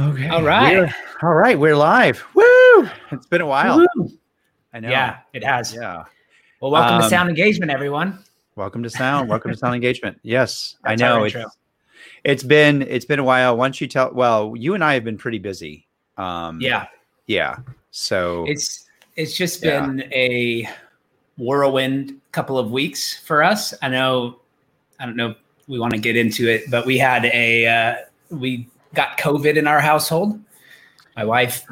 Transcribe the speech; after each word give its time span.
Okay. 0.00 0.28
All 0.28 0.42
right. 0.44 0.76
We're, 0.78 0.94
all 1.22 1.34
right. 1.34 1.58
We're 1.58 1.76
live. 1.76 2.24
Woo! 2.34 2.88
It's 3.10 3.26
been 3.26 3.40
a 3.40 3.46
while. 3.46 3.78
Woo. 3.96 4.10
I 4.72 4.78
know. 4.78 4.90
Yeah, 4.90 5.18
it 5.32 5.42
has. 5.42 5.74
Yeah. 5.74 6.04
Well, 6.60 6.70
welcome 6.70 6.96
Um, 6.96 7.02
to 7.02 7.08
Sound 7.08 7.28
Engagement, 7.28 7.72
everyone. 7.72 8.20
Welcome 8.54 8.82
to 8.84 8.90
sound. 8.90 9.28
Welcome 9.28 9.50
to 9.50 9.56
sound 9.56 9.74
engagement. 9.76 10.18
Yes, 10.22 10.76
That's 10.84 11.02
I 11.02 11.04
know. 11.04 11.24
It's, 11.24 11.36
it's 12.22 12.42
been 12.44 12.82
it's 12.82 13.04
been 13.04 13.18
a 13.18 13.24
while. 13.24 13.56
Once 13.56 13.80
you 13.80 13.88
tell, 13.88 14.12
well, 14.12 14.54
you 14.56 14.74
and 14.74 14.84
I 14.84 14.94
have 14.94 15.02
been 15.02 15.18
pretty 15.18 15.38
busy. 15.38 15.86
Um, 16.16 16.60
Yeah, 16.60 16.86
Yeah. 17.26 17.56
So 17.90 18.44
it's 18.46 18.84
it's 19.16 19.36
just 19.36 19.64
Yeah. 19.64 19.84
been 19.84 20.02
a 20.12 20.68
whirlwind 21.38 22.20
couple 22.30 22.56
of 22.56 22.70
weeks 22.70 23.18
for 23.18 23.42
us. 23.42 23.74
I 23.82 23.88
know. 23.88 24.38
I 25.00 25.06
don't 25.06 25.16
know. 25.16 25.30
if 25.30 25.36
We 25.66 25.80
want 25.80 25.92
to 25.94 25.98
get 26.00 26.14
into 26.16 26.48
it, 26.48 26.70
but 26.70 26.86
we 26.86 26.98
had 26.98 27.24
a 27.24 27.66
uh, 27.66 27.94
we 28.30 28.68
got 28.94 29.18
COVID 29.18 29.56
in 29.56 29.66
our 29.66 29.80
household. 29.80 30.38
My 31.16 31.24
wife 31.24 31.64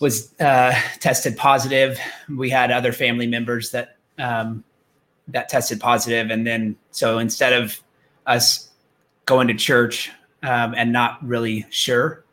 was 0.00 0.32
uh, 0.40 0.78
tested 1.00 1.36
positive. 1.36 1.98
We 2.28 2.50
had 2.50 2.70
other 2.70 2.92
family 2.92 3.26
members 3.26 3.70
that 3.72 3.96
um, 4.18 4.64
that 5.28 5.48
tested 5.48 5.80
positive, 5.80 6.30
and 6.30 6.46
then 6.46 6.76
so 6.90 7.18
instead 7.18 7.52
of 7.52 7.82
us 8.26 8.70
going 9.26 9.48
to 9.48 9.54
church 9.54 10.10
um, 10.42 10.74
and 10.76 10.92
not 10.92 11.24
really 11.26 11.66
sure, 11.70 12.24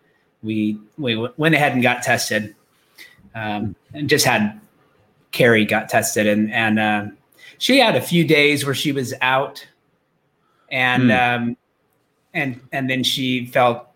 we 0.43 0.79
we 0.97 1.13
w- 1.13 1.33
went 1.37 1.55
ahead 1.55 1.73
and 1.73 1.81
got 1.81 2.03
tested, 2.03 2.55
um, 3.33 3.75
and 3.93 4.09
just 4.09 4.25
had 4.25 4.59
Carrie 5.31 5.65
got 5.65 5.89
tested, 5.89 6.27
and 6.27 6.51
and 6.53 6.79
uh, 6.79 7.05
she 7.57 7.79
had 7.79 7.95
a 7.95 8.01
few 8.01 8.23
days 8.23 8.65
where 8.65 8.75
she 8.75 8.91
was 8.91 9.13
out, 9.21 9.65
and 10.71 11.11
um, 11.11 11.57
and 12.35 12.59
and 12.71 12.87
then 12.89 13.03
she 13.03 13.47
felt, 13.47 13.87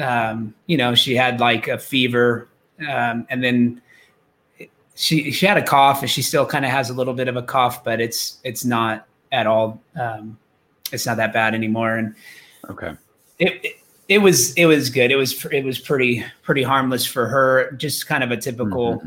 um, 0.00 0.54
you 0.66 0.78
know, 0.78 0.94
she 0.94 1.14
had 1.14 1.40
like 1.40 1.68
a 1.68 1.78
fever, 1.78 2.48
um, 2.88 3.26
and 3.28 3.44
then 3.44 3.82
she 4.94 5.30
she 5.30 5.44
had 5.44 5.58
a 5.58 5.62
cough, 5.62 6.00
and 6.00 6.10
she 6.10 6.22
still 6.22 6.46
kind 6.46 6.64
of 6.64 6.70
has 6.70 6.88
a 6.88 6.94
little 6.94 7.12
bit 7.12 7.28
of 7.28 7.36
a 7.36 7.42
cough, 7.42 7.84
but 7.84 8.00
it's 8.00 8.38
it's 8.44 8.64
not 8.64 9.06
at 9.32 9.46
all, 9.46 9.82
um, 10.00 10.38
it's 10.92 11.04
not 11.04 11.18
that 11.18 11.34
bad 11.34 11.54
anymore, 11.54 11.96
and 11.96 12.14
okay. 12.70 12.94
it, 13.38 13.64
it 13.64 13.72
it 14.08 14.18
was 14.18 14.54
it 14.54 14.64
was 14.66 14.88
good. 14.88 15.10
It 15.10 15.16
was 15.16 15.44
it 15.46 15.64
was 15.64 15.78
pretty 15.78 16.24
pretty 16.42 16.62
harmless 16.62 17.04
for 17.04 17.26
her. 17.26 17.72
Just 17.72 18.06
kind 18.06 18.24
of 18.24 18.30
a 18.30 18.36
typical 18.36 19.02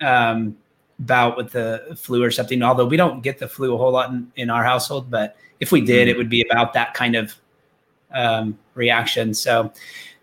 um, 0.00 0.56
bout 0.98 1.36
with 1.36 1.52
the 1.52 1.96
flu 1.96 2.22
or 2.22 2.30
something. 2.30 2.62
Although 2.62 2.86
we 2.86 2.96
don't 2.96 3.22
get 3.22 3.38
the 3.38 3.46
flu 3.46 3.74
a 3.74 3.78
whole 3.78 3.92
lot 3.92 4.10
in, 4.10 4.32
in 4.34 4.50
our 4.50 4.64
household, 4.64 5.10
but 5.10 5.36
if 5.60 5.70
we 5.72 5.82
did, 5.82 6.08
it 6.08 6.16
would 6.16 6.30
be 6.30 6.42
about 6.42 6.72
that 6.72 6.94
kind 6.94 7.14
of 7.14 7.34
um, 8.12 8.58
reaction. 8.74 9.34
So, 9.34 9.72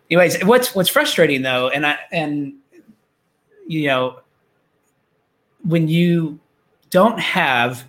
anyways, 0.10 0.44
what's 0.44 0.76
what's 0.76 0.90
frustrating 0.90 1.42
though, 1.42 1.70
and 1.70 1.86
I 1.86 1.98
and 2.12 2.54
you 3.68 3.88
know 3.88 4.20
when 5.64 5.88
you 5.88 6.40
don't 6.90 7.20
have 7.20 7.86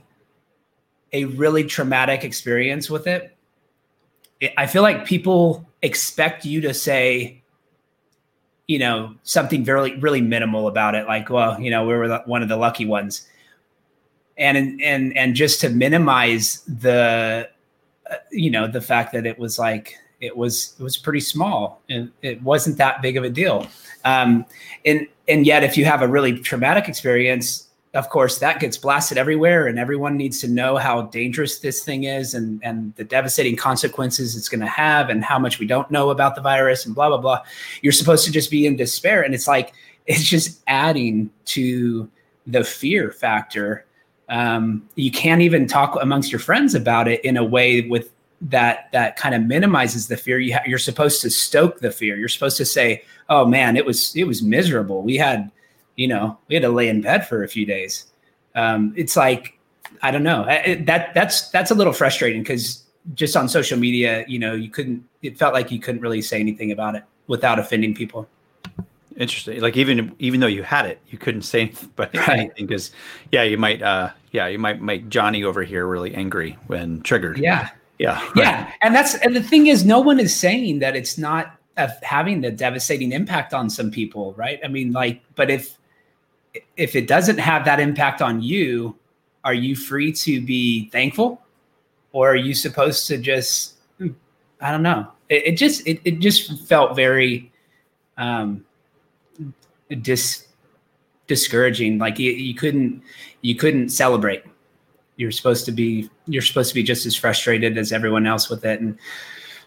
a 1.13 1.25
really 1.27 1.65
traumatic 1.65 2.25
experience 2.25 2.91
with 2.91 3.07
it 3.07 3.37
it- 4.41 4.53
I 4.57 4.67
feel 4.67 4.83
like 4.83 5.05
people 5.07 5.67
expect 5.83 6.45
you 6.45 6.61
to 6.63 6.75
say, 6.75 7.43
you 8.67 8.79
know, 8.79 9.15
something 9.23 9.65
very, 9.65 9.97
really 9.99 10.21
minimal 10.21 10.69
about 10.69 10.95
it, 10.95 11.07
like, 11.07 11.31
well, 11.31 11.61
you 11.61 11.71
know, 11.71 11.87
we 11.87 11.95
were 11.95 12.19
one 12.27 12.43
of 12.43 12.49
the 12.49 12.57
lucky 12.57 12.85
ones, 12.85 13.27
and 14.37 14.81
and 14.83 15.17
and 15.17 15.35
just 15.35 15.61
to 15.63 15.69
minimize 15.69 16.63
the, 16.69 17.49
you 18.31 18.51
know, 18.51 18.67
the 18.67 18.81
fact 18.81 19.13
that 19.13 19.27
it 19.27 19.39
was 19.39 19.59
like 19.59 19.97
it 20.21 20.37
was 20.37 20.75
it 20.79 20.83
was 20.83 20.97
pretty 20.97 21.21
small 21.21 21.81
and 21.89 22.11
it 22.23 22.43
wasn't 22.43 22.77
that 22.79 23.03
big 23.03 23.17
of 23.17 23.25
a 23.25 23.31
deal, 23.31 23.67
um, 24.05 24.45
and 24.85 25.07
and 25.29 25.47
yet 25.47 25.65
if 25.65 25.77
you 25.77 25.85
have 25.85 26.03
a 26.03 26.09
really 26.09 26.39
traumatic 26.39 26.89
experience 26.89 27.69
of 27.95 28.11
course 28.11 28.39
that 28.39 28.61
gets 28.61 28.77
blasted 28.77 29.17
everywhere 29.17 29.67
and 29.67 29.79
everyone 29.79 30.17
needs 30.17 30.41
to 30.41 30.49
know 30.49 30.77
how 30.77 31.03
dangerous 31.03 31.59
this 31.61 31.83
thing 31.83 32.05
is 32.05 32.35
and 32.35 32.63
and 32.63 32.95
the 32.97 33.05
devastating 33.05 33.57
consequences 33.57 34.37
it's 34.37 34.49
going 34.49 34.61
to 34.61 34.67
have 34.67 35.09
and 35.09 35.25
how 35.25 35.39
much 35.39 35.59
we 35.59 35.67
don't 35.67 35.91
know 35.91 36.11
about 36.11 36.35
the 36.35 36.41
virus 36.41 36.85
and 36.85 36.95
blah 36.95 37.09
blah 37.09 37.19
blah. 37.19 37.43
You're 37.83 37.93
supposed 37.93 38.25
to 38.27 38.33
just 38.33 38.51
be 38.51 38.67
in 38.67 38.77
despair 38.77 39.23
and 39.23 39.35
it's 39.35 39.49
like 39.49 39.73
it's 40.07 40.25
just 40.25 40.63
adding 40.67 41.31
to 41.47 42.09
the 42.47 42.65
fear 42.65 43.11
factor. 43.11 43.85
Um, 44.29 44.89
you 44.95 45.11
can't 45.11 45.41
even 45.41 45.67
talk 45.67 45.99
amongst 46.01 46.31
your 46.31 46.39
friends 46.39 46.75
about 46.75 47.09
it 47.09 47.25
in 47.25 47.37
a 47.37 47.45
way 47.45 47.83
with 47.83 48.13
that 48.41 48.89
that 48.93 49.17
kind 49.17 49.35
of 49.35 49.43
minimizes 49.43 50.07
the 50.09 50.17
fear 50.17 50.39
you 50.39 50.55
ha- 50.55 50.63
you're 50.67 50.79
supposed 50.79 51.21
to 51.21 51.29
stoke 51.31 51.81
the 51.81 51.91
fear 51.91 52.17
you're 52.17 52.29
supposed 52.29 52.57
to 52.57 52.65
say 52.65 53.03
oh 53.29 53.45
man 53.45 53.77
it 53.77 53.85
was 53.85 54.15
it 54.15 54.25
was 54.25 54.43
miserable 54.43 55.03
we 55.03 55.17
had 55.17 55.51
you 55.97 56.07
know, 56.07 56.39
we 56.47 56.55
had 56.55 56.63
to 56.63 56.69
lay 56.69 56.89
in 56.89 57.01
bed 57.01 57.27
for 57.27 57.43
a 57.43 57.49
few 57.49 57.67
days. 57.67 58.07
Um, 58.55 58.95
it's 58.97 59.17
like, 59.17 59.59
I 60.01 60.13
don't 60.13 60.23
know. 60.23 60.47
It- 60.49 60.87
that 60.87 61.13
that's 61.13 61.51
that's 61.51 61.73
a 61.73 61.75
little 61.75 61.93
frustrating 61.93 62.41
because 62.41 62.85
just 63.15 63.37
on 63.37 63.49
social 63.49 63.77
media, 63.77 64.25
you 64.29 64.39
know, 64.39 64.55
you 64.55 64.71
couldn't. 64.71 65.03
It 65.23 65.37
felt 65.37 65.55
like 65.55 65.73
you 65.73 65.81
couldn't 65.81 66.01
really 66.01 66.23
say 66.23 66.39
anything 66.39 66.71
about 66.71 66.95
it 66.95 67.03
without 67.27 67.59
offending 67.59 67.97
people. 67.97 68.29
Interesting. 69.17 69.61
Like 69.61 69.77
even 69.77 70.15
even 70.21 70.39
though 70.39 70.47
you 70.47 70.63
had 70.63 70.87
it, 70.87 71.01
you 71.09 71.19
couldn't 71.19 71.43
say 71.43 71.63
anything, 71.63 71.91
but 71.97 72.15
Right. 72.17 72.55
because 72.55 72.93
yeah, 73.33 73.43
you 73.43 73.59
might 73.59 73.83
uh 73.83 74.11
yeah, 74.31 74.47
you 74.47 74.61
might 74.61 74.81
make 74.81 75.09
Johnny 75.09 75.43
over 75.43 75.65
here 75.65 75.85
really 75.85 76.15
angry 76.15 76.57
when 76.69 77.01
triggered. 77.03 77.39
Yeah, 77.39 77.71
Yeah. 77.99 78.21
right. 78.21 78.37
yeah, 78.37 78.73
and 78.83 78.95
that's 78.95 79.15
and 79.17 79.35
the 79.35 79.43
thing 79.43 79.67
is, 79.67 79.85
no 79.85 80.01
one 80.01 80.21
is 80.21 80.35
saying 80.35 80.79
that 80.81 80.95
it's 80.95 81.19
not 81.19 81.59
having 82.03 82.41
the 82.41 82.51
devastating 82.51 83.13
impact 83.13 83.55
on 83.55 83.71
some 83.71 83.91
people, 83.91 84.35
right? 84.35 84.61
I 84.65 84.69
mean, 84.69 84.93
like, 84.93 85.23
but 85.35 85.51
if 85.51 85.79
if 86.77 86.97
it 86.97 87.07
doesn't 87.07 87.39
have 87.39 87.65
that 87.65 87.81
impact 87.81 88.23
on 88.23 88.43
you, 88.43 88.97
are 89.45 89.55
you 89.55 89.77
free 89.77 90.13
to 90.13 90.41
be 90.41 90.89
thankful, 90.91 91.43
or 92.13 92.31
are 92.31 92.37
you 92.37 92.55
supposed 92.55 93.07
to 93.09 93.19
just, 93.19 93.75
I 94.61 94.71
don't 94.71 94.83
know. 94.83 95.09
It, 95.29 95.49
it 95.49 95.57
just 95.57 95.87
it, 95.87 96.01
it 96.05 96.19
just 96.19 96.67
felt 96.69 96.97
very 96.97 97.53
um 98.17 98.65
dis 100.03 100.47
discouraging. 101.27 101.99
Like 101.99 102.19
you, 102.19 102.33
you 102.33 102.55
couldn't 102.55 103.03
you 103.43 103.55
couldn't 103.55 103.91
celebrate. 103.91 104.43
You're 105.19 105.33
supposed 105.33 105.67
to 105.67 105.73
be 105.73 106.09
you're 106.27 106.43
supposed 106.43 106.71
to 106.71 106.75
be 106.75 106.83
just 106.83 107.05
as 107.05 107.15
frustrated 107.15 107.77
as 107.77 107.93
everyone 107.93 108.27
else 108.27 108.49
with 108.49 108.65
it, 108.65 108.81
and 108.81 108.97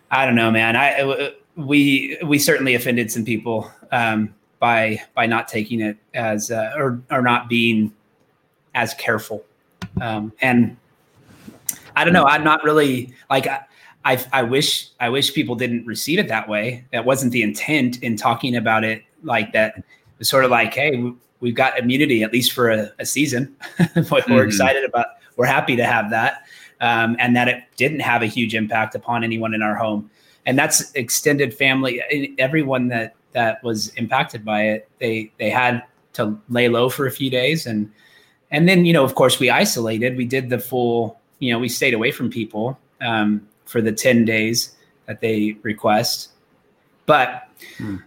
I 0.09 0.25
don't 0.25 0.35
know, 0.35 0.49
man. 0.49 0.75
I 0.75 1.33
we 1.55 2.17
we 2.23 2.39
certainly 2.39 2.73
offended 2.73 3.11
some 3.11 3.25
people 3.25 3.69
um, 3.91 4.33
by 4.59 5.01
by 5.13 5.25
not 5.25 5.49
taking 5.49 5.81
it 5.81 5.97
as 6.13 6.51
uh, 6.51 6.71
or 6.77 7.01
or 7.11 7.21
not 7.21 7.49
being 7.49 7.93
as 8.75 8.93
careful, 8.93 9.43
um, 9.99 10.31
and 10.41 10.77
I 11.97 12.05
don't 12.05 12.13
know. 12.13 12.25
I'm 12.25 12.45
not 12.45 12.63
really 12.63 13.13
like 13.29 13.45
I, 13.45 13.65
I 14.05 14.25
I 14.31 14.43
wish 14.43 14.89
I 15.01 15.09
wish 15.09 15.33
people 15.33 15.55
didn't 15.55 15.85
receive 15.85 16.17
it 16.17 16.29
that 16.29 16.47
way. 16.47 16.85
That 16.91 17.03
wasn't 17.03 17.33
the 17.33 17.41
intent 17.41 18.01
in 18.03 18.15
talking 18.15 18.55
about 18.55 18.85
it 18.85 19.03
like 19.23 19.51
that. 19.51 19.79
It 19.79 19.83
was 20.17 20.29
sort 20.29 20.45
of 20.45 20.51
like, 20.51 20.73
hey, 20.73 21.11
we've 21.41 21.55
got 21.55 21.77
immunity 21.77 22.23
at 22.23 22.31
least 22.31 22.53
for 22.53 22.69
a, 22.69 22.91
a 22.99 23.05
season. 23.05 23.53
we're 23.79 24.03
Mhm. 24.03 24.45
excited 24.47 24.85
about. 24.85 25.07
We're 25.35 25.45
happy 25.45 25.75
to 25.75 25.85
have 25.85 26.09
that, 26.11 26.43
um, 26.79 27.15
and 27.19 27.35
that 27.35 27.47
it 27.47 27.63
didn't 27.77 27.99
have 28.01 28.21
a 28.21 28.27
huge 28.27 28.55
impact 28.55 28.95
upon 28.95 29.23
anyone 29.23 29.53
in 29.53 29.61
our 29.61 29.75
home. 29.75 30.09
And 30.45 30.57
that's 30.57 30.91
extended 30.93 31.53
family. 31.53 32.01
Everyone 32.39 32.87
that 32.89 33.15
that 33.33 33.63
was 33.63 33.89
impacted 33.95 34.43
by 34.45 34.63
it, 34.63 34.89
they 34.99 35.31
they 35.37 35.49
had 35.49 35.83
to 36.13 36.37
lay 36.49 36.67
low 36.67 36.89
for 36.89 37.05
a 37.07 37.11
few 37.11 37.29
days, 37.29 37.65
and 37.65 37.91
and 38.51 38.67
then 38.67 38.85
you 38.85 38.93
know, 38.93 39.03
of 39.03 39.15
course, 39.15 39.39
we 39.39 39.49
isolated. 39.49 40.17
We 40.17 40.25
did 40.25 40.49
the 40.49 40.59
full. 40.59 41.19
You 41.39 41.53
know, 41.53 41.59
we 41.59 41.69
stayed 41.69 41.93
away 41.93 42.11
from 42.11 42.29
people 42.29 42.77
um, 43.01 43.47
for 43.65 43.81
the 43.81 43.91
ten 43.91 44.25
days 44.25 44.75
that 45.07 45.21
they 45.21 45.57
request. 45.63 46.29
But 47.05 47.47
Hmm. 47.77 47.97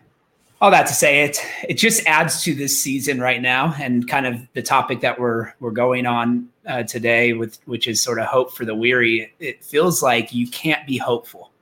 All 0.65 0.71
that 0.71 0.87
to 0.87 0.95
say, 0.95 1.25
it 1.25 1.39
it 1.69 1.75
just 1.75 2.07
adds 2.07 2.43
to 2.43 2.55
this 2.55 2.81
season 2.81 3.21
right 3.21 3.43
now, 3.43 3.75
and 3.79 4.09
kind 4.09 4.25
of 4.25 4.41
the 4.55 4.63
topic 4.63 5.03
that 5.03 5.21
we're 5.21 5.53
we're 5.61 5.71
going 5.71 6.07
on 6.07 6.49
uh, 6.67 6.83
today 6.85 7.35
with, 7.35 7.59
which 7.67 7.87
is 7.87 8.01
sort 8.03 8.19
of 8.19 8.25
hope 8.25 8.51
for 8.51 8.65
the 8.65 8.75
weary. 8.75 9.31
It 9.41 9.63
feels 9.63 10.03
like 10.03 10.33
you 10.33 10.49
can't 10.49 10.87
be 10.87 10.97
hopeful. 10.97 11.53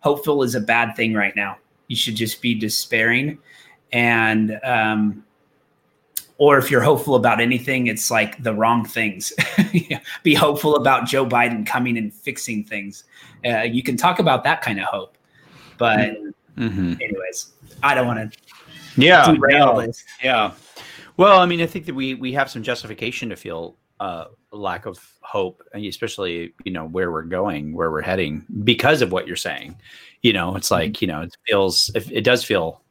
Hopeful 0.00 0.42
is 0.42 0.56
a 0.56 0.60
bad 0.60 0.96
thing 0.96 1.14
right 1.14 1.36
now. 1.36 1.58
You 1.86 1.94
should 1.94 2.16
just 2.16 2.42
be 2.42 2.56
despairing, 2.56 3.38
and 3.92 4.58
um, 4.64 5.24
or 6.38 6.58
if 6.58 6.72
you're 6.72 6.80
hopeful 6.80 7.14
about 7.14 7.40
anything, 7.40 7.86
it's 7.86 8.10
like 8.10 8.42
the 8.42 8.52
wrong 8.52 8.84
things. 8.84 9.32
be 10.24 10.34
hopeful 10.34 10.74
about 10.74 11.06
Joe 11.06 11.24
Biden 11.24 11.64
coming 11.64 11.96
and 11.96 12.12
fixing 12.12 12.64
things. 12.64 13.04
Uh, 13.44 13.60
you 13.60 13.84
can 13.84 13.96
talk 13.96 14.18
about 14.18 14.42
that 14.42 14.60
kind 14.60 14.80
of 14.80 14.86
hope, 14.86 15.16
but 15.78 16.16
Mhm. 16.60 17.00
anyways, 17.00 17.52
I 17.82 17.94
don't 17.94 18.06
want 18.06 18.32
to 18.32 18.38
Yeah. 18.96 19.34
no. 19.38 19.92
Yeah. 20.22 20.52
Well, 21.16 21.40
I 21.40 21.46
mean, 21.46 21.60
I 21.60 21.66
think 21.66 21.86
that 21.86 21.94
we 21.94 22.14
we 22.14 22.32
have 22.32 22.50
some 22.50 22.62
justification 22.62 23.28
to 23.30 23.36
feel 23.36 23.76
uh, 24.00 24.24
a 24.52 24.56
lack 24.56 24.86
of 24.86 24.98
hope, 25.20 25.62
and 25.74 25.84
especially 25.84 26.54
you 26.64 26.72
know 26.72 26.86
where 26.86 27.10
we're 27.10 27.22
going, 27.22 27.74
where 27.74 27.90
we're 27.90 28.00
heading, 28.00 28.44
because 28.64 29.02
of 29.02 29.12
what 29.12 29.26
you're 29.26 29.36
saying. 29.36 29.76
You 30.22 30.32
know, 30.32 30.56
it's 30.56 30.70
like 30.70 31.00
you 31.02 31.08
know, 31.08 31.22
it 31.22 31.36
feels 31.46 31.90
if 31.94 32.10
it 32.10 32.22
does 32.22 32.44
feel 32.44 32.82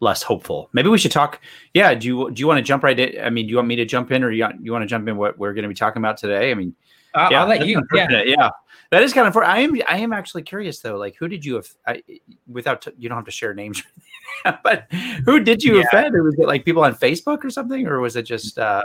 less 0.00 0.22
hopeful. 0.22 0.68
Maybe 0.72 0.88
we 0.88 0.98
should 0.98 1.12
talk. 1.12 1.40
Yeah, 1.72 1.94
do 1.94 2.06
you 2.06 2.30
do 2.30 2.40
you 2.40 2.46
want 2.46 2.58
to 2.58 2.62
jump 2.62 2.82
right 2.82 2.98
in? 2.98 3.24
I 3.24 3.30
mean, 3.30 3.46
do 3.46 3.50
you 3.50 3.56
want 3.56 3.68
me 3.68 3.76
to 3.76 3.84
jump 3.84 4.12
in, 4.12 4.22
or 4.24 4.30
you 4.30 4.46
you 4.60 4.72
want 4.72 4.82
to 4.82 4.86
jump 4.86 5.08
in 5.08 5.16
what 5.16 5.38
we're 5.38 5.52
going 5.52 5.62
to 5.64 5.68
be 5.68 5.74
talking 5.74 6.00
about 6.00 6.16
today? 6.16 6.50
I 6.50 6.54
mean, 6.54 6.74
uh, 7.14 7.28
yeah, 7.30 7.42
I'll 7.42 7.48
let 7.48 7.66
you. 7.66 7.82
Yeah. 7.92 8.22
yeah, 8.24 8.50
that 8.94 9.02
is 9.02 9.12
kind 9.12 9.26
of. 9.26 9.36
I 9.36 9.58
am 9.60 9.76
I 9.88 9.98
am 9.98 10.12
actually 10.12 10.42
curious 10.42 10.78
though. 10.78 10.96
Like, 10.96 11.16
who 11.16 11.26
did 11.26 11.44
you 11.44 11.56
have? 11.56 11.68
I, 11.86 12.02
without 12.46 12.82
t- 12.82 12.92
you 12.96 13.08
don't 13.08 13.16
have 13.16 13.24
to 13.24 13.32
share 13.32 13.52
names, 13.52 13.82
but 14.62 14.86
who 15.24 15.40
did 15.40 15.64
you 15.64 15.78
yeah. 15.78 15.82
offend? 15.82 16.14
Or 16.14 16.22
was 16.22 16.38
it 16.38 16.46
like 16.46 16.64
people 16.64 16.84
on 16.84 16.94
Facebook 16.94 17.44
or 17.44 17.50
something, 17.50 17.86
or 17.86 18.00
was 18.00 18.14
it 18.14 18.22
just 18.22 18.58
uh 18.58 18.82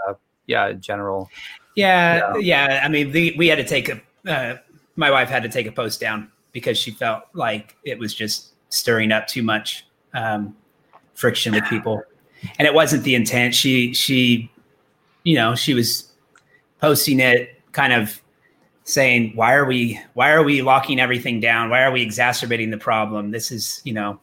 yeah 0.48 0.74
general? 0.74 1.30
Yeah, 1.76 2.36
yeah. 2.38 2.82
I 2.84 2.88
mean, 2.90 3.12
the, 3.12 3.36
we 3.38 3.48
had 3.48 3.58
to 3.58 3.64
take 3.64 3.90
a. 3.90 4.02
Uh, 4.28 4.58
my 4.96 5.12
wife 5.12 5.30
had 5.30 5.44
to 5.44 5.50
take 5.50 5.68
a 5.68 5.72
post 5.72 6.00
down 6.00 6.32
because 6.52 6.78
she 6.78 6.92
felt 6.92 7.24
like 7.34 7.78
it 7.84 7.98
was 7.98 8.14
just 8.14 8.54
stirring 8.70 9.12
up 9.12 9.28
too 9.28 9.44
much 9.44 9.86
um, 10.14 10.56
friction 11.14 11.54
with 11.54 11.64
people, 11.66 12.02
and 12.58 12.68
it 12.68 12.74
wasn't 12.74 13.04
the 13.04 13.16
intent. 13.16 13.54
She 13.54 13.94
she, 13.94 14.52
you 15.24 15.36
know, 15.36 15.56
she 15.56 15.74
was 15.74 16.12
posting 16.82 17.20
it 17.20 17.62
kind 17.72 17.94
of 17.94 18.20
saying 18.90 19.32
why 19.36 19.54
are 19.54 19.66
we 19.66 20.00
why 20.16 20.32
are 20.32 20.44
we 20.44 20.62
locking 20.62 21.00
everything 21.00 21.40
down? 21.40 21.70
Why 21.70 21.84
are 21.84 21.92
we 21.92 22.02
exacerbating 22.02 22.72
the 22.72 22.78
problem? 22.78 23.32
This 23.32 23.52
is 23.52 23.82
you 23.84 23.94
know 23.94 24.20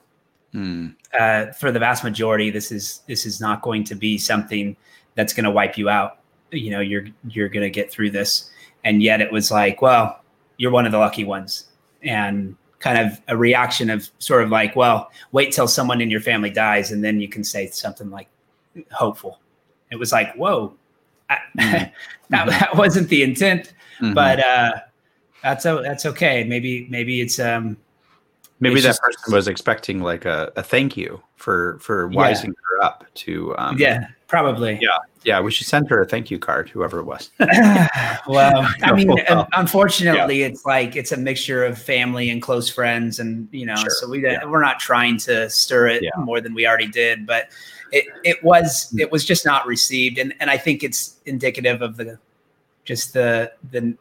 mm. 0.52 0.94
uh, 1.18 1.52
for 1.52 1.70
the 1.70 1.78
vast 1.78 2.02
majority 2.02 2.50
this 2.50 2.72
is 2.72 3.02
this 3.06 3.24
is 3.24 3.40
not 3.40 3.62
going 3.62 3.84
to 3.84 3.94
be 3.94 4.18
something 4.18 4.76
that's 5.14 5.32
going 5.32 5.44
to 5.44 5.50
wipe 5.50 5.78
you 5.78 5.88
out. 5.88 6.18
You 6.50 6.70
know 6.70 6.80
you're 6.80 7.06
you're 7.28 7.48
going 7.48 7.62
to 7.62 7.70
get 7.70 7.90
through 7.90 8.10
this. 8.10 8.50
And 8.84 9.02
yet 9.02 9.20
it 9.20 9.32
was 9.32 9.50
like 9.50 9.80
well 9.82 10.20
you're 10.58 10.72
one 10.72 10.86
of 10.86 10.92
the 10.92 10.98
lucky 10.98 11.24
ones. 11.24 11.66
And 12.02 12.56
kind 12.78 12.98
of 12.98 13.20
a 13.28 13.36
reaction 13.36 13.88
of 13.88 14.10
sort 14.18 14.42
of 14.42 14.50
like 14.50 14.76
well 14.76 15.10
wait 15.32 15.52
till 15.52 15.68
someone 15.68 16.00
in 16.00 16.10
your 16.10 16.20
family 16.20 16.50
dies 16.50 16.92
and 16.92 17.02
then 17.02 17.20
you 17.20 17.28
can 17.28 17.44
say 17.44 17.68
something 17.68 18.10
like 18.10 18.28
hopeful. 18.90 19.38
It 19.92 19.96
was 19.96 20.10
like 20.10 20.34
whoa 20.34 20.74
I, 21.30 21.38
mm. 21.58 21.92
that, 22.30 22.46
that 22.46 22.76
wasn't 22.76 23.08
the 23.08 23.22
intent 23.22 23.72
mm-hmm. 24.00 24.14
but 24.14 24.40
uh 24.44 24.72
that's 25.42 25.64
that's 25.64 26.06
okay 26.06 26.44
maybe 26.44 26.86
maybe 26.90 27.20
it's 27.20 27.38
um 27.38 27.76
maybe 28.60 28.80
that 28.80 28.88
just, 28.88 29.02
person 29.02 29.34
was 29.34 29.48
expecting 29.48 30.00
like 30.00 30.24
a, 30.24 30.52
a 30.56 30.62
thank 30.62 30.96
you 30.96 31.22
for 31.36 31.78
for 31.80 32.08
wising 32.08 32.46
yeah. 32.46 32.52
her 32.70 32.84
up 32.84 33.04
to 33.14 33.56
um 33.58 33.78
yeah 33.78 34.06
probably 34.26 34.78
yeah 34.80 34.98
yeah 35.24 35.40
we 35.40 35.50
should 35.50 35.66
send 35.66 35.88
her 35.88 36.02
a 36.02 36.06
thank 36.06 36.30
you 36.30 36.38
card 36.38 36.68
whoever 36.68 36.98
it 36.98 37.04
was 37.04 37.30
well 38.26 38.68
i 38.82 38.92
mean 38.92 39.12
unfortunately 39.52 40.40
yeah. 40.40 40.46
it's 40.46 40.64
like 40.64 40.96
it's 40.96 41.12
a 41.12 41.16
mixture 41.16 41.64
of 41.64 41.78
family 41.78 42.30
and 42.30 42.42
close 42.42 42.68
friends 42.68 43.20
and 43.20 43.48
you 43.52 43.66
know 43.66 43.76
sure. 43.76 43.90
so 43.90 44.08
we 44.08 44.22
yeah. 44.22 44.44
we're 44.44 44.62
not 44.62 44.80
trying 44.80 45.16
to 45.16 45.48
stir 45.48 45.88
it 45.88 46.02
more 46.18 46.40
than 46.40 46.54
we 46.54 46.66
already 46.66 46.88
did 46.88 47.26
but 47.26 47.50
it, 47.92 48.04
it 48.24 48.42
was 48.42 48.92
mm. 48.92 49.00
it 49.00 49.10
was 49.10 49.24
just 49.24 49.44
not 49.44 49.66
received 49.66 50.18
and 50.18 50.34
and 50.40 50.50
i 50.50 50.56
think 50.56 50.82
it's 50.82 51.16
indicative 51.26 51.82
of 51.82 51.96
the 51.96 52.18
just 52.84 53.12
the 53.12 53.52
the 53.70 53.96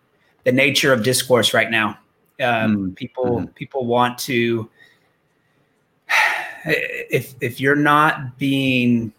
the 0.45 0.51
nature 0.51 0.93
of 0.93 1.03
discourse 1.03 1.53
right 1.53 1.69
now. 1.69 1.99
Um, 2.41 2.91
mm 2.91 2.95
People 2.95 3.41
mm 3.41 3.55
people 3.55 3.85
want 3.85 4.17
to 4.19 4.69
if 6.65 7.35
if 7.41 7.59
you're 7.59 7.75
not 7.75 8.37
being 8.37 9.13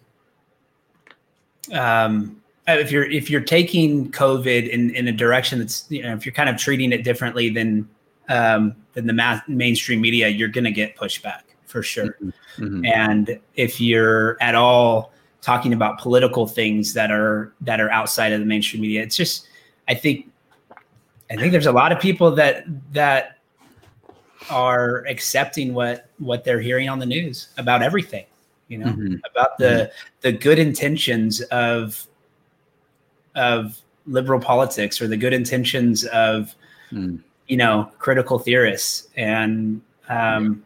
um, 1.72 2.42
if 2.66 2.90
you're 2.90 3.04
if 3.04 3.30
you're 3.30 3.40
taking 3.40 4.10
COVID 4.10 4.68
in 4.68 4.94
in 4.94 5.08
a 5.08 5.12
direction 5.12 5.58
that's 5.58 5.86
you 5.88 6.02
know 6.02 6.14
if 6.14 6.24
you're 6.24 6.34
kind 6.34 6.48
of 6.48 6.56
treating 6.56 6.92
it 6.92 7.04
differently 7.04 7.48
than 7.48 7.88
um, 8.28 8.76
than 8.92 9.06
the 9.06 9.12
ma- 9.12 9.40
mainstream 9.48 10.00
media, 10.00 10.28
you're 10.28 10.48
going 10.48 10.64
to 10.64 10.70
get 10.70 10.96
pushback 10.96 11.42
for 11.66 11.82
sure. 11.82 12.16
Mm-hmm. 12.20 12.64
Mm-hmm. 12.64 12.84
And 12.86 13.40
if 13.54 13.80
you're 13.80 14.36
at 14.40 14.54
all 14.54 15.12
talking 15.42 15.72
about 15.72 15.98
political 15.98 16.46
things 16.46 16.94
that 16.94 17.10
are 17.10 17.52
that 17.60 17.80
are 17.80 17.90
outside 17.90 18.32
of 18.32 18.40
the 18.40 18.46
mainstream 18.46 18.82
media, 18.82 19.02
it's 19.02 19.16
just 19.16 19.46
I 19.88 19.94
think 19.94 20.30
I 21.30 21.36
think 21.36 21.52
there's 21.52 21.66
a 21.66 21.72
lot 21.72 21.92
of 21.92 22.00
people 22.00 22.30
that 22.32 22.64
that 22.92 23.38
are 24.50 25.04
accepting 25.06 25.74
what 25.74 26.10
what 26.18 26.44
they're 26.44 26.60
hearing 26.60 26.88
on 26.88 26.98
the 26.98 27.06
news 27.06 27.48
about 27.58 27.82
everything, 27.82 28.24
you 28.68 28.78
know, 28.78 28.86
mm-hmm. 28.86 29.14
about 29.30 29.58
the 29.58 29.64
mm-hmm. 29.64 30.18
the 30.22 30.32
good 30.32 30.58
intentions 30.58 31.40
of 31.42 32.06
of 33.34 33.80
liberal 34.06 34.40
politics 34.40 35.00
or 35.00 35.08
the 35.08 35.16
good 35.16 35.32
intentions 35.32 36.04
of 36.06 36.54
mm. 36.92 37.20
you 37.48 37.56
know 37.56 37.90
critical 37.98 38.38
theorists 38.38 39.08
and 39.16 39.80
um 40.08 40.64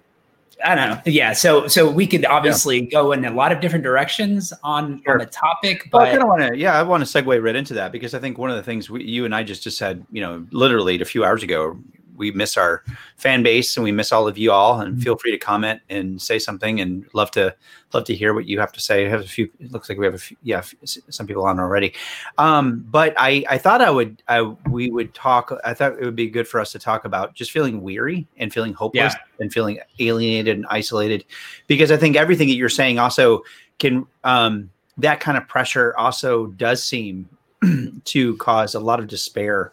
I 0.65 0.75
don't 0.75 0.91
know. 0.91 1.01
Yeah, 1.05 1.33
so 1.33 1.67
so 1.67 1.91
we 1.91 2.07
could 2.07 2.25
obviously 2.25 2.81
yeah. 2.81 2.91
go 2.91 3.13
in 3.13 3.25
a 3.25 3.31
lot 3.31 3.53
of 3.53 3.61
different 3.61 3.85
directions 3.85 4.53
on 4.63 5.03
sure. 5.05 5.15
on 5.15 5.19
the 5.19 5.27
topic, 5.27 5.89
but 5.91 5.99
well, 5.99 6.07
I 6.07 6.11
kind 6.11 6.23
of 6.23 6.29
want 6.29 6.43
to. 6.43 6.59
Yeah, 6.59 6.79
I 6.79 6.83
want 6.83 7.07
to 7.07 7.23
segue 7.23 7.43
right 7.43 7.57
into 7.57 7.75
that 7.75 7.93
because 7.93 8.15
I 8.15 8.19
think 8.19 8.39
one 8.39 8.51
of 8.51 8.57
the 8.57 8.63
things 8.63 8.91
we, 8.91 9.05
you 9.05 9.25
and 9.25 9.35
I 9.35 9.43
just 9.43 9.63
just 9.63 9.79
said, 9.79 10.05
you 10.11 10.21
know, 10.21 10.47
literally 10.51 11.01
a 11.01 11.05
few 11.05 11.25
hours 11.25 11.43
ago, 11.43 11.79
we 12.21 12.31
miss 12.31 12.57
our 12.57 12.85
fan 13.17 13.43
base 13.43 13.77
and 13.77 13.83
we 13.83 13.91
miss 13.91 14.13
all 14.13 14.29
of 14.29 14.39
you 14.39 14.53
all. 14.53 14.81
And 14.81 14.93
mm-hmm. 14.93 15.03
feel 15.03 15.17
free 15.17 15.33
to 15.33 15.39
comment 15.39 15.81
and 15.89 16.21
say 16.21 16.39
something. 16.39 16.81
And 16.81 17.07
love 17.15 17.31
to 17.33 17.57
love 17.93 18.05
to 18.05 18.15
hear 18.15 18.35
what 18.35 18.47
you 18.47 18.61
have 18.61 18.71
to 18.73 18.81
say. 18.81 19.07
I 19.07 19.09
have 19.09 19.23
a 19.23 19.27
few. 19.27 19.51
It 19.59 19.73
looks 19.73 19.89
like 19.89 19.99
we 19.99 20.05
have 20.05 20.15
a 20.15 20.19
few. 20.19 20.37
Yeah, 20.43 20.63
some 20.85 21.27
people 21.27 21.45
on 21.45 21.59
already. 21.59 21.95
Um, 22.39 22.85
but 22.89 23.15
I 23.17 23.45
I 23.49 23.59
thought 23.59 23.81
I 23.81 23.91
would 23.91 24.23
I 24.29 24.43
we 24.69 24.91
would 24.91 25.13
talk. 25.15 25.53
I 25.65 25.75
thought 25.75 25.95
it 25.95 26.05
would 26.05 26.15
be 26.15 26.29
good 26.29 26.47
for 26.47 26.61
us 26.61 26.71
to 26.73 26.79
talk 26.79 27.05
about 27.05 27.35
just 27.35 27.51
feeling 27.51 27.81
weary 27.81 28.29
and 28.37 28.53
feeling 28.53 28.75
hopeless 28.75 29.15
yeah. 29.15 29.35
and 29.41 29.53
feeling 29.53 29.81
alienated 29.99 30.55
and 30.55 30.67
isolated, 30.69 31.25
because 31.67 31.91
I 31.91 31.97
think 31.97 32.17
everything 32.17 32.49
that 32.49 32.55
you're 32.55 32.69
saying 32.69 32.99
also 32.99 33.43
can 33.79 34.07
um, 34.23 34.71
that 34.99 35.21
kind 35.21 35.39
of 35.39 35.49
pressure 35.49 35.97
also 35.97 36.49
does 36.49 36.85
seem 36.85 37.29
to 38.05 38.37
cause 38.37 38.75
a 38.75 38.81
lot 38.81 39.01
of 39.01 39.09
despair 39.09 39.73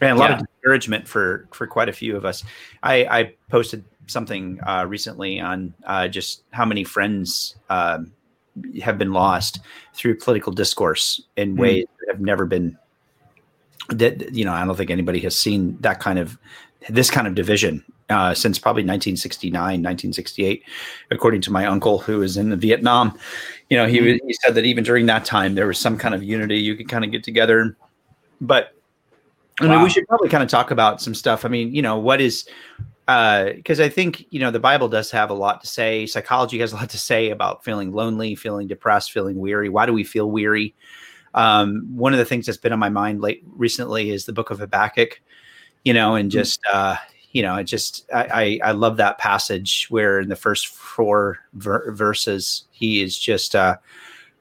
and 0.00 0.10
a 0.10 0.14
lot 0.14 0.30
yeah. 0.30 0.36
of 0.38 0.46
discouragement 0.46 1.08
for 1.08 1.48
for 1.52 1.66
quite 1.66 1.88
a 1.88 1.92
few 1.92 2.16
of 2.16 2.24
us. 2.24 2.44
I, 2.82 3.04
I 3.04 3.34
posted 3.48 3.84
something 4.06 4.60
uh, 4.66 4.86
recently 4.88 5.40
on 5.40 5.74
uh, 5.84 6.08
just 6.08 6.42
how 6.50 6.64
many 6.64 6.84
friends 6.84 7.56
um, 7.70 8.12
have 8.82 8.98
been 8.98 9.12
lost 9.12 9.60
through 9.94 10.16
political 10.18 10.52
discourse 10.52 11.22
in 11.36 11.56
mm. 11.56 11.60
ways 11.60 11.86
that 12.00 12.12
have 12.12 12.20
never 12.20 12.46
been. 12.46 12.78
That 13.90 14.34
you 14.34 14.44
know, 14.44 14.52
I 14.52 14.64
don't 14.64 14.76
think 14.76 14.90
anybody 14.90 15.20
has 15.20 15.36
seen 15.36 15.76
that 15.80 16.00
kind 16.00 16.18
of 16.18 16.38
this 16.88 17.10
kind 17.10 17.26
of 17.26 17.34
division 17.34 17.84
uh, 18.10 18.34
since 18.34 18.58
probably 18.58 18.82
1969, 18.82 19.52
1968, 19.54 20.62
according 21.10 21.40
to 21.42 21.52
my 21.52 21.66
uncle 21.66 21.98
who 21.98 22.18
was 22.18 22.36
in 22.36 22.50
the 22.50 22.56
Vietnam. 22.56 23.18
You 23.70 23.76
know, 23.76 23.86
he 23.86 23.98
mm. 23.98 24.18
he 24.26 24.34
said 24.44 24.54
that 24.54 24.64
even 24.64 24.84
during 24.84 25.06
that 25.06 25.24
time 25.24 25.54
there 25.54 25.66
was 25.66 25.78
some 25.78 25.98
kind 25.98 26.14
of 26.14 26.22
unity. 26.22 26.58
You 26.58 26.76
could 26.76 26.88
kind 26.88 27.04
of 27.04 27.10
get 27.10 27.24
together, 27.24 27.76
but 28.40 28.74
I 29.60 29.68
mean, 29.68 29.82
we 29.82 29.90
should 29.90 30.06
probably 30.08 30.28
kind 30.28 30.42
of 30.42 30.48
talk 30.48 30.70
about 30.70 31.00
some 31.00 31.14
stuff. 31.14 31.44
I 31.44 31.48
mean, 31.48 31.74
you 31.74 31.82
know, 31.82 31.98
what 31.98 32.20
is 32.20 32.44
because 33.06 33.80
uh, 33.80 33.84
I 33.84 33.88
think 33.88 34.24
you 34.30 34.40
know 34.40 34.50
the 34.50 34.58
Bible 34.58 34.88
does 34.88 35.10
have 35.10 35.30
a 35.30 35.34
lot 35.34 35.60
to 35.60 35.66
say. 35.66 36.06
Psychology 36.06 36.58
has 36.60 36.72
a 36.72 36.76
lot 36.76 36.90
to 36.90 36.98
say 36.98 37.30
about 37.30 37.62
feeling 37.62 37.92
lonely, 37.92 38.34
feeling 38.34 38.66
depressed, 38.66 39.12
feeling 39.12 39.38
weary. 39.38 39.68
Why 39.68 39.86
do 39.86 39.92
we 39.92 40.04
feel 40.04 40.30
weary? 40.30 40.74
Um, 41.34 41.86
one 41.94 42.12
of 42.12 42.18
the 42.18 42.24
things 42.24 42.46
that's 42.46 42.58
been 42.58 42.72
on 42.72 42.78
my 42.78 42.88
mind 42.88 43.20
late 43.20 43.44
recently 43.56 44.10
is 44.10 44.24
the 44.24 44.32
Book 44.32 44.50
of 44.50 44.58
Habakkuk. 44.58 45.20
You 45.84 45.92
know, 45.92 46.14
and 46.14 46.32
hmm. 46.32 46.38
just 46.38 46.60
uh, 46.72 46.96
you 47.32 47.42
know, 47.42 47.56
it 47.56 47.64
just 47.64 48.08
I, 48.12 48.60
I, 48.64 48.68
I 48.70 48.72
love 48.72 48.96
that 48.96 49.18
passage 49.18 49.88
where 49.90 50.20
in 50.20 50.28
the 50.28 50.36
first 50.36 50.68
four 50.68 51.38
ver- 51.52 51.92
verses 51.92 52.64
he 52.70 53.02
is 53.02 53.18
just 53.18 53.54
uh, 53.54 53.76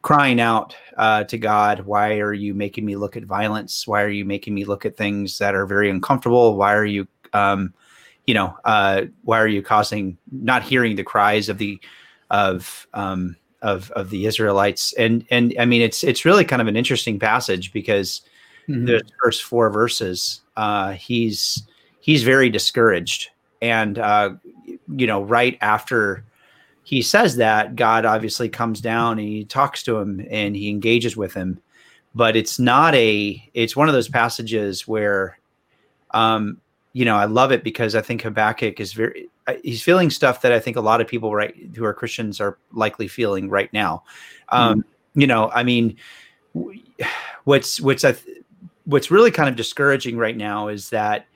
crying 0.03 0.39
out 0.41 0.75
uh, 0.98 1.24
to 1.24 1.38
God, 1.38 1.79
why 1.81 2.19
are 2.19 2.33
you 2.33 2.53
making 2.53 2.86
me 2.86 2.95
look 2.95 3.17
at 3.17 3.24
violence? 3.24 3.88
Why 3.88 4.03
are 4.03 4.10
you 4.10 4.25
making 4.25 4.53
me 4.53 4.65
look 4.65 4.86
at 4.86 4.95
things 4.95 5.39
that 5.39 5.55
are 5.55 5.65
very 5.65 5.89
uncomfortable? 5.89 6.55
Why 6.57 6.75
are 6.75 6.86
you, 6.86 7.07
um, 7.31 7.74
you 8.27 8.33
know, 8.33 8.55
uh, 8.65 9.03
why 9.24 9.39
are 9.39 9.48
you 9.48 9.63
causing 9.63 10.17
not 10.31 10.62
hearing 10.62 10.98
the 10.98 11.03
cries 11.03 11.50
of 11.50 11.57
the 11.57 11.79
of 12.29 12.86
um, 12.93 13.38
of 13.62 13.91
of 13.91 14.10
the 14.10 14.25
Israelites? 14.25 14.93
And 14.93 15.25
and 15.31 15.55
I 15.57 15.65
mean, 15.65 15.81
it's 15.81 16.03
it's 16.03 16.25
really 16.25 16.45
kind 16.45 16.62
of 16.62 16.67
an 16.67 16.75
interesting 16.75 17.17
passage 17.17 17.72
because 17.72 18.22
mm-hmm. 18.67 18.86
the 18.86 19.01
first 19.24 19.43
four 19.43 19.69
verses, 19.69 20.41
uh, 20.57 20.91
he's 20.91 21.63
he's 22.01 22.24
very 22.24 22.50
discouraged, 22.50 23.29
and 23.62 23.98
uh, 23.98 24.31
you 24.65 25.07
know, 25.07 25.24
right 25.24 25.57
after 25.62 26.25
he 26.83 27.01
says 27.01 27.37
that 27.37 27.75
God 27.75 28.05
obviously 28.05 28.49
comes 28.49 28.81
down 28.81 29.17
and 29.17 29.27
he 29.27 29.45
talks 29.45 29.83
to 29.83 29.97
him 29.97 30.25
and 30.29 30.55
he 30.55 30.69
engages 30.69 31.15
with 31.15 31.33
him, 31.33 31.59
but 32.13 32.35
it's 32.35 32.59
not 32.59 32.93
a. 32.93 33.41
It's 33.53 33.75
one 33.75 33.87
of 33.87 33.93
those 33.93 34.09
passages 34.09 34.87
where, 34.87 35.39
um, 36.11 36.57
you 36.91 37.05
know, 37.05 37.15
I 37.15 37.25
love 37.25 37.51
it 37.51 37.63
because 37.63 37.95
I 37.95 38.01
think 38.01 38.21
Habakkuk 38.21 38.79
is 38.79 38.93
very. 38.93 39.29
He's 39.63 39.81
feeling 39.81 40.09
stuff 40.09 40.41
that 40.41 40.51
I 40.51 40.59
think 40.59 40.77
a 40.77 40.81
lot 40.81 41.01
of 41.01 41.07
people 41.07 41.33
right 41.33 41.55
who 41.75 41.85
are 41.85 41.93
Christians 41.93 42.39
are 42.39 42.57
likely 42.71 43.07
feeling 43.07 43.49
right 43.49 43.71
now. 43.73 44.03
Um, 44.49 44.79
mm 44.79 44.83
You 45.15 45.27
know, 45.27 45.51
I 45.51 45.63
mean, 45.63 45.97
what's 47.45 47.79
what's 47.79 48.03
a, 48.03 48.15
what's 48.85 49.09
really 49.09 49.31
kind 49.31 49.47
of 49.47 49.55
discouraging 49.55 50.17
right 50.17 50.35
now 50.35 50.67
is 50.67 50.89
that 50.89 51.27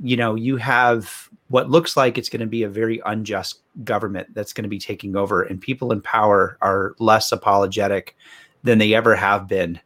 you 0.00 0.16
know, 0.16 0.34
you 0.34 0.56
have 0.56 1.28
what 1.48 1.70
looks 1.70 1.96
like 1.96 2.18
it's 2.18 2.28
going 2.28 2.40
to 2.40 2.46
be 2.46 2.62
a 2.62 2.68
very 2.68 3.00
unjust 3.06 3.60
government 3.84 4.32
that's 4.34 4.52
going 4.52 4.64
to 4.64 4.68
be 4.68 4.78
taking 4.78 5.16
over, 5.16 5.42
and 5.42 5.60
people 5.60 5.92
in 5.92 6.00
power 6.00 6.58
are 6.60 6.94
less 6.98 7.32
apologetic 7.32 8.16
than 8.62 8.78
they 8.78 8.94
ever 8.94 9.14
have 9.14 9.48
been 9.48 9.80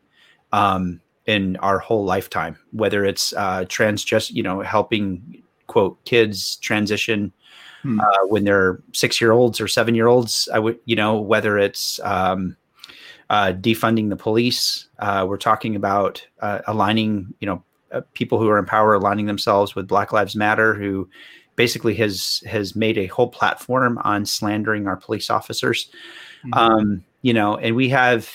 um, 0.53 1.01
in 1.27 1.57
our 1.57 1.79
whole 1.79 2.05
lifetime. 2.05 2.57
Whether 2.73 3.05
it's 3.05 3.33
uh, 3.35 3.65
trans, 3.69 4.05
just 4.05 4.33
you 4.33 4.43
know, 4.43 4.61
helping 4.61 5.43
quote 5.67 6.05
kids 6.05 6.57
transition 6.57 7.33
hmm. 7.83 8.01
uh, 8.01 8.27
when 8.27 8.45
they're 8.45 8.81
six 8.93 9.21
year 9.21 9.33
olds 9.33 9.61
or 9.61 9.69
seven 9.69 9.95
year 9.95 10.09
olds. 10.09 10.49
I 10.53 10.59
would, 10.59 10.79
you 10.85 10.97
know, 10.97 11.21
whether 11.21 11.59
it's 11.59 12.01
um, 12.03 12.57
uh, 13.31 13.53
defunding 13.53 14.11
the 14.11 14.17
police. 14.17 14.89
Uh, 14.99 15.25
we're 15.27 15.39
talking 15.39 15.75
about 15.75 16.27
uh, 16.41 16.61
aligning, 16.67 17.33
you 17.41 17.47
know, 17.47 17.65
people 18.15 18.39
who 18.39 18.49
are 18.49 18.59
in 18.59 18.67
power 18.67 18.95
aligning 18.95 19.27
themselves 19.27 19.75
with 19.75 19.89
Black 19.89 20.13
Lives 20.13 20.37
Matter, 20.37 20.75
who 20.75 21.09
basically 21.57 21.95
has 21.95 22.43
has 22.47 22.75
made 22.75 22.99
a 22.99 23.07
whole 23.07 23.29
platform 23.29 23.99
on 24.05 24.25
slandering 24.25 24.87
our 24.87 24.97
police 24.97 25.31
officers. 25.31 25.91
Mm-hmm. 26.45 26.55
Um, 26.55 27.05
you 27.23 27.33
know, 27.33 27.57
and 27.57 27.77
we 27.77 27.89
have 27.91 28.29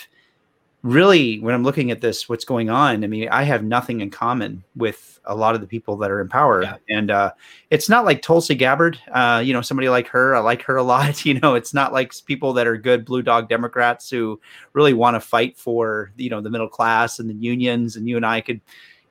really 0.84 1.40
when 1.40 1.54
I'm 1.54 1.64
looking 1.64 1.92
at 1.92 2.02
this, 2.02 2.30
what's 2.30 2.46
going 2.46 2.70
on? 2.70 3.04
I 3.04 3.08
mean, 3.08 3.28
I 3.30 3.44
have 3.44 3.64
nothing 3.64 4.02
in 4.02 4.10
common 4.10 4.64
with 4.76 5.20
a 5.26 5.36
lot 5.36 5.56
of 5.56 5.62
the 5.62 5.68
people 5.68 5.98
that 5.98 6.12
are 6.12 6.22
in 6.22 6.30
power, 6.30 6.64
yeah. 6.64 6.76
and 6.90 7.12
uh, 7.12 7.32
it's 7.70 7.90
not 7.90 8.06
like 8.06 8.22
Tulsi 8.22 8.56
Gabbard. 8.56 9.00
Uh, 9.12 9.42
you 9.44 9.54
know, 9.54 9.62
somebody 9.62 9.90
like 9.90 10.08
her, 10.08 10.36
I 10.36 10.40
like 10.40 10.62
her 10.64 10.78
a 10.78 10.84
lot. 10.84 11.26
You 11.26 11.40
know, 11.40 11.56
it's 11.56 11.74
not 11.74 11.92
like 11.92 12.14
people 12.26 12.54
that 12.54 12.68
are 12.68 12.78
good 12.78 13.04
blue 13.04 13.22
dog 13.22 13.50
Democrats 13.50 14.10
who 14.10 14.40
really 14.72 14.94
want 14.94 15.16
to 15.16 15.20
fight 15.20 15.58
for 15.58 16.12
you 16.16 16.30
know 16.30 16.40
the 16.40 16.50
middle 16.50 16.70
class 16.70 17.20
and 17.20 17.30
the 17.30 17.34
unions. 17.34 17.96
And 17.98 18.08
you 18.08 18.16
and 18.16 18.26
I 18.26 18.40
could, 18.40 18.62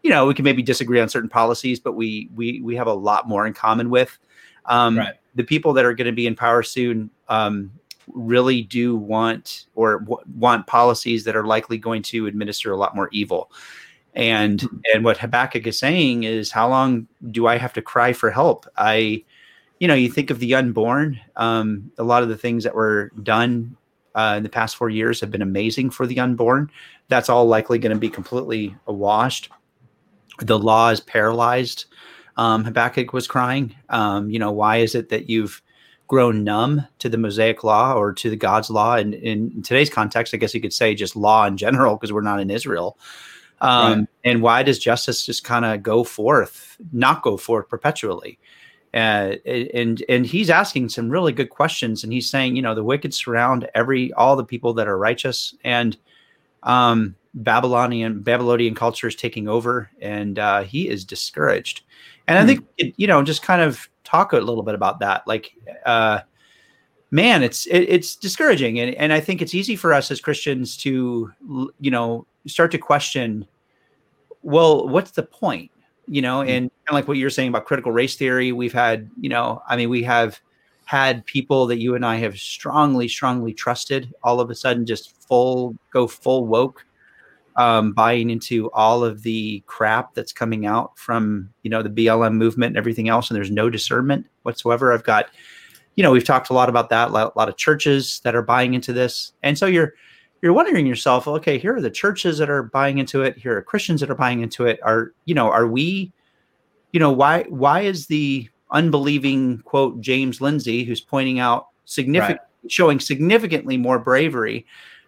you 0.06 0.12
know, 0.12 0.24
we 0.24 0.34
can 0.34 0.44
maybe 0.44 0.62
disagree 0.62 1.00
on 1.00 1.08
certain 1.08 1.28
policies, 1.28 1.80
but 1.80 1.94
we 1.94 2.30
we 2.36 2.60
we 2.60 2.76
have 2.76 2.86
a 2.86 2.94
lot 2.94 3.26
more 3.26 3.44
in 3.44 3.52
common 3.52 3.90
with. 3.90 4.16
Um, 4.66 4.98
right. 4.98 5.14
The 5.34 5.42
people 5.42 5.72
that 5.72 5.84
are 5.84 5.94
going 5.94 6.06
to 6.06 6.12
be 6.12 6.28
in 6.28 6.36
power 6.36 6.62
soon, 6.62 7.10
um, 7.28 7.72
really 8.14 8.62
do 8.62 8.96
want 8.96 9.66
or 9.74 9.98
w- 9.98 10.22
want 10.36 10.68
policies 10.68 11.24
that 11.24 11.34
are 11.34 11.44
likely 11.44 11.76
going 11.76 12.02
to 12.02 12.28
administer 12.28 12.70
a 12.70 12.76
lot 12.76 12.94
more 12.94 13.08
evil. 13.10 13.50
And 14.14 14.60
hmm. 14.60 14.76
and 14.94 15.04
what 15.04 15.18
Habakkuk 15.18 15.66
is 15.66 15.76
saying 15.76 16.22
is, 16.22 16.52
how 16.52 16.68
long 16.68 17.08
do 17.32 17.48
I 17.48 17.58
have 17.58 17.72
to 17.72 17.82
cry 17.82 18.12
for 18.12 18.30
help? 18.30 18.64
I, 18.76 19.24
you 19.80 19.88
know, 19.88 19.94
you 19.94 20.08
think 20.08 20.30
of 20.30 20.38
the 20.38 20.54
unborn. 20.54 21.18
Um, 21.34 21.90
a 21.98 22.04
lot 22.04 22.22
of 22.22 22.28
the 22.28 22.38
things 22.38 22.62
that 22.62 22.76
were 22.76 23.10
done 23.24 23.76
uh, 24.14 24.34
in 24.36 24.44
the 24.44 24.48
past 24.50 24.76
four 24.76 24.88
years 24.88 25.20
have 25.20 25.32
been 25.32 25.42
amazing 25.42 25.90
for 25.90 26.06
the 26.06 26.20
unborn. 26.20 26.70
That's 27.08 27.28
all 27.28 27.46
likely 27.46 27.80
going 27.80 27.92
to 27.92 27.98
be 27.98 28.08
completely 28.08 28.76
washed. 28.86 29.50
The 30.40 30.58
law 30.58 30.90
is 30.90 31.00
paralyzed. 31.00 31.86
Um, 32.36 32.64
Habakkuk 32.64 33.12
was 33.12 33.26
crying. 33.26 33.74
Um, 33.88 34.30
you 34.30 34.38
know, 34.38 34.52
why 34.52 34.78
is 34.78 34.94
it 34.94 35.08
that 35.08 35.28
you've 35.28 35.62
grown 36.08 36.44
numb 36.44 36.86
to 36.98 37.08
the 37.08 37.18
Mosaic 37.18 37.64
law 37.64 37.94
or 37.94 38.12
to 38.12 38.30
the 38.30 38.36
God's 38.36 38.70
law. 38.70 38.94
And 38.94 39.14
in 39.14 39.62
today's 39.62 39.90
context, 39.90 40.34
I 40.34 40.36
guess 40.36 40.54
you 40.54 40.60
could 40.60 40.72
say 40.72 40.94
just 40.94 41.16
law 41.16 41.46
in 41.46 41.56
general, 41.56 41.96
because 41.96 42.12
we're 42.12 42.20
not 42.20 42.40
in 42.40 42.50
Israel. 42.50 42.98
Um, 43.60 44.00
right. 44.00 44.08
And 44.24 44.42
why 44.42 44.62
does 44.62 44.78
justice 44.78 45.24
just 45.24 45.44
kind 45.44 45.64
of 45.64 45.82
go 45.82 46.04
forth, 46.04 46.76
not 46.92 47.22
go 47.22 47.36
forth 47.36 47.68
perpetually? 47.68 48.38
Uh, 48.94 49.36
and 49.44 50.02
and 50.08 50.24
he's 50.24 50.48
asking 50.48 50.88
some 50.88 51.10
really 51.10 51.32
good 51.32 51.50
questions, 51.50 52.02
and 52.02 52.12
he's 52.12 52.30
saying, 52.30 52.56
you 52.56 52.62
know, 52.62 52.74
the 52.74 52.84
wicked 52.84 53.12
surround 53.12 53.68
every 53.74 54.12
all 54.14 54.36
the 54.36 54.44
people 54.44 54.72
that 54.74 54.88
are 54.88 54.96
righteous, 54.96 55.54
and 55.64 55.98
um, 56.62 57.14
Babylonian 57.36 58.20
Babylonian 58.22 58.74
culture 58.74 59.06
is 59.06 59.14
taking 59.14 59.46
over, 59.46 59.90
and 60.00 60.38
uh, 60.38 60.62
he 60.62 60.88
is 60.88 61.04
discouraged. 61.04 61.82
And 62.26 62.38
I 62.38 62.42
hmm. 62.42 62.46
think 62.46 62.66
it, 62.78 62.94
you 62.96 63.06
know, 63.06 63.22
just 63.22 63.42
kind 63.42 63.60
of 63.60 63.88
talk 64.04 64.32
a 64.32 64.38
little 64.38 64.62
bit 64.62 64.74
about 64.74 65.00
that. 65.00 65.26
Like, 65.26 65.52
uh, 65.84 66.20
man, 67.10 67.42
it's 67.42 67.66
it, 67.66 67.80
it's 67.80 68.16
discouraging, 68.16 68.80
and 68.80 68.94
and 68.94 69.12
I 69.12 69.20
think 69.20 69.42
it's 69.42 69.54
easy 69.54 69.76
for 69.76 69.92
us 69.92 70.10
as 70.10 70.20
Christians 70.20 70.78
to 70.78 71.30
you 71.78 71.90
know 71.90 72.26
start 72.46 72.70
to 72.72 72.78
question. 72.78 73.46
Well, 74.42 74.88
what's 74.88 75.10
the 75.10 75.24
point? 75.24 75.70
You 76.06 76.22
know, 76.22 76.38
mm-hmm. 76.38 76.48
and 76.48 76.70
kind 76.70 76.88
of 76.88 76.94
like 76.94 77.08
what 77.08 77.18
you're 77.18 77.30
saying 77.30 77.50
about 77.50 77.66
critical 77.66 77.92
race 77.92 78.16
theory, 78.16 78.52
we've 78.52 78.72
had, 78.72 79.10
you 79.20 79.28
know, 79.28 79.60
I 79.68 79.76
mean, 79.76 79.90
we 79.90 80.04
have 80.04 80.40
had 80.84 81.26
people 81.26 81.66
that 81.66 81.78
you 81.78 81.96
and 81.96 82.06
I 82.06 82.16
have 82.16 82.38
strongly, 82.38 83.08
strongly 83.08 83.52
trusted 83.52 84.14
all 84.22 84.40
of 84.40 84.48
a 84.48 84.54
sudden 84.54 84.86
just 84.86 85.20
full 85.26 85.76
go 85.90 86.06
full 86.06 86.46
woke 86.46 86.85
um, 87.56 87.92
buying 87.92 88.30
into 88.30 88.70
all 88.72 89.04
of 89.04 89.22
the 89.22 89.62
crap 89.66 90.14
that's 90.14 90.32
coming 90.32 90.66
out 90.66 90.96
from 90.98 91.50
you 91.62 91.70
know 91.70 91.82
the 91.82 91.90
BLM 91.90 92.34
movement 92.34 92.70
and 92.70 92.76
everything 92.76 93.08
else, 93.08 93.30
and 93.30 93.36
there's 93.36 93.50
no 93.50 93.70
discernment 93.70 94.26
whatsoever. 94.42 94.92
I've 94.92 95.04
got, 95.04 95.30
you 95.96 96.02
know, 96.02 96.10
we've 96.10 96.24
talked 96.24 96.50
a 96.50 96.54
lot 96.54 96.68
about 96.68 96.90
that. 96.90 97.08
A 97.08 97.12
lot 97.12 97.48
of 97.48 97.56
churches 97.56 98.20
that 98.24 98.34
are 98.34 98.42
buying 98.42 98.74
into 98.74 98.92
this, 98.92 99.32
and 99.42 99.56
so 99.56 99.66
you're 99.66 99.94
you're 100.42 100.52
wondering 100.52 100.86
yourself, 100.86 101.26
okay, 101.26 101.58
here 101.58 101.74
are 101.74 101.80
the 101.80 101.90
churches 101.90 102.38
that 102.38 102.50
are 102.50 102.64
buying 102.64 102.98
into 102.98 103.22
it. 103.22 103.38
Here 103.38 103.56
are 103.56 103.62
Christians 103.62 104.00
that 104.00 104.10
are 104.10 104.14
buying 104.14 104.42
into 104.42 104.66
it. 104.66 104.78
Are 104.82 105.12
you 105.24 105.34
know, 105.34 105.50
are 105.50 105.66
we, 105.66 106.12
you 106.92 107.00
know, 107.00 107.10
why 107.10 107.44
why 107.48 107.80
is 107.80 108.06
the 108.06 108.48
unbelieving 108.70 109.58
quote 109.60 110.00
James 110.00 110.40
Lindsay 110.40 110.84
who's 110.84 111.00
pointing 111.00 111.38
out 111.38 111.68
significant 111.86 112.40
right. 112.40 112.70
showing 112.70 113.00
significantly 113.00 113.76
more 113.76 113.98
bravery 113.98 114.66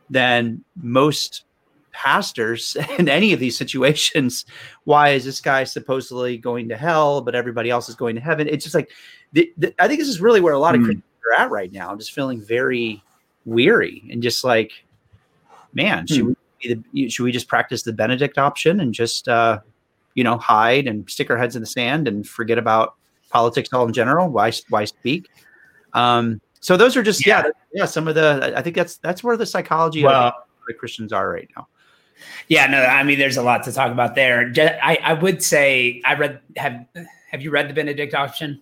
than 0.09 0.65
most 0.81 1.45
pastors 1.99 2.77
in 2.99 3.09
any 3.09 3.33
of 3.33 3.41
these 3.41 3.57
situations. 3.57 4.47
Why 4.85 5.11
is 5.11 5.25
this 5.25 5.41
guy 5.41 5.65
supposedly 5.65 6.39
going 6.39 6.69
to 6.69 6.77
hell, 6.77 7.21
but 7.21 7.35
everybody 7.35 7.71
else 7.71 7.89
is 7.89 7.97
going 7.97 8.15
to 8.15 8.21
heaven? 8.21 8.49
It's 8.49 8.65
just 8.65 8.75
like, 8.75 8.91
the, 9.33 9.53
the, 9.59 9.75
I 9.83 9.89
think 9.89 9.99
this 9.99 10.09
is 10.09 10.21
really 10.21 10.41
where 10.41 10.55
a 10.55 10.59
lot 10.59 10.75
of 10.75 10.81
mm. 10.81 10.85
Christians 10.85 11.05
are 11.31 11.43
at 11.43 11.51
right 11.51 11.73
now. 11.73 11.91
I'm 11.91 11.99
just 11.99 12.13
feeling 12.13 12.41
very 12.41 13.03
weary 13.45 14.05
and 14.11 14.23
just 14.23 14.45
like, 14.45 14.73
man, 15.75 16.07
mm. 16.07 16.09
should 16.09 16.21
hmm. 16.21 16.29
we 16.29 16.83
the, 16.93 17.09
should 17.09 17.25
we 17.25 17.33
just 17.33 17.49
practice 17.49 17.83
the 17.83 17.93
Benedict 17.93 18.39
option 18.39 18.81
and 18.81 18.95
just 18.95 19.29
uh, 19.29 19.61
you 20.15 20.25
know 20.25 20.39
hide 20.39 20.87
and 20.87 21.09
stick 21.11 21.31
our 21.31 21.37
heads 21.37 21.57
in 21.57 21.63
the 21.63 21.67
sand 21.67 22.09
and 22.09 22.27
forget 22.27 22.59
about 22.59 22.95
politics 23.31 23.73
all 23.73 23.87
in 23.87 23.93
general? 23.93 24.29
Why 24.29 24.53
why 24.69 24.85
speak? 24.85 25.29
Um, 25.93 26.41
so 26.61 26.77
those 26.77 26.97
are 26.97 27.03
just 27.03 27.27
yeah. 27.27 27.45
yeah 27.45 27.51
yeah 27.73 27.85
some 27.85 28.09
of 28.09 28.15
the 28.15 28.53
I 28.57 28.63
think 28.63 28.75
that's 28.75 28.97
that's 28.97 29.23
where 29.23 29.37
the 29.37 29.47
psychology 29.47 30.03
well, 30.03 30.29
of 30.29 30.35
the 30.67 30.75
Christians 30.75 31.13
are 31.13 31.31
right 31.31 31.49
now. 31.57 31.69
Yeah, 32.49 32.67
no, 32.67 32.83
I 32.83 33.03
mean, 33.03 33.19
there's 33.19 33.37
a 33.37 33.43
lot 33.43 33.65
to 33.65 33.73
talk 33.73 33.93
about 33.93 34.15
there. 34.15 34.53
I, 34.83 34.99
I 35.03 35.13
would 35.15 35.43
say 35.43 36.03
I 36.05 36.15
read 36.15 36.41
have 36.57 36.87
have 37.31 37.43
you 37.43 37.51
read 37.51 37.69
the 37.69 37.75
Benedict 37.75 38.15
option? 38.15 38.61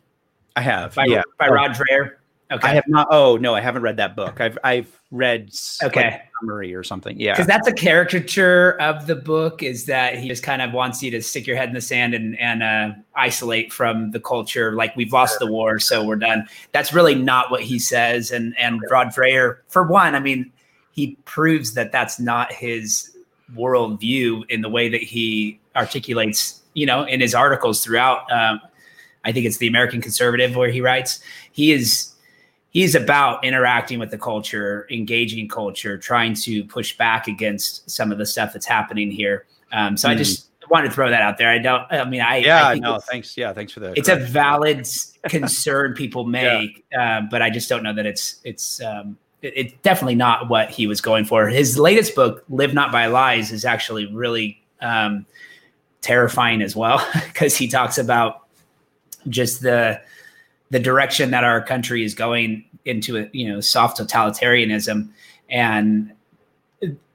I 0.56 0.62
have. 0.62 0.94
By, 0.94 1.06
yeah, 1.06 1.22
by 1.38 1.48
oh. 1.48 1.52
Rod 1.52 1.72
Dreher. 1.72 2.12
Okay. 2.50 2.68
I 2.68 2.74
have 2.74 2.86
not. 2.86 3.08
Oh 3.10 3.36
no, 3.36 3.54
I 3.54 3.60
haven't 3.60 3.82
read 3.82 3.96
that 3.96 4.14
book. 4.14 4.40
I've 4.40 4.56
I've 4.62 5.00
read 5.10 5.50
okay 5.82 6.10
like 6.10 6.22
summary 6.40 6.74
or 6.74 6.84
something. 6.84 7.18
Yeah, 7.18 7.32
because 7.32 7.46
that's 7.46 7.66
a 7.66 7.72
caricature 7.72 8.80
of 8.80 9.08
the 9.08 9.16
book. 9.16 9.64
Is 9.64 9.86
that 9.86 10.16
he 10.16 10.28
just 10.28 10.44
kind 10.44 10.62
of 10.62 10.72
wants 10.72 11.02
you 11.02 11.10
to 11.10 11.22
stick 11.22 11.46
your 11.46 11.56
head 11.56 11.68
in 11.68 11.74
the 11.74 11.80
sand 11.80 12.14
and 12.14 12.38
and 12.38 12.62
uh, 12.62 12.90
isolate 13.16 13.72
from 13.72 14.12
the 14.12 14.20
culture. 14.20 14.72
Like 14.72 14.94
we've 14.94 15.12
lost 15.12 15.40
the 15.40 15.50
war, 15.50 15.80
so 15.80 16.04
we're 16.04 16.16
done. 16.16 16.46
That's 16.70 16.92
really 16.92 17.16
not 17.16 17.50
what 17.50 17.62
he 17.62 17.80
says. 17.80 18.30
And 18.30 18.56
and 18.58 18.80
Rod 18.88 19.08
Dreher, 19.08 19.58
for 19.66 19.82
one, 19.82 20.14
I 20.14 20.20
mean, 20.20 20.52
he 20.92 21.16
proves 21.24 21.74
that 21.74 21.90
that's 21.90 22.20
not 22.20 22.52
his 22.52 23.15
worldview 23.54 24.48
in 24.48 24.60
the 24.60 24.68
way 24.68 24.88
that 24.88 25.02
he 25.02 25.60
articulates, 25.74 26.62
you 26.74 26.86
know, 26.86 27.04
in 27.04 27.20
his 27.20 27.34
articles 27.34 27.84
throughout. 27.84 28.30
Um, 28.30 28.60
I 29.24 29.32
think 29.32 29.46
it's 29.46 29.58
the 29.58 29.66
American 29.66 30.00
Conservative 30.00 30.56
where 30.56 30.70
he 30.70 30.80
writes. 30.80 31.20
He 31.52 31.72
is 31.72 32.14
he's 32.70 32.94
about 32.94 33.44
interacting 33.44 33.98
with 33.98 34.10
the 34.10 34.18
culture, 34.18 34.86
engaging 34.90 35.48
culture, 35.48 35.96
trying 35.96 36.34
to 36.34 36.64
push 36.64 36.96
back 36.96 37.26
against 37.26 37.90
some 37.90 38.12
of 38.12 38.18
the 38.18 38.26
stuff 38.26 38.52
that's 38.52 38.66
happening 38.66 39.10
here. 39.10 39.46
Um, 39.72 39.96
so 39.96 40.08
mm. 40.08 40.12
I 40.12 40.14
just 40.14 40.50
wanted 40.70 40.88
to 40.88 40.94
throw 40.94 41.10
that 41.10 41.22
out 41.22 41.38
there. 41.38 41.50
I 41.50 41.58
don't. 41.58 41.84
I 41.90 42.04
mean, 42.04 42.20
I 42.20 42.38
yeah, 42.38 42.68
I 42.68 42.78
no, 42.78 42.98
thanks. 42.98 43.36
Yeah, 43.36 43.52
thanks 43.52 43.72
for 43.72 43.80
that. 43.80 43.96
It's 43.96 44.08
a 44.08 44.16
valid 44.16 44.86
concern 45.24 45.94
people 45.94 46.24
make, 46.26 46.84
yeah. 46.92 47.18
uh, 47.18 47.20
but 47.30 47.42
I 47.42 47.50
just 47.50 47.68
don't 47.68 47.82
know 47.82 47.94
that 47.94 48.06
it's 48.06 48.40
it's 48.44 48.82
um, 48.82 49.16
it's 49.42 49.74
definitely 49.82 50.14
not 50.14 50.48
what 50.48 50.70
he 50.70 50.86
was 50.86 51.00
going 51.00 51.24
for. 51.24 51.48
His 51.48 51.78
latest 51.78 52.14
book, 52.14 52.44
Live 52.48 52.74
Not 52.74 52.90
by 52.90 53.06
Lies, 53.06 53.52
is 53.52 53.64
actually 53.64 54.06
really 54.12 54.62
um, 54.80 55.26
terrifying 56.00 56.62
as 56.62 56.74
well 56.74 57.06
because 57.14 57.56
he 57.56 57.68
talks 57.68 57.98
about 57.98 58.46
just 59.28 59.60
the 59.60 60.00
the 60.70 60.80
direction 60.80 61.30
that 61.30 61.44
our 61.44 61.62
country 61.62 62.02
is 62.04 62.14
going 62.14 62.64
into 62.84 63.16
a 63.18 63.28
you 63.32 63.48
know 63.48 63.60
soft 63.60 63.98
totalitarianism 63.98 65.08
and 65.50 66.12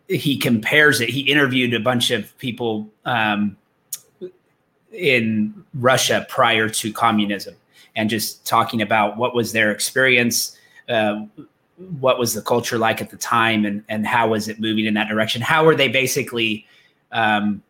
he 0.07 0.37
compares 0.37 0.99
it 0.99 1.09
he 1.09 1.21
interviewed 1.21 1.73
a 1.73 1.79
bunch 1.79 2.11
of 2.11 2.37
people 2.37 2.89
um, 3.05 3.55
in 4.91 5.53
russia 5.73 6.25
prior 6.29 6.67
to 6.67 6.91
communism 6.91 7.55
and 7.95 8.09
just 8.09 8.45
talking 8.45 8.81
about 8.81 9.15
what 9.17 9.33
was 9.33 9.53
their 9.53 9.71
experience 9.71 10.57
uh, 10.89 11.21
what 11.99 12.19
was 12.19 12.33
the 12.33 12.41
culture 12.41 12.77
like 12.77 13.01
at 13.01 13.09
the 13.09 13.17
time 13.17 13.65
and 13.65 13.83
and 13.89 14.05
how 14.05 14.29
was 14.29 14.47
it 14.47 14.59
moving 14.59 14.85
in 14.85 14.93
that 14.95 15.07
direction? 15.07 15.41
How 15.41 15.65
were 15.65 15.75
they 15.75 15.87
basically 15.87 16.65
um, 17.11 17.61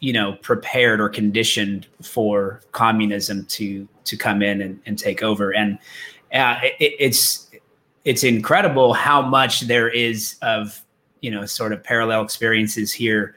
you 0.00 0.12
know 0.12 0.34
prepared 0.42 1.00
or 1.00 1.08
conditioned 1.08 1.86
for 2.02 2.60
communism 2.72 3.46
to 3.46 3.88
to 4.04 4.16
come 4.16 4.42
in 4.42 4.60
and, 4.60 4.80
and 4.86 4.98
take 4.98 5.22
over? 5.22 5.54
And 5.54 5.78
uh, 6.32 6.58
it, 6.80 6.94
it's 6.98 7.50
it's 8.04 8.24
incredible 8.24 8.92
how 8.92 9.22
much 9.22 9.62
there 9.62 9.88
is 9.88 10.36
of 10.42 10.82
you 11.20 11.30
know 11.30 11.46
sort 11.46 11.72
of 11.72 11.82
parallel 11.82 12.22
experiences 12.22 12.92
here 12.92 13.34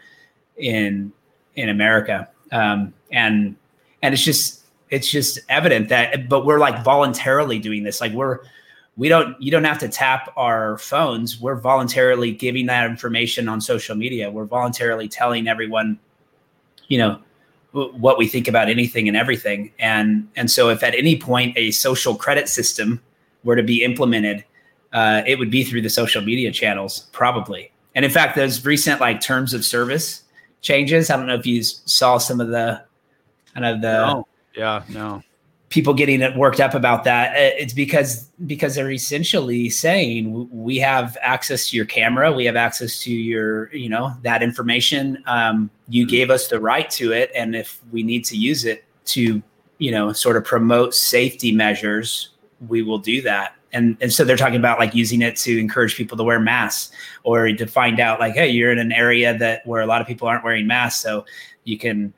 in 0.57 1.11
in 1.55 1.69
America. 1.69 2.29
Um, 2.51 2.93
and 3.11 3.55
and 4.01 4.13
it's 4.13 4.23
just 4.23 4.65
it's 4.89 5.09
just 5.09 5.39
evident 5.49 5.89
that 5.89 6.29
but 6.29 6.45
we're 6.45 6.59
like 6.59 6.83
voluntarily 6.83 7.59
doing 7.59 7.83
this. 7.83 7.99
Like 8.01 8.13
we're 8.13 8.39
we 8.97 9.09
don't 9.09 9.39
you 9.41 9.51
don't 9.51 9.63
have 9.63 9.79
to 9.79 9.87
tap 9.87 10.33
our 10.35 10.77
phones. 10.79 11.39
We're 11.39 11.55
voluntarily 11.55 12.31
giving 12.31 12.65
that 12.65 12.89
information 12.89 13.47
on 13.47 13.61
social 13.61 13.95
media. 13.95 14.29
We're 14.29 14.45
voluntarily 14.45 15.07
telling 15.07 15.47
everyone 15.47 15.99
you 16.87 16.97
know 16.97 17.19
what 17.71 18.17
we 18.17 18.27
think 18.27 18.47
about 18.47 18.69
anything 18.69 19.07
and 19.07 19.15
everything. 19.15 19.71
And 19.79 20.27
and 20.35 20.49
so 20.49 20.69
if 20.69 20.83
at 20.83 20.95
any 20.95 21.19
point 21.19 21.57
a 21.57 21.71
social 21.71 22.15
credit 22.15 22.49
system 22.49 23.01
were 23.43 23.55
to 23.55 23.63
be 23.63 23.83
implemented 23.83 24.43
uh, 24.93 25.21
it 25.27 25.37
would 25.37 25.51
be 25.51 25.63
through 25.63 25.81
the 25.81 25.89
social 25.89 26.21
media 26.21 26.51
channels 26.51 27.07
probably. 27.11 27.71
And 27.93 28.03
in 28.03 28.11
fact 28.11 28.35
those 28.35 28.65
recent 28.65 28.99
like 28.99 29.21
terms 29.21 29.53
of 29.53 29.63
service 29.63 30.23
changes 30.61 31.09
i 31.09 31.15
don't 31.15 31.27
know 31.27 31.35
if 31.35 31.45
you 31.45 31.63
saw 31.63 32.17
some 32.17 32.41
of 32.41 32.49
the 32.49 32.83
kind 33.53 33.65
of 33.65 33.81
the 33.81 34.05
no. 34.05 34.27
yeah 34.55 34.83
no 34.89 35.21
people 35.69 35.93
getting 35.93 36.21
it 36.21 36.35
worked 36.37 36.61
up 36.61 36.73
about 36.73 37.03
that 37.03 37.31
uh, 37.31 37.55
it's 37.57 37.73
because 37.73 38.29
because 38.45 38.75
they're 38.75 38.91
essentially 38.91 39.69
saying 39.69 40.47
we 40.51 40.77
have 40.77 41.17
access 41.21 41.69
to 41.69 41.75
your 41.75 41.85
camera. 41.85 42.31
We 42.31 42.45
have 42.45 42.55
access 42.55 43.01
to 43.01 43.11
your 43.11 43.73
you 43.73 43.89
know 43.89 44.13
that 44.23 44.43
information. 44.43 45.23
Um, 45.25 45.69
you 45.89 46.05
mm-hmm. 46.05 46.09
gave 46.09 46.29
us 46.29 46.47
the 46.47 46.59
right 46.59 46.89
to 46.91 47.11
it 47.11 47.31
and 47.35 47.55
if 47.55 47.81
we 47.91 48.03
need 48.03 48.25
to 48.25 48.37
use 48.37 48.65
it 48.65 48.85
to 49.05 49.41
you 49.77 49.91
know 49.91 50.13
sort 50.13 50.37
of 50.37 50.45
promote 50.45 50.93
safety 50.93 51.51
measures 51.51 52.29
we 52.67 52.81
will 52.81 52.97
do 52.97 53.21
that. 53.21 53.55
And 53.73 53.97
and 53.99 54.13
so 54.13 54.23
they're 54.23 54.37
talking 54.37 54.55
about 54.55 54.79
like 54.79 54.95
using 54.95 55.21
it 55.21 55.35
to 55.37 55.59
encourage 55.59 55.95
people 55.95 56.17
to 56.17 56.23
wear 56.23 56.39
masks 56.39 56.91
or 57.23 57.51
to 57.51 57.65
find 57.67 57.99
out 57.99 58.19
like 58.19 58.33
hey 58.33 58.49
you're 58.49 58.71
in 58.71 58.79
an 58.79 58.93
area 58.93 59.37
that 59.37 59.67
where 59.67 59.81
a 59.81 59.85
lot 59.85 59.99
of 60.01 60.07
people 60.07 60.27
aren't 60.27 60.43
wearing 60.43 60.65
masks 60.65 61.01
so 61.01 61.25
you 61.65 61.77
can 61.77 62.13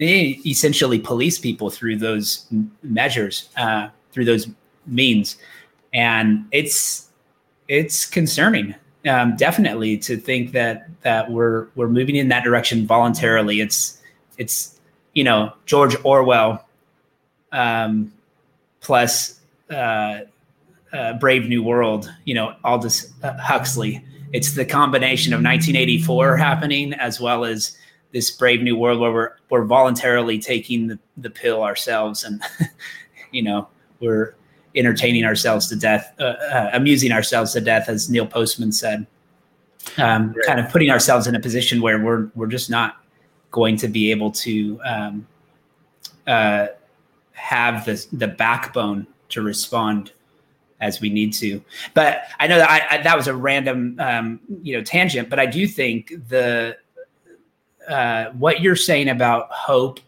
essentially 0.00 0.98
police 0.98 1.38
people 1.38 1.70
through 1.70 1.96
those 1.96 2.46
measures, 2.82 3.48
uh, 3.56 3.88
through 4.12 4.24
those 4.24 4.48
means, 4.86 5.36
and 5.92 6.46
it's 6.52 7.08
it's 7.68 8.06
concerning, 8.06 8.74
um, 9.06 9.36
definitely, 9.36 9.98
to 9.98 10.16
think 10.16 10.52
that 10.52 10.88
that 11.02 11.30
we're 11.30 11.66
we're 11.74 11.88
moving 11.88 12.16
in 12.16 12.28
that 12.28 12.44
direction 12.44 12.86
voluntarily. 12.86 13.60
It's 13.60 14.00
it's 14.38 14.78
you 15.14 15.24
know 15.24 15.52
George 15.66 15.96
Orwell, 16.04 16.64
um, 17.52 18.12
plus 18.80 19.40
uh, 19.70 20.20
uh, 20.92 21.12
Brave 21.14 21.48
New 21.48 21.62
World. 21.62 22.12
You 22.24 22.34
know 22.34 22.54
Aldous 22.64 23.12
Huxley. 23.22 24.04
It's 24.32 24.52
the 24.52 24.64
combination 24.64 25.32
of 25.32 25.38
1984 25.38 26.36
happening 26.36 26.92
as 26.92 27.18
well 27.18 27.46
as 27.46 27.78
this 28.12 28.30
brave 28.30 28.62
new 28.62 28.76
world 28.76 29.00
where 29.00 29.12
we're 29.12 29.32
we're 29.50 29.64
voluntarily 29.64 30.38
taking 30.38 30.88
the, 30.88 30.98
the 31.16 31.30
pill 31.30 31.62
ourselves 31.62 32.24
and 32.24 32.42
you 33.32 33.42
know 33.42 33.68
we're 34.00 34.34
entertaining 34.74 35.24
ourselves 35.24 35.68
to 35.68 35.76
death 35.76 36.14
uh, 36.20 36.24
uh, 36.24 36.70
amusing 36.72 37.12
ourselves 37.12 37.52
to 37.52 37.60
death 37.60 37.88
as 37.88 38.08
neil 38.08 38.26
postman 38.26 38.72
said 38.72 39.06
um, 39.96 40.32
right. 40.32 40.46
kind 40.46 40.60
of 40.60 40.70
putting 40.70 40.90
ourselves 40.90 41.26
in 41.26 41.34
a 41.34 41.40
position 41.40 41.80
where 41.80 42.02
we're 42.02 42.28
we're 42.34 42.46
just 42.46 42.70
not 42.70 43.02
going 43.50 43.76
to 43.76 43.88
be 43.88 44.10
able 44.10 44.30
to 44.30 44.80
um, 44.84 45.26
uh, 46.26 46.66
have 47.32 47.84
the 47.86 48.06
the 48.12 48.28
backbone 48.28 49.06
to 49.30 49.42
respond 49.42 50.12
as 50.80 51.00
we 51.00 51.10
need 51.10 51.32
to. 51.32 51.62
But 51.94 52.22
I 52.38 52.46
know 52.46 52.58
that 52.58 52.70
I, 52.70 52.98
I 52.98 53.02
that 53.02 53.16
was 53.16 53.26
a 53.26 53.34
random 53.34 53.96
um, 53.98 54.40
you 54.62 54.76
know 54.76 54.82
tangent, 54.82 55.30
but 55.30 55.38
I 55.38 55.46
do 55.46 55.66
think 55.66 56.12
the 56.28 56.76
uh, 57.88 58.30
what 58.32 58.60
you're 58.60 58.76
saying 58.76 59.08
about 59.08 59.50
hope 59.50 60.00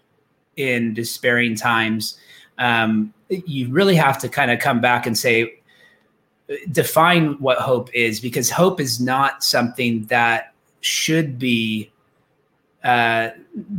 in 0.57 0.95
despairing 0.95 1.55
times, 1.55 2.19
um, 2.59 3.13
you 3.29 3.69
really 3.69 3.95
have 3.95 4.19
to 4.19 4.29
kind 4.29 4.51
of 4.51 4.59
come 4.59 4.81
back 4.81 5.07
and 5.07 5.17
say, 5.17 5.61
define 6.71 7.35
what 7.41 7.59
hope 7.59 7.93
is, 7.95 8.21
because 8.21 8.51
hope 8.51 8.81
is 8.81 9.01
not 9.01 9.43
something 9.43 10.05
that 10.07 10.53
should 10.81 11.39
be 11.39 11.91
uh, 12.85 13.31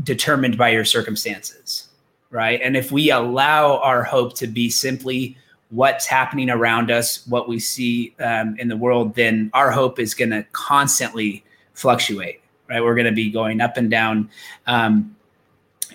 determined 0.04 0.58
by 0.58 0.70
your 0.70 0.86
circumstances, 0.86 1.90
right? 2.30 2.62
And 2.64 2.78
if 2.78 2.92
we 2.92 3.12
allow 3.12 3.78
our 3.78 4.04
hope 4.04 4.36
to 4.36 4.48
be 4.48 4.70
simply 4.70 5.38
what's 5.70 6.06
happening 6.06 6.50
around 6.50 6.92
us, 6.92 7.26
what 7.28 7.48
we 7.48 7.60
see 7.60 8.14
um, 8.20 8.56
in 8.58 8.68
the 8.68 8.78
world, 8.78 9.16
then 9.16 9.50
our 9.54 9.72
hope 9.72 10.00
is 10.00 10.14
going 10.14 10.32
to 10.32 10.46
constantly 10.52 11.44
fluctuate 11.74 12.41
right? 12.72 12.82
We're 12.82 12.96
going 12.96 13.06
to 13.06 13.12
be 13.12 13.30
going 13.30 13.62
up 13.62 13.78
and 13.78 13.92
down. 13.92 14.30
Um, 14.66 15.16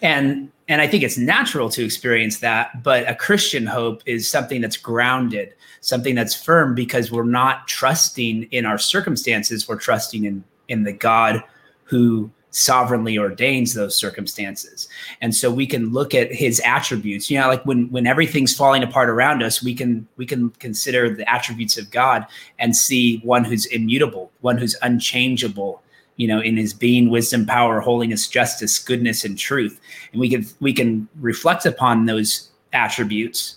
and 0.02 0.50
and 0.68 0.80
I 0.80 0.88
think 0.88 1.04
it's 1.04 1.16
natural 1.16 1.70
to 1.70 1.84
experience 1.84 2.40
that, 2.40 2.82
but 2.82 3.08
a 3.08 3.14
Christian 3.14 3.66
hope 3.66 4.02
is 4.04 4.28
something 4.28 4.60
that's 4.60 4.76
grounded, 4.76 5.54
something 5.80 6.16
that's 6.16 6.34
firm 6.34 6.74
because 6.74 7.12
we're 7.12 7.22
not 7.22 7.68
trusting 7.68 8.44
in 8.50 8.66
our 8.66 8.76
circumstances, 8.76 9.68
we're 9.68 9.76
trusting 9.76 10.24
in 10.24 10.44
in 10.68 10.84
the 10.84 10.92
God 10.92 11.42
who 11.84 12.30
sovereignly 12.56 13.18
ordains 13.18 13.74
those 13.74 13.94
circumstances. 13.96 14.88
And 15.20 15.34
so 15.34 15.50
we 15.50 15.66
can 15.66 15.92
look 15.92 16.14
at 16.14 16.32
his 16.32 16.58
attributes. 16.64 17.30
You 17.30 17.38
know, 17.38 17.48
like 17.48 17.64
when 17.64 17.90
when 17.90 18.06
everything's 18.06 18.56
falling 18.56 18.82
apart 18.82 19.10
around 19.10 19.42
us, 19.42 19.62
we 19.62 19.74
can 19.74 20.08
we 20.16 20.26
can 20.26 20.50
consider 20.50 21.14
the 21.14 21.30
attributes 21.30 21.76
of 21.76 21.90
God 21.90 22.26
and 22.58 22.74
see 22.74 23.18
one 23.18 23.44
who's 23.44 23.66
immutable, 23.66 24.32
one 24.40 24.56
who's 24.56 24.74
unchangeable, 24.82 25.82
you 26.16 26.26
know 26.26 26.40
in 26.40 26.56
his 26.56 26.72
being 26.74 27.10
wisdom 27.10 27.46
power 27.46 27.80
holiness 27.80 28.28
justice 28.28 28.78
goodness 28.78 29.24
and 29.24 29.38
truth. 29.38 29.80
And 30.12 30.20
we 30.20 30.28
can 30.28 30.46
we 30.60 30.72
can 30.72 31.08
reflect 31.20 31.66
upon 31.66 32.06
those 32.06 32.50
attributes 32.72 33.56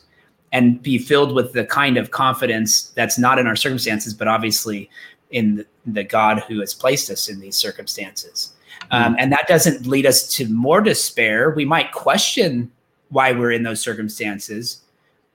and 0.52 0.82
be 0.82 0.98
filled 0.98 1.34
with 1.34 1.54
the 1.54 1.65
kind 1.65 1.98
of 1.98 2.12
confidence 2.12 2.91
that's 2.95 3.19
not 3.19 3.39
in 3.39 3.48
our 3.48 3.56
circumstances 3.56 4.13
but 4.13 4.28
obviously 4.28 4.89
in 5.32 5.58
the, 5.58 5.65
the 5.88 6.04
god 6.04 6.39
who 6.48 6.60
has 6.60 6.74
placed 6.74 7.10
us 7.10 7.30
in 7.30 7.39
these 7.39 7.56
circumstances. 7.56 8.54
Um, 8.91 9.15
and 9.19 9.32
that 9.32 9.45
doesn't 9.48 9.86
lead 9.86 10.06
us 10.06 10.28
to 10.36 10.48
more 10.48 10.80
despair. 10.82 11.52
We 11.52 11.65
might 11.65 11.91
question 11.91 12.72
why 13.10 13.34
we're 13.34 13.52
in 13.52 13.63
those 13.63 13.82
circumstances 13.82 14.82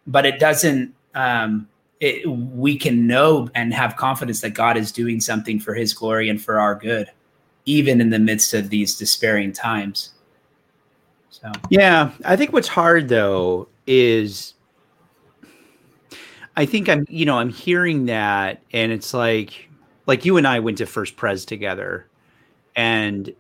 but 0.07 0.27
it 0.27 0.39
doesn't 0.39 0.95
um, 1.15 1.69
it, 2.01 2.29
we 2.29 2.77
can 2.77 3.07
know 3.07 3.49
and 3.55 3.73
have 3.73 3.97
confidence 3.97 4.41
that 4.41 4.51
God 4.51 4.77
is 4.77 4.93
doing 4.93 5.21
something 5.21 5.61
for 5.61 5.75
his 5.75 5.95
glory 5.95 6.29
and 6.29 6.43
for 6.43 6.59
our 6.59 6.75
good, 6.75 7.11
even 7.65 8.01
in 8.01 8.11
the 8.11 8.19
midst 8.19 8.55
of 8.55 8.71
these 8.71 8.97
despairing 8.97 9.53
times. 9.53 10.11
So, 11.31 11.53
yeah, 11.71 12.11
I 12.25 12.37
think 12.37 12.53
what's 12.53 12.69
hard 12.69 13.09
though 13.09 13.69
is 13.87 14.55
I 16.57 16.67
think 16.67 16.89
I'm, 16.89 17.05
you 17.09 17.27
know, 17.27 17.39
I'm 17.39 17.51
hearing 17.51 18.07
that 18.07 18.63
and 18.73 18.93
it's 18.93 19.13
like, 19.13 19.69
like 20.07 20.25
you 20.25 20.37
and 20.37 20.47
I 20.47 20.61
went 20.61 20.79
to 20.79 20.87
First 20.87 21.17
Pres 21.17 21.45
together 21.45 22.07
and 22.77 23.35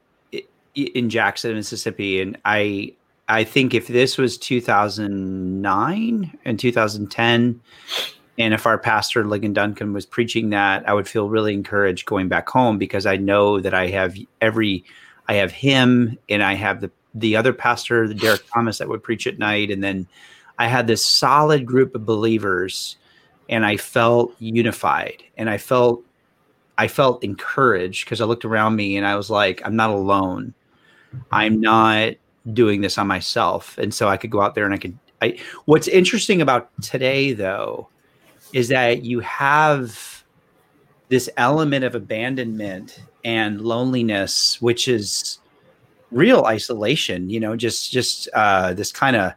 in 0.74 1.08
Jackson, 1.08 1.54
Mississippi. 1.54 2.20
And 2.20 2.37
I, 2.44 2.94
I 3.28 3.44
think 3.44 3.74
if 3.74 3.87
this 3.87 4.18
was 4.18 4.37
2009 4.38 6.38
and 6.44 6.58
2010, 6.58 7.60
and 8.38 8.53
if 8.53 8.66
our 8.66 8.79
pastor, 8.79 9.25
Ligon 9.25 9.55
Duncan, 9.55 9.92
was 9.92 10.07
preaching 10.07 10.51
that, 10.51 10.88
I 10.88 10.92
would 10.92 11.09
feel 11.09 11.29
really 11.29 11.55
encouraged 11.55 12.07
going 12.07 12.29
back 12.29 12.49
home 12.49 12.79
because 12.79 13.07
I 13.07 13.16
know 13.16 13.61
that 13.61 13.75
I 13.75 13.88
have 13.88 14.16
every, 14.40 14.85
I 15.29 15.35
have 15.35 15.53
him 15.53 16.18
and 16.29 16.42
I 16.42 16.55
have 16.55 16.81
the, 16.81 16.90
the 17.14 17.37
other 17.37 17.53
pastor, 17.53 18.12
Derek 18.12 18.42
Thomas, 18.53 18.79
that 18.79 18.88
would 18.88 19.05
preach 19.05 19.27
at 19.29 19.38
night. 19.38 19.70
And 19.70 19.85
then 19.85 20.09
I 20.59 20.66
had 20.66 20.88
this 20.88 21.07
solid 21.07 21.64
group 21.64 21.94
of 21.94 22.05
believers 22.05 22.97
and 23.49 23.64
I 23.64 23.77
felt 23.77 24.35
unified 24.40 25.23
and 25.37 25.49
I 25.49 25.59
felt, 25.59 26.03
I 26.77 26.88
felt 26.88 27.23
encouraged 27.23 28.05
because 28.05 28.20
I 28.20 28.25
looked 28.25 28.44
around 28.44 28.75
me 28.75 28.97
and 28.97 29.07
I 29.07 29.14
was 29.14 29.31
like, 29.31 29.62
I'm 29.64 29.77
not 29.77 29.90
alone. 29.90 30.55
I'm 31.31 31.61
not 31.61 32.14
doing 32.53 32.81
this 32.81 32.99
on 32.99 33.07
myself. 33.07 33.79
And 33.79 33.94
so 33.94 34.09
I 34.09 34.16
could 34.16 34.31
go 34.31 34.40
out 34.40 34.57
there 34.57 34.64
and 34.64 34.75
I 34.75 34.79
could, 34.79 34.99
I, 35.23 35.38
what's 35.66 35.87
interesting 35.87 36.42
about 36.42 36.68
today 36.83 37.33
though, 37.33 37.88
is 38.55 38.69
that 38.69 39.05
you 39.05 39.19
have 39.19 40.25
this 41.09 41.29
element 41.37 41.85
of 41.85 41.97
abandonment 41.97 43.03
and 43.25 43.61
loneliness, 43.61 44.62
which 44.62 44.87
is 44.87 45.40
real 46.12 46.45
isolation, 46.45 47.29
you 47.29 47.40
know, 47.40 47.57
just, 47.57 47.90
just, 47.90 48.29
uh, 48.33 48.73
this 48.73 48.93
kind 48.93 49.17
of, 49.17 49.33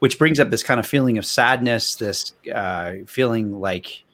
which 0.00 0.18
brings 0.18 0.38
up 0.38 0.50
this 0.50 0.62
kind 0.62 0.78
of 0.78 0.86
feeling 0.86 1.16
of 1.16 1.24
sadness, 1.24 1.94
this, 1.94 2.34
uh, 2.54 2.96
feeling 3.06 3.60
like 3.60 4.04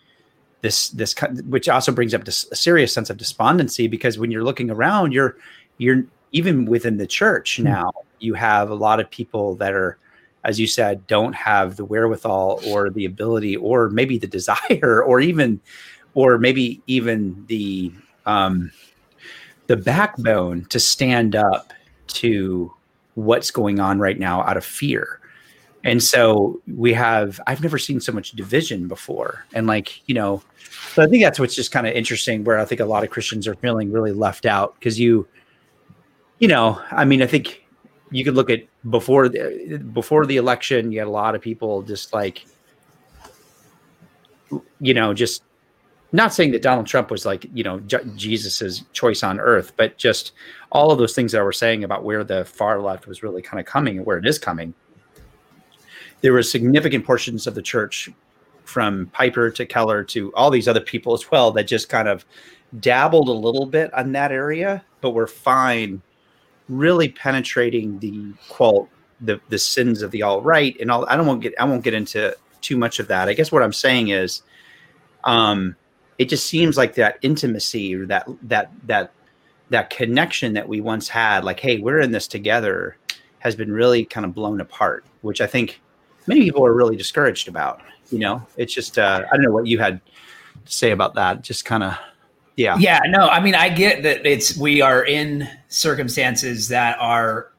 this, 0.62 0.90
this, 0.90 1.12
which 1.48 1.68
also 1.68 1.90
brings 1.90 2.14
up 2.14 2.24
this 2.24 2.46
a 2.52 2.56
serious 2.56 2.92
sense 2.92 3.10
of 3.10 3.16
despondency 3.16 3.88
because 3.88 4.16
when 4.16 4.30
you're 4.30 4.44
looking 4.44 4.70
around, 4.70 5.12
you're, 5.12 5.36
you're, 5.78 6.04
even 6.30 6.66
within 6.66 6.98
the 6.98 7.06
church 7.06 7.56
Hmm. 7.56 7.64
now, 7.64 7.92
you 8.20 8.34
have 8.34 8.70
a 8.70 8.74
lot 8.74 9.00
of 9.00 9.10
people 9.10 9.56
that 9.56 9.72
are, 9.72 9.98
as 10.46 10.58
you 10.58 10.66
said, 10.66 11.06
don't 11.06 11.34
have 11.34 11.76
the 11.76 11.84
wherewithal 11.84 12.60
or 12.66 12.88
the 12.88 13.04
ability, 13.04 13.56
or 13.56 13.90
maybe 13.90 14.16
the 14.16 14.26
desire, 14.38 15.02
or 15.02 15.20
even, 15.20 15.60
or 16.14 16.38
maybe 16.38 16.80
even 16.86 17.44
the 17.48 17.92
um, 18.24 18.70
the 19.66 19.76
backbone 19.76 20.64
to 20.66 20.80
stand 20.80 21.36
up 21.36 21.72
to 22.06 22.72
what's 23.14 23.50
going 23.50 23.80
on 23.80 23.98
right 23.98 24.18
now 24.18 24.42
out 24.42 24.56
of 24.56 24.64
fear. 24.64 25.20
And 25.84 26.02
so 26.02 26.60
we 26.66 26.92
have, 26.94 27.40
I've 27.46 27.62
never 27.62 27.78
seen 27.78 28.00
so 28.00 28.12
much 28.12 28.32
division 28.32 28.88
before. 28.88 29.44
And 29.54 29.66
like, 29.66 30.06
you 30.08 30.14
know, 30.14 30.42
so 30.92 31.02
I 31.02 31.06
think 31.06 31.22
that's 31.22 31.38
what's 31.38 31.54
just 31.54 31.70
kind 31.70 31.86
of 31.86 31.94
interesting 31.94 32.42
where 32.44 32.58
I 32.58 32.64
think 32.64 32.80
a 32.80 32.84
lot 32.84 33.04
of 33.04 33.10
Christians 33.10 33.46
are 33.46 33.54
feeling 33.54 33.92
really 33.92 34.12
left 34.12 34.46
out 34.46 34.74
because 34.74 34.98
you, 34.98 35.28
you 36.38 36.48
know, 36.48 36.80
I 36.90 37.04
mean, 37.04 37.22
I 37.22 37.26
think 37.26 37.64
you 38.10 38.24
could 38.24 38.34
look 38.34 38.50
at 38.50 38.62
before 38.90 39.28
the, 39.28 39.78
before 39.92 40.26
the 40.26 40.36
election, 40.36 40.92
you 40.92 40.98
had 40.98 41.08
a 41.08 41.10
lot 41.10 41.34
of 41.34 41.40
people 41.40 41.82
just 41.82 42.12
like, 42.12 42.44
you 44.80 44.94
know, 44.94 45.12
just 45.12 45.42
not 46.12 46.32
saying 46.32 46.52
that 46.52 46.62
Donald 46.62 46.86
Trump 46.86 47.10
was 47.10 47.26
like, 47.26 47.46
you 47.52 47.64
know, 47.64 47.80
J- 47.80 48.04
Jesus's 48.14 48.84
choice 48.92 49.22
on 49.22 49.40
earth, 49.40 49.72
but 49.76 49.98
just 49.98 50.32
all 50.70 50.90
of 50.90 50.98
those 50.98 51.14
things 51.14 51.32
that 51.32 51.42
we're 51.42 51.52
saying 51.52 51.84
about 51.84 52.04
where 52.04 52.24
the 52.24 52.44
far 52.44 52.80
left 52.80 53.06
was 53.06 53.22
really 53.22 53.42
kind 53.42 53.60
of 53.60 53.66
coming 53.66 53.98
and 53.98 54.06
where 54.06 54.18
it 54.18 54.26
is 54.26 54.38
coming. 54.38 54.72
There 56.20 56.32
were 56.32 56.42
significant 56.42 57.04
portions 57.04 57.46
of 57.46 57.54
the 57.54 57.62
church 57.62 58.08
from 58.64 59.06
Piper 59.12 59.50
to 59.50 59.66
Keller 59.66 60.04
to 60.04 60.32
all 60.34 60.50
these 60.50 60.68
other 60.68 60.80
people 60.80 61.12
as 61.12 61.30
well 61.30 61.50
that 61.52 61.64
just 61.64 61.88
kind 61.88 62.08
of 62.08 62.24
dabbled 62.80 63.28
a 63.28 63.32
little 63.32 63.66
bit 63.66 63.92
on 63.94 64.12
that 64.12 64.32
area, 64.32 64.84
but 65.00 65.10
were 65.10 65.26
fine 65.26 66.02
really 66.68 67.08
penetrating 67.08 67.98
the 67.98 68.32
quote 68.48 68.88
the 69.20 69.40
the 69.48 69.58
sins 69.58 70.02
of 70.02 70.10
the 70.10 70.22
all 70.22 70.42
right 70.42 70.76
and 70.80 70.90
all 70.90 71.06
I 71.08 71.16
don't 71.16 71.26
want 71.26 71.42
to 71.42 71.48
get 71.48 71.60
I 71.60 71.64
won't 71.64 71.84
get 71.84 71.94
into 71.94 72.36
too 72.60 72.76
much 72.76 72.98
of 72.98 73.08
that. 73.08 73.28
I 73.28 73.32
guess 73.32 73.52
what 73.52 73.62
I'm 73.62 73.72
saying 73.72 74.08
is 74.08 74.42
um 75.24 75.76
it 76.18 76.28
just 76.28 76.46
seems 76.46 76.76
like 76.76 76.94
that 76.94 77.18
intimacy 77.22 77.94
or 77.94 78.06
that 78.06 78.28
that 78.42 78.70
that 78.86 79.12
that 79.70 79.90
connection 79.90 80.52
that 80.54 80.68
we 80.68 80.80
once 80.80 81.08
had 81.08 81.44
like 81.44 81.60
hey 81.60 81.78
we're 81.78 82.00
in 82.00 82.12
this 82.12 82.26
together 82.26 82.96
has 83.40 83.54
been 83.54 83.72
really 83.72 84.04
kind 84.04 84.24
of 84.24 84.34
blown 84.34 84.60
apart 84.60 85.04
which 85.22 85.40
i 85.40 85.46
think 85.46 85.80
many 86.26 86.40
people 86.42 86.64
are 86.64 86.72
really 86.72 86.96
discouraged 86.96 87.48
about 87.48 87.80
you 88.10 88.18
know 88.18 88.44
it's 88.56 88.72
just 88.72 88.98
uh, 88.98 89.24
i 89.30 89.36
don't 89.36 89.44
know 89.44 89.50
what 89.50 89.66
you 89.66 89.78
had 89.78 90.00
to 90.64 90.72
say 90.72 90.92
about 90.92 91.14
that 91.14 91.42
just 91.42 91.64
kind 91.64 91.82
of 91.82 91.96
yeah 92.56 92.76
Yeah, 92.78 93.00
no, 93.06 93.28
I 93.28 93.40
mean, 93.40 93.54
I 93.54 93.68
get 93.68 94.02
that 94.02 94.26
it's 94.26 94.56
we 94.56 94.80
are 94.80 95.04
in 95.04 95.48
circumstances 95.68 96.68
that 96.68 96.98
are 96.98 97.52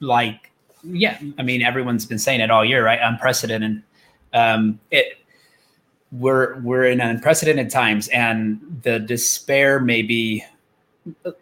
like, 0.00 0.50
yeah, 0.82 1.18
I 1.38 1.42
mean, 1.42 1.62
everyone's 1.62 2.04
been 2.04 2.18
saying 2.18 2.40
it 2.40 2.50
all 2.50 2.64
year, 2.64 2.84
right? 2.84 2.98
Unprecedented. 3.02 3.82
Um, 4.32 4.80
it 4.90 5.18
we're 6.12 6.58
we're 6.60 6.84
in 6.84 7.00
unprecedented 7.00 7.70
times, 7.70 8.08
and 8.08 8.80
the 8.82 8.98
despair 8.98 9.80
may 9.80 10.02
be 10.02 10.44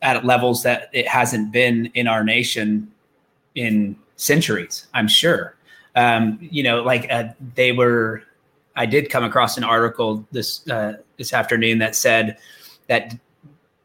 at 0.03 0.25
levels 0.25 0.63
that 0.63 0.91
it 0.93 1.07
hasn't 1.07 1.53
been 1.53 1.87
in 1.95 2.07
our 2.07 2.25
nation 2.25 2.91
in 3.55 3.97
centuries. 4.17 4.87
I'm 4.95 5.09
sure. 5.09 5.57
Um, 5.95 6.39
you 6.41 6.63
know, 6.63 6.83
like 6.83 7.11
uh, 7.11 7.29
they 7.55 7.73
were. 7.73 8.23
I 8.75 8.87
did 8.87 9.11
come 9.11 9.23
across 9.23 9.59
an 9.59 9.65
article 9.65 10.27
this 10.33 10.67
uh, 10.69 10.95
this 11.19 11.35
afternoon 11.35 11.79
that 11.79 11.95
said 11.95 12.39
that 12.89 13.17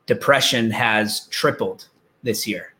depression 0.05 0.71
has 0.71 1.27
tripled 1.27 1.87
this 2.23 2.47
year 2.47 2.73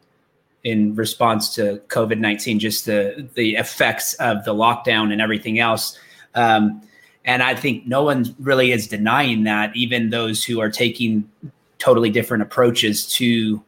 in 0.63 0.95
response 0.95 1.53
to 1.55 1.81
COVID 1.87 2.19
nineteen, 2.19 2.59
just 2.59 2.85
the 2.85 3.27
the 3.35 3.55
effects 3.55 4.13
of 4.15 4.43
the 4.45 4.53
lockdown 4.53 5.11
and 5.11 5.21
everything 5.21 5.59
else. 5.59 5.97
Um, 6.35 6.81
and 7.25 7.43
I 7.43 7.55
think 7.55 7.85
no 7.85 8.03
one 8.03 8.35
really 8.39 8.71
is 8.71 8.87
denying 8.87 9.43
that, 9.43 9.75
even 9.75 10.09
those 10.09 10.43
who 10.43 10.61
are 10.61 10.69
taking 10.69 11.29
totally 11.77 12.09
different 12.09 12.43
approaches 12.43 13.07
to 13.13 13.63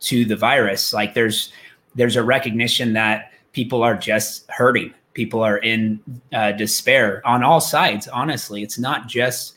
to 0.00 0.24
the 0.24 0.36
virus. 0.36 0.92
Like 0.92 1.14
there's 1.14 1.52
there's 1.94 2.16
a 2.16 2.22
recognition 2.22 2.92
that 2.94 3.32
people 3.52 3.82
are 3.82 3.96
just 3.96 4.48
hurting. 4.50 4.94
People 5.14 5.42
are 5.42 5.58
in 5.58 6.00
uh, 6.32 6.52
despair 6.52 7.20
on 7.26 7.42
all 7.42 7.60
sides. 7.60 8.08
Honestly, 8.08 8.62
it's 8.62 8.78
not 8.78 9.08
just 9.08 9.54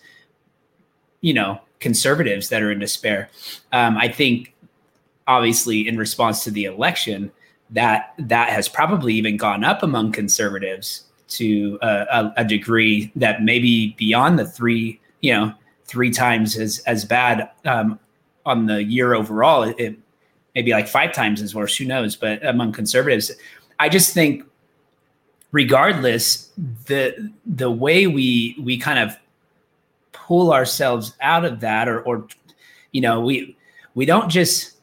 you 1.21 1.33
know 1.33 1.61
conservatives 1.83 2.49
that 2.49 2.61
are 2.63 2.71
in 2.71 2.79
despair. 2.79 3.29
Um, 3.71 3.97
I 3.97 4.07
think, 4.07 4.55
obviously, 5.27 5.87
in 5.87 5.97
response 5.97 6.43
to 6.45 6.51
the 6.51 6.65
election, 6.65 7.31
that 7.69 8.13
that 8.17 8.49
has 8.49 8.69
probably 8.69 9.13
even 9.13 9.37
gone 9.37 9.63
up 9.63 9.83
among 9.83 10.11
conservatives 10.11 11.03
to 11.27 11.77
a, 11.81 11.87
a, 11.87 12.33
a 12.37 12.45
degree 12.45 13.11
that 13.15 13.41
maybe 13.43 13.95
beyond 13.97 14.39
the 14.39 14.45
three, 14.45 14.99
you 15.21 15.33
know, 15.33 15.53
three 15.85 16.11
times 16.11 16.57
as 16.57 16.79
as 16.87 17.05
bad 17.05 17.49
um, 17.65 17.99
on 18.45 18.65
the 18.65 18.83
year 18.83 19.13
overall. 19.13 19.63
It, 19.63 19.75
it 19.79 19.95
maybe 20.55 20.71
like 20.71 20.87
five 20.87 21.13
times 21.13 21.41
as 21.41 21.53
worse. 21.53 21.75
Who 21.77 21.85
knows? 21.85 22.15
But 22.15 22.45
among 22.45 22.71
conservatives, 22.73 23.31
I 23.79 23.89
just 23.89 24.13
think, 24.13 24.43
regardless, 25.51 26.51
the 26.87 27.31
the 27.45 27.71
way 27.71 28.07
we 28.07 28.55
we 28.61 28.77
kind 28.77 28.99
of 28.99 29.17
pull 30.33 30.51
ourselves 30.51 31.13
out 31.21 31.45
of 31.45 31.59
that 31.59 31.87
or 31.87 32.01
or 32.01 32.27
you 32.91 32.99
know 32.99 33.21
we 33.21 33.55
we 33.93 34.03
don't 34.03 34.29
just 34.29 34.77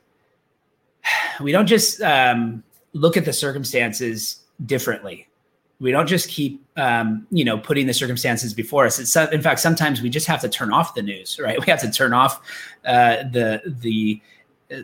we 1.41 1.51
don't 1.51 1.67
just 1.67 2.01
um, 2.03 2.63
look 2.93 3.17
at 3.17 3.25
the 3.25 3.33
circumstances 3.33 4.43
differently. 4.65 5.27
We 5.81 5.91
don't 5.91 6.07
just 6.07 6.29
keep 6.29 6.65
um, 6.77 7.27
you 7.33 7.45
know 7.45 7.59
putting 7.59 7.89
the 7.89 7.93
circumstances 7.93 8.55
before 8.55 8.87
us. 8.87 9.01
It's 9.01 9.17
in 9.17 9.43
fact 9.43 9.59
sometimes 9.59 10.01
we 10.01 10.09
just 10.09 10.29
have 10.29 10.41
to 10.43 10.49
turn 10.49 10.73
off 10.73 10.95
the 10.95 11.03
news 11.03 11.41
right? 11.43 11.59
We 11.59 11.67
have 11.67 11.81
to 11.81 11.91
turn 11.91 12.13
off 12.13 12.41
uh, 12.85 13.25
the 13.33 13.61
the 13.67 14.21
uh, 14.73 14.83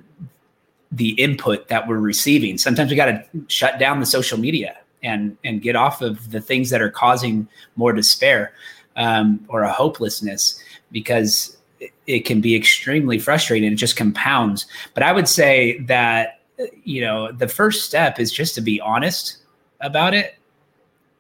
the 0.91 1.11
input 1.11 1.69
that 1.69 1.87
we're 1.87 2.01
receiving. 2.01 2.59
Sometimes 2.59 2.91
we 2.91 2.97
got 2.97 3.07
to 3.07 3.25
shut 3.47 3.79
down 3.79 4.01
the 4.01 4.07
social 4.07 4.37
media 4.37 4.79
and 5.05 5.37
and 5.45 5.63
get 5.63 5.77
off 5.77 6.03
of 6.03 6.33
the 6.33 6.41
things 6.41 6.71
that 6.71 6.83
are 6.83 6.91
causing 6.91 7.47
more 7.77 7.93
despair 7.93 8.53
um, 8.97 9.45
or 9.49 9.63
a 9.63 9.73
hopelessness 9.73 10.61
because 10.91 11.57
it, 11.81 11.93
it 12.07 12.21
can 12.21 12.41
be 12.41 12.57
extremely 12.57 13.19
frustrating. 13.19 13.73
It 13.73 13.77
just 13.77 13.97
compounds. 13.97 14.67
But 14.95 15.03
I 15.03 15.13
would 15.13 15.29
say 15.29 15.79
that, 15.81 16.41
you 16.85 17.03
know, 17.03 17.33
the 17.33 17.49
first 17.49 17.85
step 17.85 18.19
is 18.19 18.33
just 18.33 18.55
to 18.57 18.61
be 18.61 18.81
honest 18.81 19.39
about 19.81 20.15
it. 20.15 20.37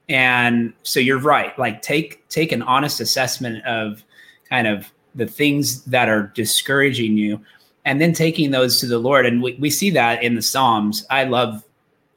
And 0.08 0.72
so 0.82 1.00
you're 1.00 1.18
right. 1.18 1.56
Like 1.58 1.82
take 1.82 2.26
take 2.28 2.52
an 2.52 2.62
honest 2.62 3.00
assessment 3.00 3.64
of 3.66 4.02
kind 4.48 4.66
of 4.66 4.90
the 5.14 5.26
things 5.26 5.84
that 5.84 6.08
are 6.08 6.30
discouraging 6.34 7.16
you 7.16 7.40
and 7.84 8.00
then 8.00 8.12
taking 8.12 8.50
those 8.50 8.80
to 8.80 8.86
the 8.86 8.98
Lord. 8.98 9.26
And 9.26 9.42
we, 9.42 9.54
we 9.54 9.70
see 9.70 9.90
that 9.90 10.22
in 10.22 10.34
the 10.34 10.42
Psalms. 10.42 11.06
I 11.10 11.24
love 11.24 11.64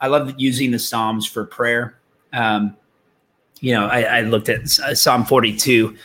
I 0.01 0.07
love 0.07 0.33
using 0.37 0.71
the 0.71 0.79
Psalms 0.79 1.25
for 1.25 1.45
prayer. 1.45 1.97
Um, 2.31 2.77
you 3.61 3.73
know, 3.73 3.87
I, 3.87 4.01
I 4.01 4.21
looked 4.21 4.49
at 4.49 4.67
Psalm 4.69 5.25
42 5.25 5.95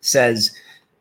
says, 0.00 0.52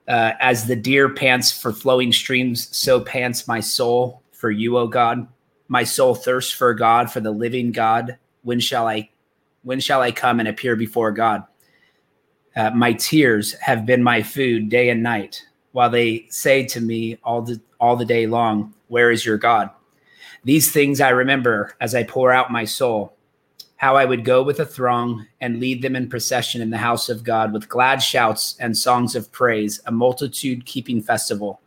uh, 0.08 0.34
as 0.39 0.67
the 0.67 0.76
deer 0.76 1.10
pants 1.10 1.52
for 1.52 1.74
flowing 1.74 2.13
streams, 2.13 2.76
so 2.76 3.02
pants 3.02 3.48
my 3.48 3.60
soul 3.60 4.24
for 4.32 4.50
you, 4.50 4.78
O 4.78 4.88
God. 4.88 5.28
My 5.67 5.84
soul 5.84 6.15
thirsts 6.15 6.52
for 6.52 6.74
God, 6.74 7.12
for 7.12 7.20
the 7.20 7.32
living 7.32 7.72
God. 7.72 8.17
When 8.43 8.60
shall 8.60 8.88
I, 8.88 9.10
when 9.63 9.82
shall 9.82 10.02
I 10.02 10.12
come 10.12 10.39
and 10.39 10.48
appear 10.48 10.78
before 10.78 11.12
God? 11.12 11.43
Uh, 12.56 12.72
my 12.72 12.93
tears 12.93 13.54
have 13.56 13.86
been 13.86 14.02
my 14.02 14.24
food 14.24 14.70
day 14.70 14.89
and 14.89 15.04
night, 15.04 15.46
while 15.74 15.89
they 15.89 16.26
say 16.30 16.65
to 16.67 16.80
me 16.80 17.17
all 17.24 17.41
the 17.41 17.60
all 17.80 17.98
the 17.98 18.06
day 18.06 18.26
long, 18.26 18.74
"Where 18.88 19.12
is 19.12 19.26
your 19.26 19.38
God?" 19.38 19.70
These 20.46 20.72
things 20.72 21.02
I 21.02 21.10
remember 21.10 21.76
as 21.82 21.93
I 21.93 22.04
pour 22.04 22.32
out 22.32 22.50
my 22.50 22.63
soul 22.63 23.16
how 23.78 23.96
I 23.96 24.06
would 24.06 24.26
go 24.26 24.44
with 24.44 24.60
a 24.60 24.66
throng 24.66 25.26
and 25.40 25.60
lead 25.60 25.82
them 25.82 25.96
in 25.96 26.10
procession 26.10 26.62
in 26.62 26.72
the 26.72 26.78
house 26.78 27.10
of 27.10 27.24
God 27.24 27.54
with 27.54 27.70
glad 27.70 28.02
shouts 28.02 28.58
and 28.60 28.76
songs 28.76 29.16
of 29.16 29.32
praise, 29.32 29.80
a 29.86 29.92
multitude 29.92 30.66
keeping 30.66 31.02
festival. 31.02 31.62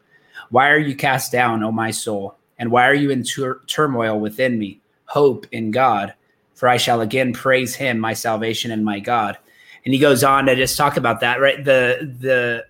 Why 0.51 0.71
are 0.71 0.79
you 0.79 0.97
cast 0.97 1.31
down, 1.31 1.63
O 1.63 1.71
my 1.71 1.93
soul? 1.93 2.37
And 2.59 2.71
why 2.71 2.87
are 2.89 2.95
you 2.95 3.11
in 3.11 3.23
tur- 3.23 3.63
turmoil 3.67 4.19
within 4.19 4.59
me? 4.59 4.81
Hope 5.07 5.47
in 5.53 5.71
God, 5.71 6.13
for 6.55 6.69
I 6.69 6.77
shall 6.77 7.01
again 7.01 7.33
praise 7.33 7.77
him, 7.77 7.99
my 7.99 8.13
salvation 8.13 8.73
and 8.73 8.85
my 8.85 8.99
God. 8.99 9.39
And 9.85 9.95
he 9.95 10.01
goes 10.01 10.25
on 10.25 10.47
to 10.47 10.57
just 10.57 10.77
talk 10.77 10.97
about 10.97 11.21
that, 11.21 11.41
right? 11.41 11.65
The 11.65 12.15
the 12.21 12.67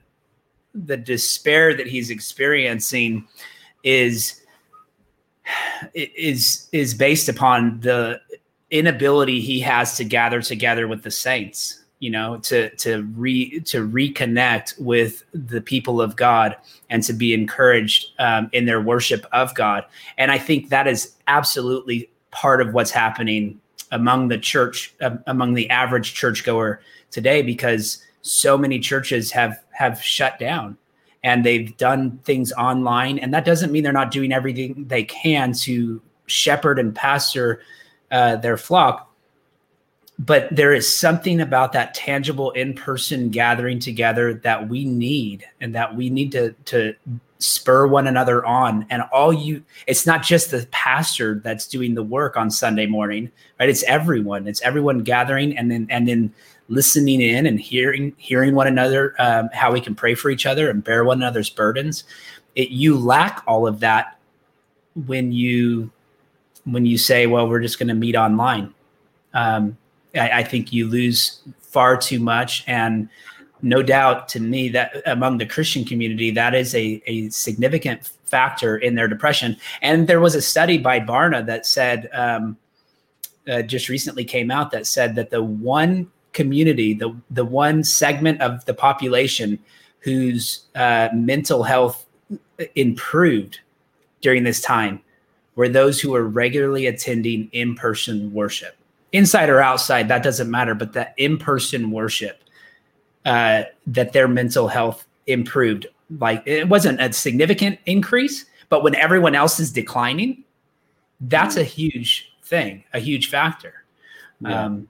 the 0.75 0.97
despair 0.97 1.75
that 1.77 1.87
he's 1.87 2.11
experiencing 2.11 3.27
is 3.83 4.43
is 5.95 6.69
is 6.73 6.95
based 6.95 7.29
upon 7.29 7.81
the 7.81 8.21
inability 8.71 9.41
he 9.41 9.61
has 9.61 9.97
to 9.97 10.05
gather 10.05 10.41
together 10.41 10.87
with 10.87 11.03
the 11.03 11.11
saints 11.11 11.81
you 12.01 12.09
know, 12.09 12.39
to 12.39 12.71
to 12.77 13.03
re 13.15 13.61
to 13.61 13.87
reconnect 13.87 14.81
with 14.81 15.23
the 15.33 15.61
people 15.61 16.01
of 16.01 16.17
God 16.17 16.57
and 16.89 17.03
to 17.05 17.13
be 17.13 17.35
encouraged 17.35 18.19
um, 18.19 18.49
in 18.53 18.65
their 18.65 18.81
worship 18.81 19.27
of 19.33 19.55
God. 19.55 19.85
And 20.17 20.33
I 20.33 20.39
think 20.39 20.71
that 20.71 20.89
is 20.89 21.15
absolutely 21.29 22.11
part 22.31 22.63
of 22.63 22.73
what's 22.73 22.91
happening 22.91 23.61
among 23.93 24.29
the 24.29 24.39
church, 24.39 24.95
uh, 25.03 25.17
among 25.27 25.55
the 25.55 25.69
average 25.69 26.15
churchgoer 26.15 26.81
today, 27.11 27.43
because 27.43 28.03
so 28.23 28.57
many 28.57 28.79
churches 28.79 29.31
have 29.33 29.63
have 29.73 30.03
shut 30.03 30.39
down 30.39 30.79
and 31.23 31.45
they've 31.45 31.77
done 31.77 32.19
things 32.25 32.51
online, 32.53 33.19
and 33.19 33.35
that 33.35 33.45
doesn't 33.45 33.73
mean 33.73 33.83
they're 33.83 33.93
not 33.93 34.11
doing 34.11 34.33
everything 34.33 34.87
they 34.89 35.05
can 35.05 35.53
to 35.53 36.01
shepherd 36.25 36.79
and 36.79 36.95
pastor 36.95 37.61
uh, 38.11 38.37
their 38.37 38.57
flock 38.57 39.07
but 40.19 40.55
there 40.55 40.75
is 40.75 40.95
something 40.95 41.41
about 41.41 41.73
that 41.73 41.95
tangible 41.95 42.51
in-person 42.51 43.31
gathering 43.31 43.79
together 43.79 44.35
that 44.35 44.69
we 44.69 44.85
need 44.85 45.47
and 45.63 45.75
that 45.75 45.97
we 45.97 46.11
need 46.11 46.31
to 46.33 46.53
to 46.67 46.95
spur 47.39 47.87
one 47.87 48.07
another 48.07 48.45
on. 48.45 48.85
And 48.91 49.01
all 49.15 49.33
you 49.33 49.63
it's 49.87 50.05
not 50.05 50.23
just 50.23 50.51
the 50.51 50.69
pastor 50.73 51.41
that's 51.43 51.67
doing 51.67 51.95
the 51.95 52.03
work 52.03 52.37
on 52.37 52.51
sunday 52.51 52.85
morning 52.85 53.33
right? 53.61 53.69
It's 53.69 53.83
everyone. 53.85 54.49
It's 54.49 54.63
everyone 54.63 55.01
gathering 55.01 55.57
and 55.57 55.71
then 55.71 55.87
and 55.91 56.09
then 56.09 56.33
listening 56.69 57.21
in 57.21 57.47
and 57.47 57.61
hearing 57.61 58.15
hearing 58.17 58.55
one 58.55 58.67
another 58.67 59.15
um, 59.19 59.51
how 59.53 59.71
we 59.71 59.81
can 59.81 59.95
pray 59.95 60.15
for 60.15 60.31
each 60.31 60.47
other 60.47 60.71
and 60.71 60.83
bear 60.83 61.05
one 61.05 61.19
another's 61.19 61.51
burdens. 61.51 62.05
It 62.57 62.71
you 62.71 62.97
lack 62.97 63.45
all 63.47 63.67
of 63.67 63.81
that 63.81 64.19
when 65.07 65.31
you 65.31 65.91
when 66.73 66.87
you 66.87 66.99
say 66.99 67.27
well 67.27 67.49
we're 67.49 67.61
just 67.61 67.79
going 67.79 67.89
to 67.89 67.95
meet 67.95 68.17
online 68.17 68.73
um, 69.35 69.77
I, 70.15 70.31
I 70.41 70.45
think 70.45 70.73
you 70.73 70.89
lose 70.89 71.43
far 71.61 71.97
too 71.97 72.21
much. 72.21 72.65
And 72.67 73.09
no 73.63 73.83
doubt 73.83 74.29
to 74.31 74.41
me 74.41 74.69
that 74.71 75.03
among 75.07 75.39
the 75.39 75.47
Christian 75.47 75.85
community, 75.85 76.31
that 76.31 76.55
is 76.55 76.75
a, 76.75 77.03
a 77.07 77.29
significant 77.31 78.07
factor 78.25 78.77
in 78.77 78.95
their 78.95 79.09
depression. 79.09 79.57
And 79.83 80.09
there 80.09 80.21
was 80.21 80.35
a 80.35 80.43
study 80.43 80.79
by 80.79 81.01
Barna 81.01 81.45
that 81.47 81.67
said, 81.67 82.09
um, 82.13 82.57
uh, 83.49 83.63
just 83.63 83.89
recently 83.89 84.25
came 84.25 84.51
out 84.51 84.71
that 84.71 84.87
said 84.87 85.15
that 85.17 85.31
the 85.31 85.43
one 85.43 86.11
community, 86.33 86.95
the, 86.95 87.15
the 87.31 87.45
one 87.45 87.83
segment 87.83 88.41
of 88.41 88.65
the 88.65 88.75
population 88.75 89.59
whose 89.99 90.67
uh, 90.75 91.09
mental 91.13 91.63
health 91.63 92.07
improved 92.75 93.61
during 94.21 94.45
this 94.45 94.61
time 94.61 95.03
were 95.57 95.69
those 95.69 96.01
who 96.01 96.11
were 96.11 96.27
regularly 96.27 96.87
attending 96.87 97.49
in 97.53 97.75
person 97.75 98.33
worship 98.33 98.77
inside 99.13 99.49
or 99.49 99.61
outside, 99.61 100.09
that 100.09 100.23
doesn't 100.23 100.51
matter, 100.51 100.75
but 100.75 100.93
that 100.93 101.15
in 101.17 101.39
person 101.39 101.91
worship, 101.91 102.43
uh, 103.25 103.65
that 103.87 104.13
their 104.13 104.29
mental 104.29 104.69
health 104.69 105.07
improved. 105.27 105.87
Like 106.19 106.43
it 106.47 106.69
wasn't 106.69 107.01
a 107.01 107.13
significant 107.13 107.79
increase, 107.87 108.47
but 108.69 108.83
when 108.83 108.95
everyone 108.95 109.35
else 109.35 109.61
is 109.61 109.73
declining, 109.73 110.45
that's 111.21 111.57
a 111.57 111.65
huge 111.65 112.33
thing, 112.45 112.85
a 112.93 112.99
huge 112.99 113.29
factor. 113.29 113.85
Yeah. 114.41 114.65
Um, 114.65 114.89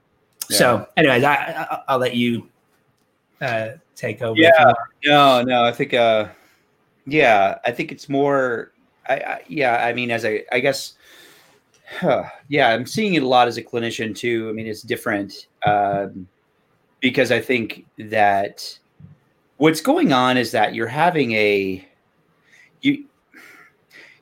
yeah. 0.49 0.57
So, 0.57 0.88
anyways, 0.96 1.25
I, 1.25 1.83
I, 1.88 1.94
will 1.94 2.01
let 2.01 2.16
you 2.16 2.49
uh, 3.40 3.70
take 3.94 4.23
over. 4.23 4.38
Yeah, 4.38 4.73
no, 5.05 5.42
no, 5.42 5.64
I 5.64 5.73
think, 5.73 5.94
uh, 5.94 6.29
yeah, 7.07 7.59
I 7.64 7.73
think 7.73 7.92
it's 7.92 8.09
more. 8.09 8.73
I, 9.11 9.14
I 9.14 9.42
yeah, 9.49 9.85
I 9.85 9.92
mean, 9.92 10.11
as 10.11 10.25
I, 10.25 10.44
I 10.53 10.61
guess 10.61 10.94
yeah, 12.49 12.68
I'm 12.68 12.87
seeing 12.87 13.14
it 13.14 13.23
a 13.23 13.27
lot 13.27 13.49
as 13.49 13.57
a 13.57 13.62
clinician 13.62 14.16
too. 14.16 14.49
I 14.49 14.53
mean, 14.53 14.66
it's 14.66 14.83
different 14.83 15.49
um, 15.66 16.29
because 17.01 17.33
I 17.33 17.40
think 17.40 17.87
that 17.99 18.79
what's 19.57 19.81
going 19.81 20.12
on 20.12 20.37
is 20.37 20.53
that 20.53 20.75
you're 20.75 20.87
having 20.87 21.33
a 21.33 21.87
you 22.81 23.05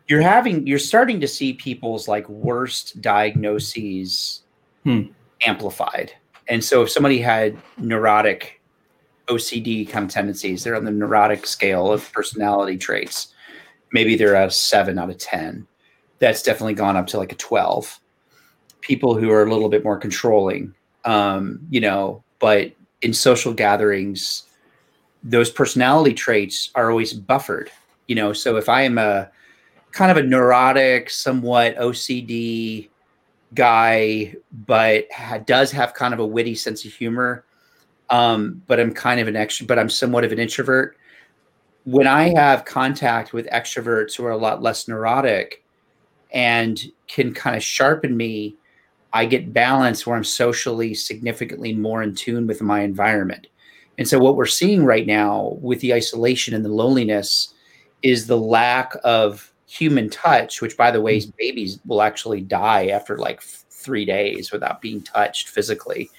you're 0.08 0.22
having 0.22 0.66
you're 0.66 0.78
starting 0.78 1.20
to 1.20 1.28
see 1.28 1.52
people's 1.52 2.08
like 2.08 2.28
worst 2.28 3.00
diagnoses 3.00 4.42
hmm. 4.84 5.02
amplified. 5.46 6.12
And 6.48 6.64
so 6.64 6.82
if 6.82 6.90
somebody 6.90 7.20
had 7.20 7.58
neurotic 7.76 8.60
OCD 9.26 9.86
kind 9.86 10.06
of 10.06 10.10
tendencies, 10.10 10.64
they're 10.64 10.76
on 10.76 10.86
the 10.86 10.90
neurotic 10.90 11.46
scale 11.46 11.92
of 11.92 12.10
personality 12.12 12.78
traits. 12.78 13.34
Maybe 13.92 14.16
they're 14.16 14.34
a 14.34 14.50
seven 14.50 14.98
out 14.98 15.10
of 15.10 15.18
ten. 15.18 15.66
That's 16.18 16.42
definitely 16.42 16.74
gone 16.74 16.96
up 16.96 17.06
to 17.08 17.18
like 17.18 17.32
a 17.32 17.36
12 17.36 18.00
people 18.80 19.14
who 19.14 19.30
are 19.30 19.42
a 19.42 19.50
little 19.50 19.68
bit 19.68 19.84
more 19.84 19.98
controlling 19.98 20.74
um, 21.04 21.60
you 21.70 21.80
know 21.80 22.22
but 22.38 22.72
in 23.02 23.12
social 23.12 23.52
gatherings 23.52 24.44
those 25.22 25.50
personality 25.50 26.14
traits 26.14 26.70
are 26.74 26.90
always 26.90 27.12
buffered 27.12 27.70
you 28.06 28.14
know? 28.14 28.32
So 28.32 28.56
if 28.56 28.68
i 28.68 28.82
am 28.82 28.98
a 28.98 29.30
kind 29.92 30.10
of 30.10 30.16
a 30.16 30.22
neurotic 30.22 31.10
somewhat 31.10 31.76
ocd 31.76 32.88
guy 33.54 34.34
but 34.66 35.06
ha- 35.12 35.38
does 35.38 35.70
have 35.70 35.94
kind 35.94 36.12
of 36.12 36.20
a 36.20 36.26
witty 36.26 36.54
sense 36.54 36.84
of 36.84 36.92
humor 36.92 37.44
um, 38.10 38.62
but 38.66 38.78
i'm 38.78 38.92
kind 38.92 39.20
of 39.20 39.28
an 39.28 39.36
extra 39.36 39.66
but 39.66 39.78
i'm 39.78 39.88
somewhat 39.88 40.24
of 40.24 40.32
an 40.32 40.38
introvert 40.38 40.96
when 41.90 42.06
i 42.06 42.28
have 42.28 42.64
contact 42.64 43.32
with 43.32 43.46
extroverts 43.48 44.16
who 44.16 44.24
are 44.24 44.30
a 44.30 44.36
lot 44.36 44.62
less 44.62 44.88
neurotic 44.88 45.64
and 46.32 46.80
can 47.06 47.32
kind 47.32 47.56
of 47.56 47.62
sharpen 47.62 48.16
me, 48.16 48.56
I 49.12 49.24
get 49.24 49.52
balance 49.52 50.06
where 50.06 50.16
I'm 50.16 50.24
socially 50.24 50.94
significantly 50.94 51.72
more 51.72 52.02
in 52.02 52.14
tune 52.14 52.46
with 52.46 52.60
my 52.60 52.80
environment. 52.80 53.46
And 53.96 54.06
so, 54.06 54.18
what 54.18 54.36
we're 54.36 54.46
seeing 54.46 54.84
right 54.84 55.06
now 55.06 55.56
with 55.60 55.80
the 55.80 55.94
isolation 55.94 56.54
and 56.54 56.64
the 56.64 56.68
loneliness 56.68 57.54
is 58.02 58.26
the 58.26 58.36
lack 58.36 58.92
of 59.02 59.52
human 59.66 60.08
touch, 60.08 60.62
which, 60.62 60.76
by 60.76 60.90
the 60.90 61.00
way, 61.00 61.18
mm-hmm. 61.18 61.30
babies 61.38 61.80
will 61.86 62.02
actually 62.02 62.40
die 62.40 62.88
after 62.88 63.18
like 63.18 63.40
three 63.42 64.04
days 64.04 64.52
without 64.52 64.80
being 64.80 65.00
touched 65.00 65.48
physically 65.48 66.10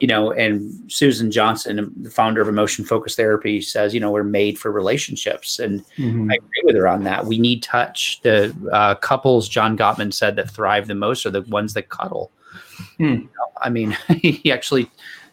you 0.00 0.06
know, 0.06 0.30
and 0.32 0.92
Susan 0.92 1.30
Johnson, 1.30 1.92
the 2.02 2.10
founder 2.10 2.42
of 2.42 2.48
Emotion 2.48 2.84
Focused 2.84 3.16
Therapy, 3.16 3.60
says, 3.62 3.94
you 3.94 4.00
know, 4.00 4.10
we're 4.10 4.24
made 4.24 4.58
for 4.58 4.70
relationships, 4.70 5.58
and 5.58 5.84
mm-hmm. 5.96 6.30
I 6.30 6.34
agree 6.34 6.62
with 6.64 6.76
her 6.76 6.86
on 6.86 7.04
that. 7.04 7.24
We 7.24 7.38
need 7.38 7.62
touch. 7.62 8.20
The 8.22 8.54
uh, 8.72 8.96
couples 8.96 9.48
John 9.48 9.76
Gottman 9.76 10.12
said 10.12 10.36
that 10.36 10.50
thrive 10.50 10.86
the 10.86 10.94
most 10.94 11.24
are 11.24 11.30
the 11.30 11.42
ones 11.42 11.72
that 11.74 11.88
cuddle. 11.88 12.30
Hmm. 12.98 13.04
You 13.04 13.16
know, 13.18 13.52
I 13.62 13.70
mean, 13.70 13.96
he 14.20 14.52
actually 14.52 14.90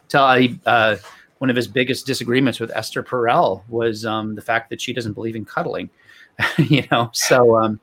tell 0.08 0.26
uh, 0.66 0.96
one 1.40 1.50
of 1.50 1.56
his 1.56 1.68
biggest 1.68 2.06
disagreements 2.06 2.60
with 2.60 2.72
Esther 2.74 3.04
Perel 3.04 3.64
was 3.68 4.06
um, 4.06 4.36
the 4.36 4.42
fact 4.42 4.70
that 4.70 4.80
she 4.80 4.94
doesn't 4.94 5.14
believe 5.14 5.36
in 5.36 5.44
cuddling. 5.44 5.90
you 6.58 6.84
know, 6.90 7.10
so 7.14 7.58
um, 7.58 7.80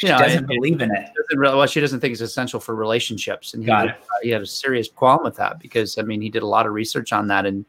she 0.00 0.06
you 0.06 0.14
know, 0.14 0.18
doesn't 0.18 0.46
believe 0.46 0.80
in 0.80 0.90
it. 0.90 1.10
Doesn't 1.14 1.38
really, 1.38 1.54
well, 1.54 1.66
she 1.66 1.78
doesn't 1.78 2.00
think 2.00 2.12
it's 2.12 2.22
essential 2.22 2.58
for 2.58 2.74
relationships, 2.74 3.52
and 3.52 3.62
he, 3.62 3.66
Got 3.66 3.88
it. 3.88 3.96
Uh, 4.00 4.20
he 4.22 4.30
had 4.30 4.40
a 4.40 4.46
serious 4.46 4.88
qualm 4.88 5.22
with 5.22 5.36
that 5.36 5.58
because 5.58 5.98
I 5.98 6.02
mean 6.02 6.22
he 6.22 6.30
did 6.30 6.42
a 6.42 6.46
lot 6.46 6.66
of 6.66 6.72
research 6.72 7.12
on 7.12 7.26
that, 7.28 7.44
and 7.44 7.66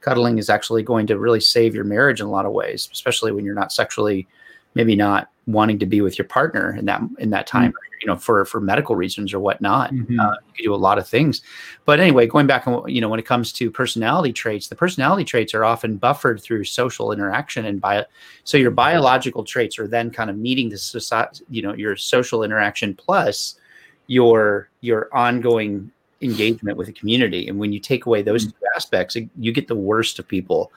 cuddling 0.00 0.38
is 0.38 0.48
actually 0.48 0.84
going 0.84 1.08
to 1.08 1.18
really 1.18 1.40
save 1.40 1.74
your 1.74 1.82
marriage 1.82 2.20
in 2.20 2.26
a 2.28 2.30
lot 2.30 2.46
of 2.46 2.52
ways, 2.52 2.88
especially 2.92 3.32
when 3.32 3.44
you're 3.44 3.56
not 3.56 3.72
sexually, 3.72 4.28
maybe 4.74 4.94
not 4.94 5.31
wanting 5.46 5.78
to 5.78 5.86
be 5.86 6.00
with 6.00 6.18
your 6.18 6.26
partner 6.26 6.74
in 6.76 6.84
that 6.86 7.02
in 7.18 7.30
that 7.30 7.46
time. 7.46 7.70
Mm-hmm 7.70 7.92
you 8.02 8.06
know 8.06 8.16
for 8.16 8.44
for 8.44 8.60
medical 8.60 8.96
reasons 8.96 9.32
or 9.32 9.40
whatnot 9.40 9.92
mm-hmm. 9.92 10.18
uh, 10.18 10.32
you 10.32 10.52
can 10.54 10.64
do 10.64 10.74
a 10.74 10.76
lot 10.76 10.98
of 10.98 11.08
things 11.08 11.40
but 11.84 12.00
anyway 12.00 12.26
going 12.26 12.46
back 12.46 12.66
you 12.86 13.00
know 13.00 13.08
when 13.08 13.20
it 13.20 13.26
comes 13.26 13.52
to 13.52 13.70
personality 13.70 14.32
traits 14.32 14.68
the 14.68 14.74
personality 14.74 15.24
traits 15.24 15.54
are 15.54 15.64
often 15.64 15.96
buffered 15.96 16.42
through 16.42 16.64
social 16.64 17.12
interaction 17.12 17.64
and 17.64 17.80
bio 17.80 18.04
so 18.44 18.58
your 18.58 18.70
biological 18.70 19.44
traits 19.44 19.78
are 19.78 19.86
then 19.86 20.10
kind 20.10 20.28
of 20.28 20.36
meeting 20.36 20.68
the 20.68 20.78
society 20.78 21.44
you 21.48 21.62
know 21.62 21.74
your 21.74 21.96
social 21.96 22.42
interaction 22.42 22.94
plus 22.94 23.54
your 24.08 24.68
your 24.80 25.08
ongoing 25.14 25.90
engagement 26.20 26.76
with 26.76 26.86
the 26.86 26.92
community 26.92 27.48
and 27.48 27.58
when 27.58 27.72
you 27.72 27.80
take 27.80 28.06
away 28.06 28.22
those 28.22 28.46
mm-hmm. 28.46 28.58
two 28.58 28.66
aspects 28.76 29.16
you 29.38 29.52
get 29.52 29.68
the 29.68 29.74
worst 29.74 30.18
of 30.18 30.26
people 30.26 30.72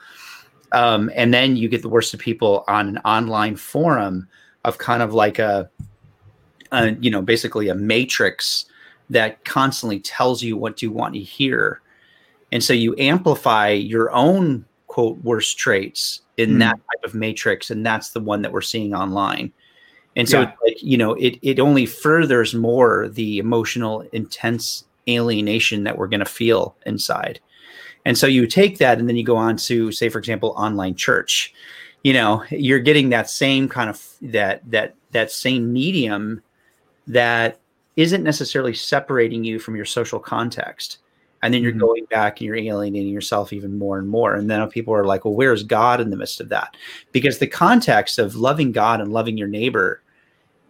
um, 0.72 1.10
and 1.14 1.32
then 1.32 1.56
you 1.56 1.68
get 1.68 1.82
the 1.82 1.88
worst 1.88 2.12
of 2.12 2.18
people 2.18 2.64
on 2.66 2.88
an 2.88 2.98
online 2.98 3.54
forum 3.54 4.28
of 4.66 4.76
kind 4.76 5.02
of 5.02 5.14
like 5.14 5.38
a 5.38 5.70
uh, 6.72 6.92
you 7.00 7.10
know, 7.10 7.22
basically 7.22 7.68
a 7.68 7.74
matrix 7.74 8.66
that 9.08 9.44
constantly 9.44 10.00
tells 10.00 10.42
you 10.42 10.56
what 10.56 10.82
you 10.82 10.90
want 10.90 11.14
to 11.14 11.20
hear. 11.20 11.80
And 12.52 12.62
so 12.62 12.72
you 12.72 12.94
amplify 12.98 13.70
your 13.70 14.10
own 14.12 14.64
quote 14.88 15.18
worst 15.22 15.58
traits 15.58 16.22
in 16.36 16.54
mm. 16.54 16.58
that 16.60 16.74
type 16.74 17.04
of 17.04 17.14
matrix, 17.14 17.70
and 17.70 17.84
that's 17.84 18.10
the 18.10 18.20
one 18.20 18.42
that 18.42 18.52
we're 18.52 18.60
seeing 18.60 18.94
online. 18.94 19.52
And 20.16 20.28
so, 20.28 20.40
yeah. 20.40 20.52
like, 20.64 20.82
you 20.82 20.96
know, 20.96 21.14
it 21.14 21.38
it 21.42 21.60
only 21.60 21.86
furthers 21.86 22.54
more 22.54 23.08
the 23.08 23.38
emotional 23.38 24.00
intense 24.12 24.84
alienation 25.08 25.84
that 25.84 25.98
we're 25.98 26.08
going 26.08 26.20
to 26.20 26.24
feel 26.24 26.74
inside. 26.86 27.38
And 28.04 28.16
so 28.16 28.26
you 28.26 28.46
take 28.46 28.78
that, 28.78 28.98
and 28.98 29.08
then 29.08 29.16
you 29.16 29.24
go 29.24 29.36
on 29.36 29.56
to 29.58 29.92
say, 29.92 30.08
for 30.08 30.18
example, 30.18 30.54
online 30.56 30.94
church. 30.94 31.52
You 32.02 32.12
know, 32.12 32.44
you're 32.50 32.80
getting 32.80 33.08
that 33.10 33.28
same 33.28 33.68
kind 33.68 33.90
of 33.90 34.06
that 34.22 34.62
that 34.70 34.94
that 35.12 35.30
same 35.30 35.72
medium 35.72 36.42
that 37.06 37.60
isn't 37.96 38.22
necessarily 38.22 38.74
separating 38.74 39.44
you 39.44 39.58
from 39.58 39.76
your 39.76 39.84
social 39.84 40.18
context. 40.20 40.98
and 41.42 41.52
then 41.52 41.62
you're 41.62 41.70
mm-hmm. 41.70 41.80
going 41.80 42.04
back 42.06 42.40
and 42.40 42.46
you're 42.46 42.56
alienating 42.56 43.12
yourself 43.12 43.52
even 43.52 43.78
more 43.78 43.98
and 43.98 44.08
more. 44.08 44.34
And 44.34 44.50
then 44.50 44.68
people 44.68 44.94
are 44.94 45.04
like 45.04 45.24
well 45.24 45.34
where's 45.34 45.62
god 45.62 46.00
in 46.00 46.10
the 46.10 46.16
midst 46.16 46.40
of 46.40 46.48
that? 46.50 46.76
Because 47.12 47.38
the 47.38 47.46
context 47.46 48.18
of 48.18 48.36
loving 48.36 48.72
god 48.72 49.00
and 49.00 49.12
loving 49.12 49.36
your 49.36 49.48
neighbor 49.48 50.02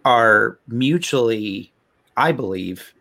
are 0.04 0.58
mutually 0.68 1.72
i 2.16 2.30
believe 2.32 2.94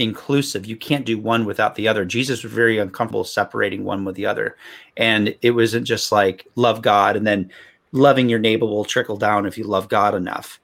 inclusive. 0.00 0.66
You 0.66 0.76
can't 0.76 1.04
do 1.04 1.18
one 1.18 1.44
without 1.44 1.74
the 1.74 1.86
other. 1.86 2.04
Jesus 2.04 2.42
was 2.42 2.52
very 2.52 2.78
uncomfortable 2.78 3.24
separating 3.24 3.84
one 3.84 4.04
with 4.04 4.16
the 4.16 4.26
other. 4.26 4.56
And 4.96 5.36
it 5.42 5.50
wasn't 5.50 5.86
just 5.86 6.10
like 6.10 6.46
love 6.56 6.80
god 6.82 7.16
and 7.16 7.26
then 7.26 7.50
loving 7.92 8.28
your 8.28 8.38
neighbor 8.38 8.66
will 8.66 8.84
trickle 8.84 9.16
down 9.16 9.46
if 9.46 9.58
you 9.58 9.64
love 9.64 9.88
god 9.88 10.14
enough 10.14 10.60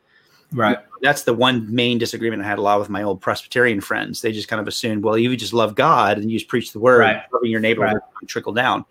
right 0.52 0.78
that's 1.02 1.22
the 1.22 1.34
one 1.34 1.72
main 1.74 1.98
disagreement 1.98 2.42
I 2.42 2.46
had 2.46 2.58
a 2.58 2.62
lot 2.62 2.80
with 2.80 2.88
my 2.88 3.02
old 3.02 3.20
Presbyterian 3.20 3.80
friends. 3.80 4.20
They 4.20 4.32
just 4.32 4.48
kind 4.48 4.60
of 4.60 4.68
assumed, 4.68 5.04
well, 5.04 5.18
you 5.18 5.36
just 5.36 5.52
love 5.52 5.74
God 5.74 6.18
and 6.18 6.30
you 6.30 6.38
just 6.38 6.48
preach 6.48 6.72
the 6.72 6.80
word, 6.80 7.00
right. 7.00 7.22
loving 7.32 7.50
your 7.50 7.60
neighbor 7.60 7.82
right. 7.82 7.96
trickle 8.26 8.52
down. 8.52 8.84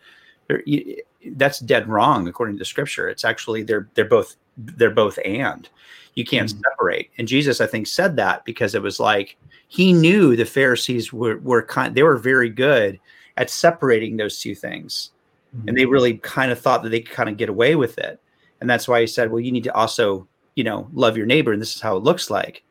You, 0.65 1.01
that's 1.31 1.59
dead 1.59 1.87
wrong 1.87 2.27
according 2.27 2.55
to 2.55 2.59
the 2.59 2.65
scripture. 2.65 3.09
It's 3.09 3.25
actually 3.25 3.63
they're 3.63 3.89
they're 3.95 4.05
both 4.05 4.35
they're 4.57 4.91
both 4.91 5.17
and 5.25 5.67
you 6.13 6.23
can't 6.23 6.49
mm-hmm. 6.49 6.61
separate. 6.71 7.09
And 7.17 7.27
Jesus, 7.27 7.59
I 7.59 7.67
think, 7.67 7.87
said 7.87 8.15
that 8.17 8.45
because 8.45 8.75
it 8.75 8.81
was 8.81 8.99
like 8.99 9.37
he 9.67 9.91
knew 9.91 10.35
the 10.35 10.45
Pharisees 10.45 11.11
were 11.11 11.37
were 11.37 11.63
kind 11.63 11.95
they 11.95 12.03
were 12.03 12.17
very 12.17 12.49
good 12.49 12.99
at 13.37 13.49
separating 13.49 14.17
those 14.17 14.39
two 14.39 14.55
things. 14.55 15.11
Mm-hmm. 15.55 15.69
And 15.69 15.77
they 15.77 15.85
really 15.85 16.17
kind 16.19 16.51
of 16.51 16.59
thought 16.59 16.83
that 16.83 16.89
they 16.89 17.01
could 17.01 17.15
kind 17.15 17.29
of 17.29 17.37
get 17.37 17.49
away 17.49 17.75
with 17.75 17.97
it. 17.97 18.19
And 18.61 18.69
that's 18.69 18.87
why 18.87 19.01
he 19.01 19.07
said, 19.07 19.31
well, 19.31 19.39
you 19.39 19.51
need 19.51 19.65
to 19.65 19.73
also 19.75 20.27
you 20.55 20.63
know, 20.63 20.89
love 20.93 21.17
your 21.17 21.25
neighbor, 21.25 21.51
and 21.51 21.61
this 21.61 21.75
is 21.75 21.81
how 21.81 21.95
it 21.97 22.03
looks 22.03 22.29
like. 22.29 22.63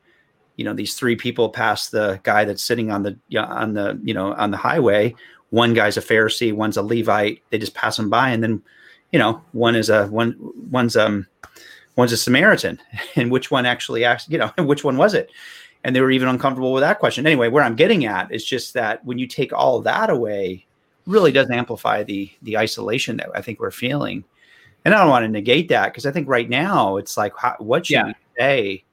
You 0.56 0.64
know, 0.64 0.72
these 0.72 0.94
three 0.94 1.16
people 1.16 1.50
pass 1.50 1.88
the 1.88 2.20
guy 2.22 2.44
that's 2.44 2.62
sitting 2.62 2.90
on 2.90 3.02
the 3.02 3.18
on 3.38 3.74
the 3.74 4.00
you 4.02 4.14
know 4.14 4.32
on 4.34 4.50
the 4.50 4.56
highway. 4.56 5.14
One 5.50 5.74
guy's 5.74 5.96
a 5.96 6.00
Pharisee, 6.00 6.52
one's 6.52 6.76
a 6.76 6.82
Levite. 6.82 7.42
They 7.50 7.58
just 7.58 7.74
pass 7.74 7.96
them 7.96 8.10
by, 8.10 8.30
and 8.30 8.42
then, 8.42 8.62
you 9.12 9.18
know, 9.18 9.42
one 9.52 9.76
is 9.76 9.90
a 9.90 10.06
one 10.08 10.36
one's 10.70 10.96
um 10.96 11.26
one's 11.96 12.12
a 12.12 12.16
Samaritan, 12.16 12.80
and 13.16 13.30
which 13.30 13.50
one 13.50 13.66
actually 13.66 14.04
asked, 14.04 14.30
you 14.30 14.38
know, 14.38 14.50
which 14.58 14.84
one 14.84 14.96
was 14.96 15.14
it? 15.14 15.30
And 15.84 15.94
they 15.94 16.00
were 16.00 16.10
even 16.10 16.28
uncomfortable 16.28 16.72
with 16.72 16.80
that 16.80 16.98
question. 16.98 17.26
Anyway, 17.26 17.48
where 17.48 17.62
I'm 17.62 17.76
getting 17.76 18.06
at 18.06 18.32
is 18.32 18.42
just 18.42 18.72
that 18.72 19.04
when 19.04 19.18
you 19.18 19.26
take 19.26 19.52
all 19.52 19.80
that 19.82 20.08
away, 20.08 20.64
really 21.06 21.30
does 21.30 21.50
amplify 21.50 22.02
the 22.02 22.30
the 22.42 22.56
isolation 22.56 23.18
that 23.18 23.28
I 23.34 23.42
think 23.42 23.60
we're 23.60 23.70
feeling 23.70 24.24
and 24.84 24.94
I 24.94 24.98
don't 24.98 25.08
want 25.08 25.24
to 25.24 25.28
negate 25.28 25.68
that 25.68 25.86
because 25.86 26.06
I 26.06 26.10
think 26.10 26.28
right 26.28 26.48
now 26.48 26.96
it's 26.96 27.16
like, 27.16 27.32
how, 27.36 27.56
what 27.58 27.86
should 27.86 27.94
yeah. 27.94 28.06
we 28.06 28.14
say? 28.38 28.84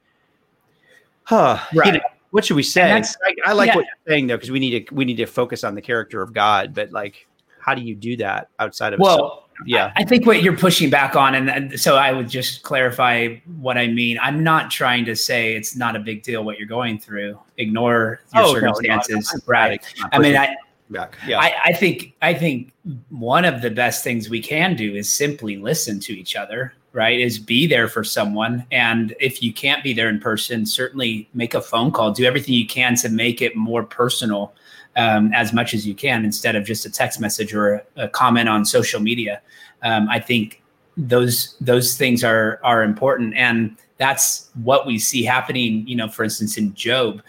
Huh, 1.24 1.60
right. 1.74 1.88
You 1.88 1.92
know, 1.94 2.00
what 2.32 2.46
should 2.46 2.56
we 2.56 2.64
say? 2.64 2.92
I, 2.92 3.04
I, 3.46 3.54
like 3.54 3.68
yeah. 3.68 3.76
what 3.76 3.86
you're 3.86 4.14
saying 4.14 4.28
though, 4.28 4.38
because 4.38 4.52
we 4.52 4.60
need 4.60 4.88
to 4.88 4.96
we 4.96 5.06
need 5.06 5.18
to 5.18 5.26
focus 5.26 5.64
on 5.64 5.76
the 5.76 5.82
character 5.82 6.22
of 6.22 6.34
God. 6.34 6.74
But 6.74 6.92
like, 6.92 7.28
how 7.60 7.76
do 7.76 7.82
you 7.82 7.94
do 7.94 8.18
that 8.18 8.50
outside 8.60 8.94
of 8.94 9.00
well? 9.00 9.50
yeah, 9.66 9.92
I 9.96 10.04
think 10.04 10.26
what 10.26 10.42
you're 10.42 10.58
pushing 10.58 10.90
back 10.90 11.16
on, 11.16 11.36
and 11.36 11.80
so 11.80 11.96
I 11.96 12.12
would 12.12 12.30
just 12.30 12.64
clarify 12.64 13.36
what 13.60 13.78
I 13.78 13.88
mean. 13.88 14.18
I'm 14.22 14.44
not 14.44 14.72
trying 14.72 15.06
to 15.06 15.16
say 15.16 15.56
it's 15.56 15.76
not 15.76 15.96
a 15.96 16.00
big 16.00 16.24
deal 16.24 16.44
what 16.44 16.58
you're 16.58 16.68
going 16.68 17.00
through. 17.00 17.40
Ignore 17.58 18.22
your 18.34 18.44
oh, 18.44 18.54
circumstances, 18.54 19.34
no, 19.34 19.40
no, 19.40 19.44
right? 19.48 19.96
I 20.12 20.20
mean, 20.20 20.36
I 20.36 20.56
back. 20.92 21.18
Yeah. 21.26 21.40
I, 21.40 21.54
I, 21.66 21.74
think 21.74 22.14
I 22.22 22.34
think 22.34 22.74
one 23.10 23.46
of 23.46 23.62
the 23.62 23.70
best 23.70 24.04
things 24.04 24.30
we 24.30 24.42
can 24.42 24.76
do 24.76 24.96
is 24.96 25.12
simply 25.12 25.58
listen 25.58 26.00
to 26.02 26.14
each 26.14 26.36
other, 26.36 26.74
right? 26.94 27.20
Is 27.20 27.40
be 27.40 27.68
there 27.68 27.88
for 27.88 28.04
someone. 28.04 28.66
And 28.72 29.16
if 29.20 29.42
you 29.42 29.54
can't 29.54 29.84
be 29.84 29.94
there 29.94 30.10
in 30.10 30.20
person, 30.20 30.66
certainly 30.66 31.30
make 31.34 31.54
a 31.54 31.62
phone 31.62 31.92
call. 31.92 32.12
Do 32.12 32.26
everything 32.26 32.54
you 32.54 32.68
can 32.68 32.96
to 32.98 33.10
make 33.10 33.42
it 33.42 33.56
more 33.56 33.84
personal 33.84 34.54
um, 34.96 35.32
as 35.34 35.54
much 35.54 35.74
as 35.74 35.88
you 35.88 35.96
can 35.96 36.26
instead 36.26 36.56
of 36.56 36.66
just 36.66 36.86
a 36.86 36.90
text 36.90 37.20
message 37.20 37.54
or 37.54 37.76
a, 37.76 37.84
a 37.96 38.08
comment 38.10 38.50
on 38.50 38.66
social 38.66 39.00
media. 39.00 39.42
Um, 39.84 40.10
I 40.10 40.20
think 40.20 40.62
those 40.98 41.56
those 41.62 41.98
things 41.98 42.24
are 42.24 42.60
are 42.64 42.84
important 42.84 43.34
and 43.36 43.78
that's 43.98 44.50
what 44.64 44.86
we 44.86 45.00
see 45.00 45.24
happening 45.24 45.88
you 45.88 45.96
know 45.96 46.10
for 46.10 46.24
instance 46.24 46.58
in 46.58 46.74
Job 46.74 47.24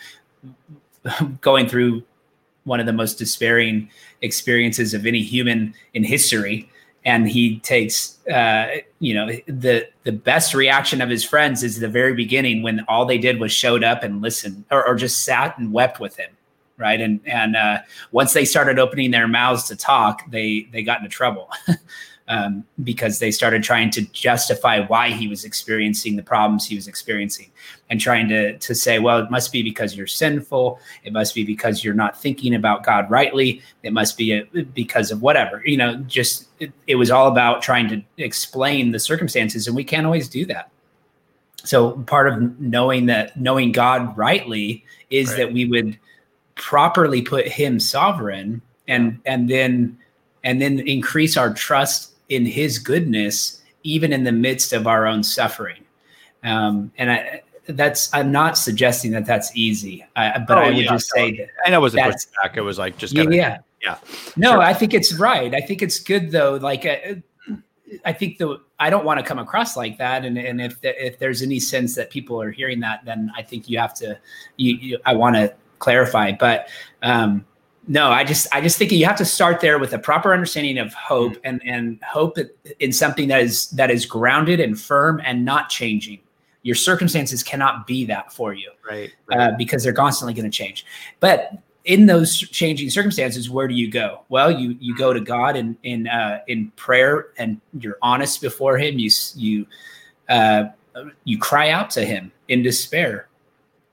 going 1.40 1.68
through 1.68 2.02
one 2.64 2.80
of 2.80 2.86
the 2.86 2.92
most 2.92 3.18
despairing 3.18 3.90
experiences 4.20 4.94
of 4.94 5.06
any 5.06 5.22
human 5.22 5.74
in 5.94 6.04
history. 6.04 6.68
And 7.04 7.28
he 7.28 7.58
takes 7.60 8.24
uh, 8.28 8.76
you 9.00 9.14
know 9.14 9.26
the 9.46 9.88
the 10.04 10.12
best 10.12 10.54
reaction 10.54 11.00
of 11.00 11.08
his 11.08 11.24
friends 11.24 11.64
is 11.64 11.80
the 11.80 11.88
very 11.88 12.14
beginning 12.14 12.62
when 12.62 12.84
all 12.86 13.04
they 13.06 13.18
did 13.18 13.40
was 13.40 13.52
showed 13.52 13.82
up 13.82 14.04
and 14.04 14.22
listened 14.22 14.64
or, 14.70 14.86
or 14.86 14.94
just 14.94 15.24
sat 15.24 15.58
and 15.58 15.72
wept 15.72 15.98
with 15.98 16.16
him 16.16 16.30
right? 16.78 17.00
And 17.00 17.20
and 17.26 17.56
uh, 17.56 17.78
once 18.12 18.32
they 18.32 18.44
started 18.44 18.78
opening 18.78 19.10
their 19.10 19.28
mouths 19.28 19.64
to 19.64 19.76
talk 19.76 20.30
they 20.30 20.68
they 20.72 20.82
got 20.82 20.98
into 20.98 21.10
trouble 21.10 21.50
um, 22.32 22.64
because 22.82 23.18
they 23.18 23.30
started 23.30 23.62
trying 23.62 23.90
to 23.90 24.00
justify 24.12 24.80
why 24.86 25.10
he 25.10 25.28
was 25.28 25.44
experiencing 25.44 26.16
the 26.16 26.22
problems 26.22 26.66
he 26.66 26.74
was 26.74 26.88
experiencing 26.88 27.50
and 27.90 28.00
trying 28.00 28.26
to, 28.30 28.56
to 28.56 28.74
say, 28.74 28.98
well, 28.98 29.18
it 29.18 29.30
must 29.30 29.52
be 29.52 29.62
because 29.62 29.94
you're 29.94 30.06
sinful. 30.06 30.80
It 31.04 31.12
must 31.12 31.34
be 31.34 31.44
because 31.44 31.84
you're 31.84 31.92
not 31.92 32.18
thinking 32.18 32.54
about 32.54 32.84
God 32.84 33.10
rightly. 33.10 33.60
It 33.82 33.92
must 33.92 34.16
be 34.16 34.32
a, 34.32 34.44
because 34.72 35.10
of 35.10 35.20
whatever, 35.20 35.62
you 35.66 35.76
know, 35.76 35.96
just 36.06 36.48
it, 36.58 36.72
it 36.86 36.94
was 36.94 37.10
all 37.10 37.28
about 37.28 37.60
trying 37.60 37.86
to 37.90 38.02
explain 38.16 38.92
the 38.92 38.98
circumstances. 38.98 39.66
And 39.66 39.76
we 39.76 39.84
can't 39.84 40.06
always 40.06 40.26
do 40.26 40.46
that. 40.46 40.70
So 41.64 41.92
part 42.06 42.28
of 42.28 42.58
knowing 42.58 43.06
that 43.06 43.38
knowing 43.38 43.72
God 43.72 44.16
rightly 44.16 44.86
is 45.10 45.28
right. 45.28 45.36
that 45.36 45.52
we 45.52 45.66
would 45.66 45.98
properly 46.54 47.20
put 47.20 47.46
him 47.46 47.78
sovereign 47.78 48.62
and, 48.88 49.20
and 49.26 49.50
then, 49.50 49.98
and 50.44 50.62
then 50.62 50.80
increase 50.80 51.36
our 51.36 51.52
trust 51.52 52.11
in 52.34 52.46
his 52.46 52.78
goodness, 52.78 53.62
even 53.82 54.12
in 54.12 54.24
the 54.24 54.32
midst 54.32 54.72
of 54.72 54.86
our 54.86 55.06
own 55.06 55.22
suffering. 55.22 55.84
Um, 56.44 56.92
and 56.98 57.10
I, 57.12 57.42
that's 57.68 58.12
I'm 58.12 58.32
not 58.32 58.58
suggesting 58.58 59.12
that 59.12 59.26
that's 59.26 59.54
easy, 59.56 60.04
I, 60.16 60.38
but 60.38 60.58
oh, 60.58 60.62
I 60.62 60.66
would 60.70 60.76
yeah, 60.78 60.90
just 60.90 61.10
say 61.10 61.36
that. 61.36 61.48
I 61.64 61.70
know 61.70 61.78
it 61.78 61.82
was 61.82 61.94
a 61.94 61.98
pushback. 61.98 62.56
It 62.56 62.62
was 62.62 62.78
like 62.78 62.98
just 62.98 63.14
kinda, 63.14 63.34
yeah, 63.34 63.58
yeah. 63.80 63.98
No, 64.36 64.52
sure. 64.52 64.62
I 64.62 64.74
think 64.74 64.94
it's 64.94 65.14
right. 65.14 65.54
I 65.54 65.60
think 65.60 65.82
it's 65.82 66.00
good 66.00 66.30
though. 66.32 66.56
Like 66.56 66.84
uh, 66.84 67.14
I 68.04 68.12
think 68.12 68.38
the 68.38 68.60
I 68.80 68.90
don't 68.90 69.04
want 69.04 69.20
to 69.20 69.24
come 69.24 69.38
across 69.38 69.76
like 69.76 69.98
that. 69.98 70.24
And 70.24 70.36
and 70.36 70.60
if 70.60 70.80
the, 70.80 71.06
if 71.06 71.18
there's 71.18 71.42
any 71.42 71.60
sense 71.60 71.94
that 71.94 72.10
people 72.10 72.40
are 72.40 72.50
hearing 72.50 72.80
that, 72.80 73.04
then 73.04 73.30
I 73.36 73.42
think 73.42 73.68
you 73.68 73.78
have 73.78 73.94
to. 73.94 74.18
You, 74.56 74.74
you 74.76 74.98
I 75.06 75.14
want 75.14 75.36
to 75.36 75.54
clarify, 75.78 76.32
but 76.32 76.68
um, 77.02 77.44
no, 77.88 78.10
I 78.10 78.24
just 78.24 78.46
I 78.52 78.60
just 78.60 78.78
think 78.78 78.92
you 78.92 79.04
have 79.06 79.16
to 79.16 79.24
start 79.24 79.60
there 79.60 79.78
with 79.78 79.92
a 79.92 79.98
proper 79.98 80.32
understanding 80.32 80.78
of 80.78 80.94
hope 80.94 81.32
mm-hmm. 81.32 81.40
and 81.44 81.62
and 81.64 82.02
hope 82.02 82.38
in 82.78 82.92
something 82.92 83.28
that 83.28 83.42
is 83.42 83.70
that 83.70 83.90
is 83.90 84.06
grounded 84.06 84.60
and 84.60 84.80
firm 84.80 85.20
and 85.24 85.44
not 85.44 85.68
changing. 85.68 86.20
Your 86.62 86.76
circumstances 86.76 87.42
cannot 87.42 87.88
be 87.88 88.04
that 88.06 88.32
for 88.32 88.54
you, 88.54 88.70
right? 88.88 89.10
right. 89.26 89.38
Uh, 89.40 89.56
because 89.58 89.82
they're 89.82 89.92
constantly 89.92 90.32
going 90.32 90.48
to 90.48 90.56
change. 90.56 90.86
But 91.18 91.58
in 91.84 92.06
those 92.06 92.38
changing 92.38 92.88
circumstances, 92.90 93.50
where 93.50 93.66
do 93.66 93.74
you 93.74 93.90
go? 93.90 94.20
Well, 94.28 94.52
you 94.52 94.76
you 94.78 94.96
go 94.96 95.12
to 95.12 95.20
God 95.20 95.56
in 95.56 95.76
in 95.82 96.06
uh, 96.06 96.40
in 96.46 96.70
prayer, 96.76 97.28
and 97.36 97.60
you're 97.80 97.98
honest 98.00 98.40
before 98.40 98.78
Him. 98.78 99.00
You 99.00 99.10
you 99.34 99.66
uh, 100.28 100.64
you 101.24 101.36
cry 101.36 101.70
out 101.70 101.90
to 101.90 102.04
Him 102.04 102.30
in 102.46 102.62
despair 102.62 103.26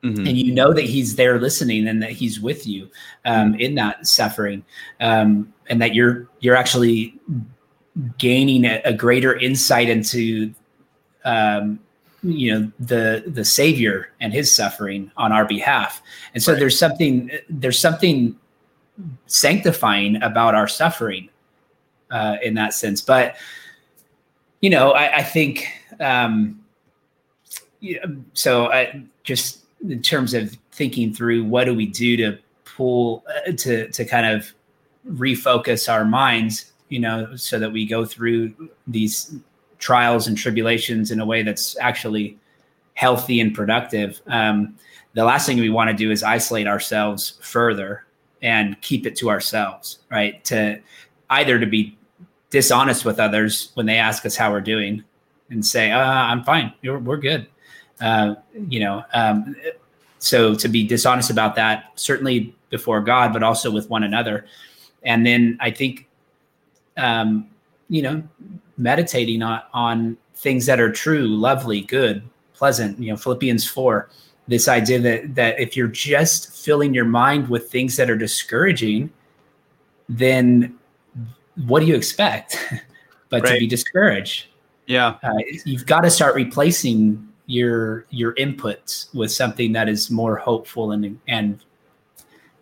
Mm-hmm. 0.02 0.28
and 0.28 0.38
you 0.38 0.54
know 0.54 0.72
that 0.72 0.86
he's 0.86 1.18
there 1.18 1.42
listening 1.42 1.86
and 1.86 2.02
that 2.02 2.12
he's 2.12 2.40
with 2.40 2.66
you 2.66 2.90
um, 3.26 3.54
in 3.56 3.76
that 3.76 4.08
suffering 4.08 4.64
um, 5.02 5.54
and 5.68 5.82
that 5.82 5.94
you're 5.94 6.30
you're 6.40 6.56
actually 6.56 7.20
gaining 8.18 8.64
a, 8.64 8.82
a 8.86 8.94
greater 8.94 9.38
insight 9.38 9.90
into 9.90 10.54
um, 11.26 11.80
you 12.24 12.54
know 12.54 12.72
the 12.80 13.26
the 13.28 13.44
savior 13.44 14.12
and 14.22 14.34
his 14.34 14.54
suffering 14.54 15.12
on 15.18 15.34
our 15.34 15.46
behalf 15.46 16.02
and 16.34 16.42
so 16.42 16.54
right. 16.54 16.60
there's 16.60 16.80
something 16.80 17.30
there's 17.50 17.80
something 17.80 18.38
sanctifying 19.26 20.22
about 20.22 20.56
our 20.56 20.68
suffering 20.68 21.30
uh, 22.12 22.38
in 22.42 22.54
that 22.54 22.74
sense 22.74 23.02
but 23.02 23.36
you 24.62 24.70
know 24.70 24.92
i, 24.92 25.18
I 25.18 25.24
think 25.24 25.68
um, 26.00 26.62
so 28.34 28.72
i 28.72 29.04
just 29.24 29.59
in 29.88 30.02
terms 30.02 30.34
of 30.34 30.58
thinking 30.72 31.14
through 31.14 31.44
what 31.46 31.66
do 31.66 31.74
we 31.74 31.86
do 31.86 32.18
to 32.18 32.38
pull 32.66 33.24
uh, 33.30 33.52
to 33.54 33.88
to 33.90 34.06
kind 34.06 34.26
of 34.26 34.54
refocus 35.08 35.92
our 35.92 36.06
minds 36.06 36.74
you 36.90 37.00
know 37.00 37.36
so 37.36 37.58
that 37.60 37.72
we 37.72 37.86
go 37.86 38.06
through 38.06 38.54
these 38.88 39.36
trials 39.80 40.28
and 40.28 40.38
tribulations 40.38 41.12
in 41.12 41.20
a 41.20 41.26
way 41.26 41.42
that's 41.42 41.78
actually 41.80 42.38
healthy 42.96 43.40
and 43.40 43.56
productive. 43.56 44.20
Um, 44.28 44.76
the 45.14 45.24
last 45.24 45.46
thing 45.46 45.58
we 45.58 45.70
want 45.70 45.90
to 45.90 45.96
do 45.96 46.12
is 46.12 46.22
isolate 46.22 46.68
ourselves 46.68 47.40
further 47.42 48.06
and 48.42 48.80
keep 48.82 49.06
it 49.06 49.16
to 49.18 49.30
ourselves 49.30 50.00
right? 50.12 50.44
To 50.46 50.80
either 51.30 51.60
to 51.60 51.66
be 51.66 51.98
dishonest 52.50 53.06
with 53.06 53.20
others 53.20 53.72
when 53.76 53.86
they 53.86 53.98
ask 53.98 54.26
us 54.26 54.36
how 54.36 54.52
we're 54.52 54.60
doing 54.62 55.04
and 55.52 55.66
say 55.66 55.92
uh, 55.92 56.04
i'm 56.04 56.44
fine. 56.44 56.74
We're, 56.84 56.98
we're 56.98 57.18
good 57.18 57.48
uh, 58.02 58.36
you 58.68 58.80
know, 58.80 59.04
um, 59.14 59.56
so 60.20 60.54
to 60.56 60.68
be 60.68 60.86
dishonest 60.86 61.30
about 61.30 61.56
that, 61.56 61.92
certainly 61.96 62.56
before 62.70 63.02
God, 63.02 63.34
but 63.34 63.44
also 63.44 63.72
with 63.72 63.90
one 63.90 64.04
another. 64.04 64.46
and 65.04 65.26
then 65.26 65.58
I 65.62 65.72
think, 65.72 66.08
um, 66.98 67.48
you 67.90 68.02
know, 68.02 68.24
meditating 68.78 69.42
on 69.42 69.62
on 69.74 70.18
things 70.36 70.66
that 70.66 70.80
are 70.80 70.92
true, 70.92 71.28
lovely, 71.28 71.82
good, 71.82 72.22
pleasant. 72.54 73.00
You 73.00 73.12
know, 73.12 73.18
Philippians 73.18 73.68
four, 73.68 74.10
this 74.48 74.68
idea 74.68 75.00
that 75.00 75.36
that 75.36 75.60
if 75.60 75.78
you're 75.78 75.88
just 75.88 76.52
filling 76.54 76.94
your 76.94 77.06
mind 77.06 77.48
with 77.50 77.72
things 77.72 77.96
that 77.96 78.10
are 78.10 78.18
discouraging, 78.18 79.10
then 80.08 80.78
what 81.68 81.80
do 81.80 81.86
you 81.86 81.96
expect? 81.96 82.58
but 83.30 83.44
right. 83.44 83.54
to 83.54 83.60
be 83.60 83.68
discouraged. 83.68 84.48
Yeah, 84.88 85.18
uh, 85.24 85.34
you've 85.66 85.86
got 85.86 86.02
to 86.02 86.10
start 86.10 86.36
replacing 86.36 87.29
your 87.50 88.06
your 88.12 88.36
inputs 88.36 89.14
with 89.16 89.32
something 89.32 89.74
that 89.74 89.90
is 89.90 90.12
more 90.12 90.38
hopeful 90.38 90.92
and 90.92 91.20
and 91.28 91.60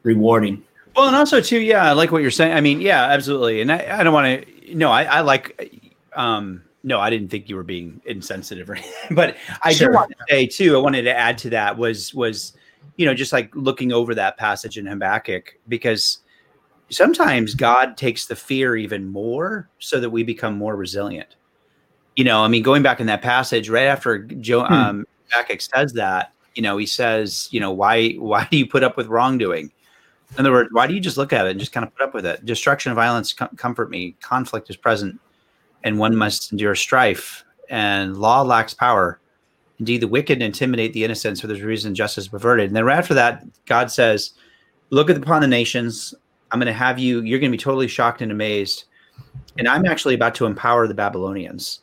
rewarding. 0.04 0.64
Well, 0.96 1.08
and 1.08 1.16
also 1.16 1.42
too, 1.42 1.60
yeah, 1.60 1.84
I 1.84 1.92
like 1.92 2.12
what 2.12 2.22
you're 2.22 2.32
saying. 2.32 2.54
I 2.54 2.62
mean, 2.62 2.80
yeah, 2.80 3.04
absolutely. 3.04 3.62
And 3.62 3.72
I, 3.72 4.00
I 4.00 4.04
don't 4.04 4.14
want 4.14 4.46
to. 4.46 4.76
No, 4.76 4.90
I, 4.90 5.04
I 5.04 5.22
like. 5.22 5.92
Um, 6.16 6.64
no, 6.84 7.00
I 7.02 7.10
didn't 7.10 7.28
think 7.28 7.50
you 7.50 7.58
were 7.58 7.64
being 7.64 8.02
insensitive 8.06 8.70
or 8.70 8.76
anything. 8.76 8.94
But 9.16 9.36
I 9.62 9.74
sure. 9.74 9.90
do 9.90 9.96
want 9.96 10.12
to 10.12 10.26
say 10.30 10.48
too. 10.48 10.78
I 10.78 10.80
wanted 10.80 11.04
to 11.04 11.16
add 11.16 11.38
to 11.40 11.50
that 11.50 11.78
was 11.78 12.14
was, 12.14 12.54
you 12.96 13.06
know, 13.06 13.14
just 13.14 13.34
like 13.34 13.54
looking 13.56 13.92
over 13.92 14.16
that 14.16 14.38
passage 14.38 14.78
in 14.78 14.86
Habakkuk 14.86 15.60
because 15.68 16.20
sometimes 16.90 17.56
God 17.56 17.98
takes 17.98 18.26
the 18.26 18.38
fear 18.38 18.78
even 18.78 19.10
more 19.10 19.70
so 19.80 20.00
that 20.00 20.10
we 20.10 20.24
become 20.24 20.58
more 20.58 20.78
resilient. 20.78 21.36
You 22.18 22.24
know, 22.24 22.44
I 22.44 22.48
mean, 22.48 22.64
going 22.64 22.82
back 22.82 23.00
in 23.00 23.06
that 23.08 23.22
passage 23.22 23.70
right 23.70 23.86
after 23.86 24.24
Joe 24.24 24.66
hmm. 24.66 24.74
um, 24.74 25.08
Habakkuk 25.30 25.62
says 25.62 25.94
that, 25.94 26.34
you 26.56 26.64
know, 26.64 26.78
he 26.78 26.88
says, 26.88 27.48
you 27.52 27.60
know, 27.60 27.72
why 27.72 28.14
why 28.14 28.48
do 28.52 28.58
you 28.58 28.68
put 28.68 28.84
up 28.84 28.98
with 28.98 29.08
wrongdoing? 29.08 29.72
In 30.32 30.40
other 30.40 30.52
words, 30.52 30.70
why 30.74 30.88
do 30.88 30.94
you 30.96 31.00
just 31.00 31.16
look 31.16 31.32
at 31.32 31.46
it 31.46 31.52
and 31.52 31.60
just 31.60 31.72
kind 31.72 31.86
of 31.86 31.96
put 31.96 32.04
up 32.04 32.14
with 32.14 32.26
it? 32.26 32.44
Destruction 32.44 32.90
and 32.92 32.96
violence 32.96 33.34
com- 33.34 33.56
comfort 33.56 33.92
me. 33.92 34.16
Conflict 34.22 34.70
is 34.70 34.76
present, 34.76 35.22
and 35.84 36.00
one 36.00 36.16
must 36.16 36.52
endure 36.52 36.76
strife. 36.76 37.46
And 37.70 38.18
law 38.18 38.42
lacks 38.42 38.74
power. 38.74 39.20
Indeed, 39.80 40.02
the 40.02 40.08
wicked 40.08 40.42
intimidate 40.42 40.94
the 40.94 41.04
innocent, 41.04 41.38
so 41.38 41.48
there's 41.48 41.62
reason 41.62 41.94
justice 41.94 42.26
is 42.26 42.28
perverted. 42.30 42.68
And 42.68 42.76
then 42.76 42.84
right 42.84 42.98
after 42.98 43.14
that, 43.14 43.46
God 43.68 43.92
says, 43.92 44.32
"Look 44.90 45.10
upon 45.12 45.42
the 45.42 45.48
nations. 45.48 46.16
I'm 46.52 46.60
going 46.60 46.66
to 46.66 46.74
have 46.74 46.98
you. 46.98 47.22
You're 47.22 47.40
going 47.40 47.52
to 47.52 47.58
be 47.58 47.62
totally 47.62 47.88
shocked 47.88 48.22
and 48.22 48.32
amazed. 48.32 48.86
And 49.60 49.68
I'm 49.68 49.86
actually 49.86 50.16
about 50.16 50.34
to 50.36 50.48
empower 50.48 50.88
the 50.88 50.96
Babylonians." 50.96 51.82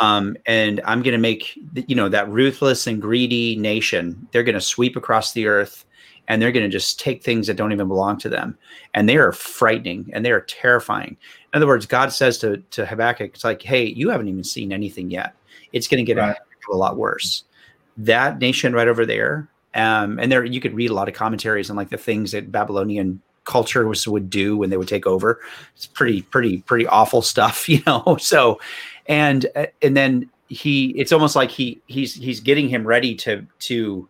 Um, 0.00 0.36
and 0.46 0.80
I'm 0.84 1.02
going 1.02 1.12
to 1.12 1.18
make 1.18 1.58
you 1.86 1.94
know 1.94 2.08
that 2.08 2.28
ruthless 2.30 2.86
and 2.86 3.00
greedy 3.00 3.56
nation. 3.56 4.28
They're 4.32 4.42
going 4.42 4.54
to 4.54 4.60
sweep 4.60 4.96
across 4.96 5.32
the 5.32 5.46
earth 5.46 5.84
and 6.30 6.40
they're 6.40 6.52
going 6.52 6.64
to 6.64 6.70
just 6.70 7.00
take 7.00 7.24
things 7.24 7.48
that 7.48 7.56
don't 7.56 7.72
even 7.72 7.88
belong 7.88 8.16
to 8.18 8.28
them. 8.28 8.56
And 8.94 9.08
they 9.08 9.16
are 9.16 9.32
frightening 9.32 10.08
and 10.12 10.24
they 10.24 10.30
are 10.30 10.42
terrifying. 10.42 11.16
In 11.52 11.56
other 11.56 11.66
words, 11.66 11.86
God 11.86 12.12
says 12.12 12.38
to, 12.38 12.58
to 12.58 12.86
Habakkuk, 12.86 13.32
it's 13.34 13.42
like, 13.42 13.60
hey, 13.60 13.84
you 13.84 14.10
haven't 14.10 14.28
even 14.28 14.44
seen 14.44 14.72
anything 14.72 15.10
yet. 15.10 15.34
It's 15.72 15.88
going 15.88 15.98
to 15.98 16.04
get 16.04 16.20
right. 16.20 16.36
a, 16.72 16.76
lot 16.76 16.96
worse. 16.96 17.42
That 17.96 18.38
nation 18.38 18.72
right 18.72 18.86
over 18.86 19.04
there, 19.04 19.48
um, 19.74 20.20
and 20.20 20.30
there 20.30 20.44
you 20.44 20.60
could 20.60 20.72
read 20.72 20.90
a 20.90 20.94
lot 20.94 21.08
of 21.08 21.14
commentaries 21.14 21.68
on 21.68 21.74
like 21.74 21.90
the 21.90 21.98
things 21.98 22.30
that 22.30 22.52
Babylonian 22.52 23.20
culture 23.42 23.88
was, 23.88 24.06
would 24.06 24.30
do 24.30 24.56
when 24.56 24.70
they 24.70 24.76
would 24.76 24.86
take 24.86 25.08
over. 25.08 25.40
It's 25.74 25.86
pretty, 25.86 26.22
pretty, 26.22 26.58
pretty 26.62 26.86
awful 26.86 27.22
stuff, 27.22 27.68
you 27.68 27.82
know. 27.88 28.16
So, 28.20 28.60
and 29.10 29.44
uh, 29.56 29.66
and 29.82 29.94
then 29.94 30.30
he, 30.48 30.90
it's 30.90 31.12
almost 31.12 31.36
like 31.36 31.50
he 31.50 31.82
he's 31.86 32.14
he's 32.14 32.40
getting 32.40 32.68
him 32.68 32.86
ready 32.86 33.14
to 33.16 33.44
to 33.58 34.08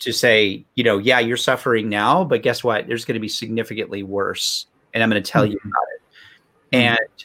to 0.00 0.12
say, 0.12 0.64
you 0.74 0.84
know, 0.84 0.98
yeah, 0.98 1.20
you're 1.20 1.36
suffering 1.36 1.88
now, 1.88 2.24
but 2.24 2.42
guess 2.42 2.62
what? 2.62 2.86
There's 2.86 3.04
going 3.04 3.14
to 3.14 3.20
be 3.20 3.28
significantly 3.28 4.02
worse, 4.02 4.66
and 4.92 5.02
I'm 5.02 5.08
going 5.08 5.22
to 5.22 5.30
tell 5.30 5.44
mm-hmm. 5.44 5.52
you 5.52 5.60
about 5.64 5.86
it. 5.94 6.76
Mm-hmm. 6.76 6.92
And 6.92 7.24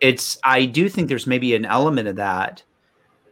it's, 0.00 0.38
I 0.42 0.64
do 0.64 0.88
think 0.88 1.08
there's 1.08 1.26
maybe 1.26 1.54
an 1.54 1.66
element 1.66 2.08
of 2.08 2.16
that 2.16 2.62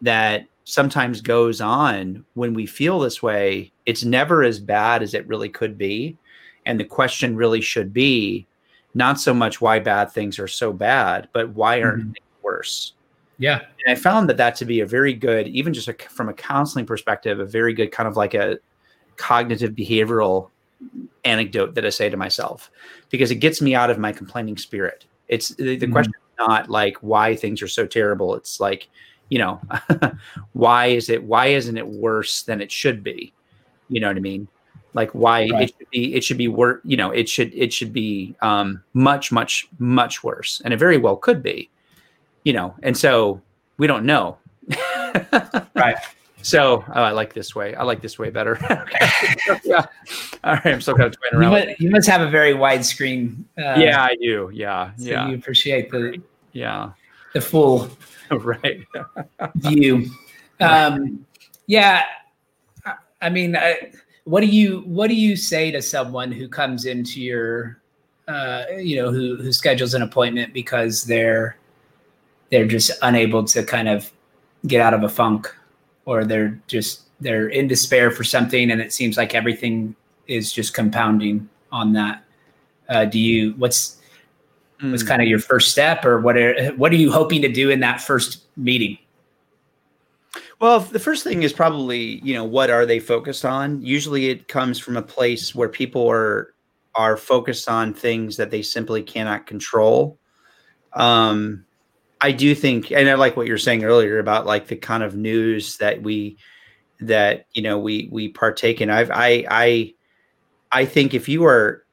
that 0.03 0.47
sometimes 0.64 1.20
goes 1.20 1.61
on 1.61 2.24
when 2.34 2.55
we 2.55 2.66
feel 2.66 3.01
this 3.01 3.22
way. 3.22 3.72
It's 3.86 4.05
never 4.05 4.43
as 4.43 4.61
bad 4.61 5.03
as 5.03 5.14
it 5.14 5.26
really 5.26 5.49
could 5.49 5.78
be, 5.78 6.18
and 6.66 6.78
the 6.78 6.84
question 6.84 7.36
really 7.36 7.62
should 7.62 7.93
be 7.93 8.47
not 8.95 9.18
so 9.18 9.32
much 9.32 9.62
why 9.62 9.78
bad 9.78 10.12
things 10.12 10.38
are 10.38 10.49
so 10.49 10.74
bad, 10.74 11.28
but 11.32 11.49
why 11.51 11.80
aren't 11.80 12.03
mm-hmm. 12.03 12.12
Worse? 12.53 12.92
Yeah. 13.38 13.61
And 13.84 13.96
I 13.96 14.00
found 14.00 14.28
that 14.28 14.36
that 14.36 14.55
to 14.57 14.64
be 14.64 14.80
a 14.80 14.86
very 14.86 15.14
good, 15.14 15.48
even 15.48 15.72
just 15.72 15.88
a, 15.88 15.94
from 15.94 16.28
a 16.28 16.34
counseling 16.34 16.86
perspective, 16.86 17.40
a 17.40 17.44
very 17.44 17.74
good 17.74 17.90
kind 17.90 18.09
of 18.09 18.16
like 18.16 18.34
a 18.34 18.59
cognitive 19.16 19.72
behavioral 19.72 20.50
anecdote 21.24 21.74
that 21.74 21.86
I 21.86 21.90
say 21.90 22.09
to 22.09 22.16
myself 22.16 22.70
because 23.11 23.30
it 23.30 23.36
gets 23.36 23.61
me 23.61 23.74
out 23.74 23.90
of 23.90 23.98
my 23.98 24.12
complaining 24.12 24.57
spirit. 24.57 25.07
It's 25.28 25.48
the, 25.48 25.76
the 25.76 25.86
mm-hmm. 25.86 25.92
question 25.92 26.12
is 26.14 26.46
not 26.46 26.70
like 26.70 26.96
why 26.98 27.34
things 27.36 27.62
are 27.62 27.68
so 27.68 27.86
terrible. 27.86 28.34
It's 28.34 28.61
like, 28.61 28.88
you 29.28 29.38
know, 29.38 29.61
why 30.53 30.86
is 30.86 31.09
it, 31.09 31.22
why 31.22 31.46
isn't 31.46 31.76
it 31.76 31.86
worse 31.86 32.42
than 32.42 32.61
it 32.61 32.70
should 32.70 33.03
be? 33.03 33.32
You 33.88 34.00
know 34.00 34.09
what 34.09 34.16
I 34.16 34.20
mean? 34.20 34.46
Like 34.94 35.11
why 35.12 35.48
right. 35.48 35.62
it 35.62 35.74
should 35.78 35.90
be, 35.90 36.14
it 36.14 36.22
should 36.22 36.38
be 36.38 36.48
worse, 36.48 36.80
you 36.84 36.96
know, 36.96 37.11
it 37.11 37.28
should, 37.28 37.53
it 37.55 37.72
should 37.72 37.92
be 37.92 38.36
um, 38.42 38.82
much, 38.92 39.32
much, 39.32 39.68
much 39.78 40.22
worse. 40.22 40.61
And 40.64 40.74
it 40.74 40.76
very 40.76 40.98
well 40.98 41.16
could 41.16 41.42
be 41.42 41.70
you 42.45 42.53
know, 42.53 42.74
and 42.82 42.97
so 42.97 43.40
we 43.78 43.86
don't 43.86 44.05
know. 44.05 44.38
right. 45.74 45.97
So 46.43 46.84
oh, 46.88 47.03
I 47.03 47.12
like 47.12 47.34
this 47.34 47.55
way. 47.55 47.74
I 47.74 47.84
like 47.84 48.03
this 48.03 48.18
way 48.18 48.30
better. 48.30 48.59
yeah. 49.64 49.86
All 50.45 50.55
right. 50.55 50.66
I'm 50.66 50.80
still 50.80 50.95
kind 50.95 51.07
of 51.07 51.20
toying 51.20 51.40
around. 51.40 51.53
You 51.53 51.66
must, 51.66 51.80
you 51.80 51.90
must 51.90 52.09
have 52.09 52.20
a 52.20 52.30
very 52.30 52.53
wide 52.53 52.84
screen. 52.84 53.45
Uh, 53.57 53.74
yeah, 53.78 54.03
I 54.03 54.16
do. 54.16 54.51
Yeah. 54.53 54.90
So 54.97 55.05
yeah. 55.05 55.28
You 55.28 55.36
appreciate 55.36 55.90
the 55.90 56.20
yeah 56.53 56.93
the 57.32 57.40
full 57.40 57.90
right 58.30 58.84
view. 59.57 60.11
Um, 60.61 61.24
yeah. 61.66 62.05
I 63.20 63.30
mean, 63.30 63.57
I, 63.57 63.93
what 64.24 64.40
do 64.40 64.47
you 64.47 64.80
what 64.80 65.09
do 65.09 65.14
you 65.14 65.36
say 65.36 65.70
to 65.70 65.80
someone 65.80 66.32
who 66.32 66.49
comes 66.49 66.86
into 66.86 67.20
your 67.20 67.80
uh, 68.28 68.64
you 68.76 68.97
know 68.97 69.11
who 69.11 69.36
who 69.36 69.53
schedules 69.53 69.95
an 69.95 70.03
appointment 70.03 70.53
because 70.53 71.05
they're 71.05 71.57
they're 72.53 72.66
just 72.66 72.92
unable 73.00 73.42
to 73.42 73.64
kind 73.64 73.88
of 73.88 74.12
get 74.66 74.80
out 74.80 74.92
of 74.94 75.03
a 75.03 75.09
funk 75.09 75.53
or 76.05 76.24
they're 76.24 76.61
just 76.68 77.05
they're 77.18 77.48
in 77.48 77.66
despair 77.66 78.11
for 78.11 78.22
something 78.22 78.70
and 78.70 78.80
it 78.80 78.92
seems 78.92 79.16
like 79.16 79.34
everything 79.34 79.96
is 80.28 80.53
just 80.53 80.74
compounding 80.74 81.48
on 81.72 81.94
that. 81.94 82.22
Uh, 82.88 83.07
do 83.07 83.18
you 83.18 83.55
what's 83.57 83.96
mm. 84.80 84.90
what's 84.90 85.03
kind 85.03 85.22
of 85.22 85.28
your 85.28 85.38
first 85.38 85.72
step 85.72 86.05
or 86.05 86.20
what 86.20 86.36
are 86.36 86.72
what 86.72 86.92
are 86.92 86.96
you 86.96 87.11
hoping 87.11 87.40
to 87.40 87.48
do 87.48 87.70
in 87.70 87.80
that 87.80 88.00
first 88.03 88.42
meeting? 88.57 88.98
Well 90.61 90.80
the 90.80 91.00
first 91.00 91.24
thing 91.24 91.44
is 91.44 91.55
probably 91.55 92.20
you 92.22 92.34
know 92.34 92.44
what 92.44 92.68
are 92.68 92.84
they 92.84 93.00
focused 93.00 93.46
on? 93.46 93.80
Usually 93.80 94.28
it 94.28 94.46
comes 94.46 94.78
from 94.78 94.98
a 94.98 95.03
place 95.03 95.55
where 95.55 95.70
people 95.70 96.07
are 96.11 96.53
are 96.94 97.16
focused 97.16 97.70
on 97.70 97.94
things 97.94 98.36
that 98.36 98.50
they 98.50 98.61
simply 98.61 99.03
cannot 99.03 99.46
control. 99.46 100.18
Um 100.92 101.64
I 102.23 102.31
do 102.31 102.55
think, 102.55 102.93
and 102.93 103.09
I 103.09 103.14
like 103.14 103.37
what 103.37 103.49
you're 103.49 103.59
saying 103.59 103.85
earlier 103.85 104.20
about 104.20 104.47
like 104.47 104.68
the 104.68 104.77
kind 104.77 105.03
of 105.03 105.16
news 105.16 105.77
that 105.79 106.03
we 106.03 106.39
that 107.01 107.47
you 107.53 107.62
know 107.62 107.79
we 107.79 108.09
we 108.12 108.29
partake 108.29 108.81
in. 108.81 108.91
I've 108.91 109.11
I 109.11 109.45
I 109.51 109.95
I 110.70 110.85
think 110.85 111.14
if 111.14 111.29
you 111.29 111.45
are 111.45 111.85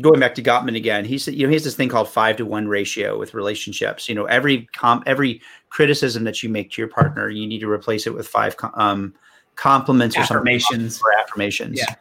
going 0.00 0.20
back 0.20 0.36
to 0.36 0.42
Gottman 0.42 0.76
again, 0.76 1.04
he 1.04 1.18
said 1.18 1.34
you 1.34 1.44
know 1.44 1.48
he 1.48 1.56
has 1.56 1.64
this 1.64 1.74
thing 1.74 1.88
called 1.88 2.08
five 2.08 2.36
to 2.36 2.46
one 2.46 2.68
ratio 2.68 3.18
with 3.18 3.34
relationships. 3.34 4.08
You 4.08 4.14
know 4.14 4.26
every 4.26 4.68
comp 4.76 5.02
every 5.06 5.42
criticism 5.70 6.22
that 6.22 6.44
you 6.44 6.48
make 6.48 6.70
to 6.72 6.80
your 6.80 6.88
partner, 6.88 7.28
you 7.28 7.46
need 7.46 7.60
to 7.60 7.70
replace 7.70 8.06
it 8.06 8.14
with 8.14 8.28
five 8.28 8.54
um, 8.74 9.12
compliments 9.56 10.16
or 10.16 10.20
affirmations 10.20 11.02
or 11.02 11.18
affirmations. 11.18 11.78
Yeah 11.78 11.96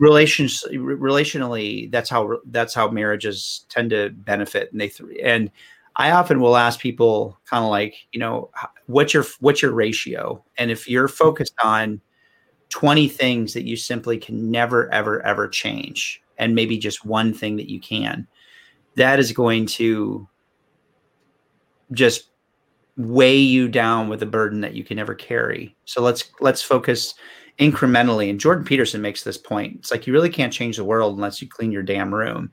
relations 0.00 0.64
relationally 0.72 1.90
that's 1.90 2.08
how 2.08 2.38
that's 2.46 2.72
how 2.72 2.88
marriages 2.88 3.66
tend 3.68 3.90
to 3.90 4.10
benefit 4.10 4.70
and 4.70 4.80
they 4.80 4.86
th- 4.86 5.18
and 5.24 5.50
I 5.98 6.12
often 6.12 6.40
will 6.40 6.56
ask 6.56 6.78
people 6.78 7.38
kind 7.44 7.64
of 7.64 7.70
like, 7.70 8.06
you 8.12 8.20
know, 8.20 8.50
what's 8.86 9.12
your 9.12 9.24
what's 9.40 9.60
your 9.60 9.72
ratio? 9.72 10.42
And 10.56 10.70
if 10.70 10.88
you're 10.88 11.08
focused 11.08 11.54
on 11.62 12.00
20 12.68 13.08
things 13.08 13.52
that 13.54 13.64
you 13.64 13.76
simply 13.76 14.16
can 14.16 14.50
never 14.50 14.92
ever 14.92 15.20
ever 15.26 15.48
change 15.48 16.22
and 16.38 16.54
maybe 16.54 16.78
just 16.78 17.04
one 17.04 17.34
thing 17.34 17.56
that 17.56 17.68
you 17.68 17.80
can, 17.80 18.28
that 18.94 19.18
is 19.18 19.32
going 19.32 19.66
to 19.66 20.28
just 21.92 22.30
weigh 22.96 23.36
you 23.38 23.68
down 23.68 24.08
with 24.08 24.22
a 24.22 24.26
burden 24.26 24.60
that 24.60 24.74
you 24.74 24.84
can 24.84 24.96
never 24.96 25.14
carry. 25.14 25.76
So 25.84 26.00
let's 26.00 26.30
let's 26.38 26.62
focus 26.62 27.14
incrementally. 27.58 28.30
And 28.30 28.38
Jordan 28.38 28.64
Peterson 28.64 29.02
makes 29.02 29.24
this 29.24 29.38
point. 29.38 29.76
It's 29.80 29.90
like 29.90 30.06
you 30.06 30.12
really 30.12 30.30
can't 30.30 30.52
change 30.52 30.76
the 30.76 30.84
world 30.84 31.16
unless 31.16 31.42
you 31.42 31.48
clean 31.48 31.72
your 31.72 31.82
damn 31.82 32.14
room 32.14 32.52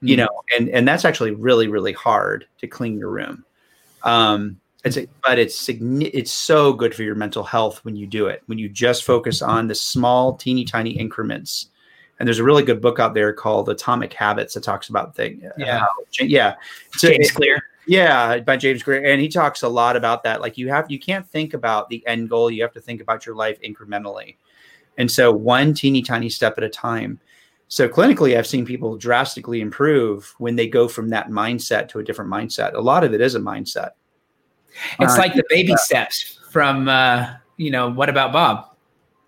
you 0.00 0.16
mm. 0.16 0.18
know, 0.18 0.42
and 0.56 0.68
and 0.68 0.86
that's 0.86 1.04
actually 1.04 1.32
really 1.32 1.68
really 1.68 1.92
hard 1.92 2.46
to 2.58 2.66
clean 2.66 2.98
your 2.98 3.10
room. 3.10 3.44
Um, 4.02 4.60
it's 4.84 4.98
a, 4.98 5.06
but 5.22 5.38
it's 5.38 5.68
it's 5.68 6.30
so 6.30 6.72
good 6.72 6.94
for 6.94 7.04
your 7.04 7.14
mental 7.14 7.42
health 7.42 7.84
when 7.84 7.96
you 7.96 8.06
do 8.06 8.26
it. 8.26 8.42
When 8.46 8.58
you 8.58 8.68
just 8.68 9.04
focus 9.04 9.40
on 9.40 9.66
the 9.66 9.74
small, 9.74 10.36
teeny 10.36 10.64
tiny 10.64 10.90
increments 10.90 11.68
And 12.18 12.26
there's 12.26 12.38
a 12.38 12.44
really 12.44 12.62
good 12.62 12.80
book 12.80 12.98
out 12.98 13.14
there 13.14 13.32
called 13.32 13.68
Atomic 13.68 14.12
Habits 14.12 14.54
that 14.54 14.62
talks 14.62 14.88
about 14.88 15.16
things. 15.16 15.44
Yeah. 15.58 15.80
How, 15.80 15.88
yeah. 16.20 16.54
So 16.92 17.08
James 17.08 17.30
Clear. 17.30 17.62
Yeah, 17.86 18.38
by 18.38 18.56
James 18.56 18.82
Clear, 18.82 19.04
and 19.04 19.20
he 19.20 19.28
talks 19.28 19.62
a 19.62 19.68
lot 19.68 19.96
about 19.96 20.22
that. 20.22 20.40
Like 20.40 20.56
you 20.56 20.68
have, 20.70 20.90
you 20.90 20.98
can't 20.98 21.28
think 21.28 21.52
about 21.52 21.90
the 21.90 22.06
end 22.06 22.30
goal. 22.30 22.50
You 22.50 22.62
have 22.62 22.72
to 22.72 22.80
think 22.80 23.02
about 23.02 23.26
your 23.26 23.34
life 23.34 23.60
incrementally, 23.60 24.36
and 24.96 25.10
so 25.10 25.30
one 25.30 25.74
teeny 25.74 26.00
tiny 26.00 26.30
step 26.30 26.56
at 26.56 26.64
a 26.64 26.68
time. 26.70 27.20
So 27.68 27.88
clinically, 27.88 28.36
I've 28.36 28.46
seen 28.46 28.64
people 28.64 28.96
drastically 28.96 29.60
improve 29.60 30.34
when 30.38 30.56
they 30.56 30.68
go 30.68 30.86
from 30.86 31.08
that 31.10 31.28
mindset 31.28 31.88
to 31.88 31.98
a 31.98 32.04
different 32.04 32.30
mindset. 32.30 32.74
A 32.74 32.80
lot 32.80 33.04
of 33.04 33.14
it 33.14 33.20
is 33.20 33.34
a 33.34 33.40
mindset. 33.40 33.90
It's 35.00 35.14
uh, 35.14 35.18
like 35.18 35.34
the 35.34 35.44
baby 35.48 35.70
yeah. 35.70 35.76
steps 35.76 36.40
from, 36.50 36.88
uh, 36.88 37.34
you 37.56 37.70
know, 37.70 37.90
what 37.90 38.08
about 38.08 38.32
Bob? 38.32 38.76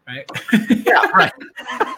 Right. 0.07 0.30
yeah. 0.70 1.07
Right. 1.14 1.32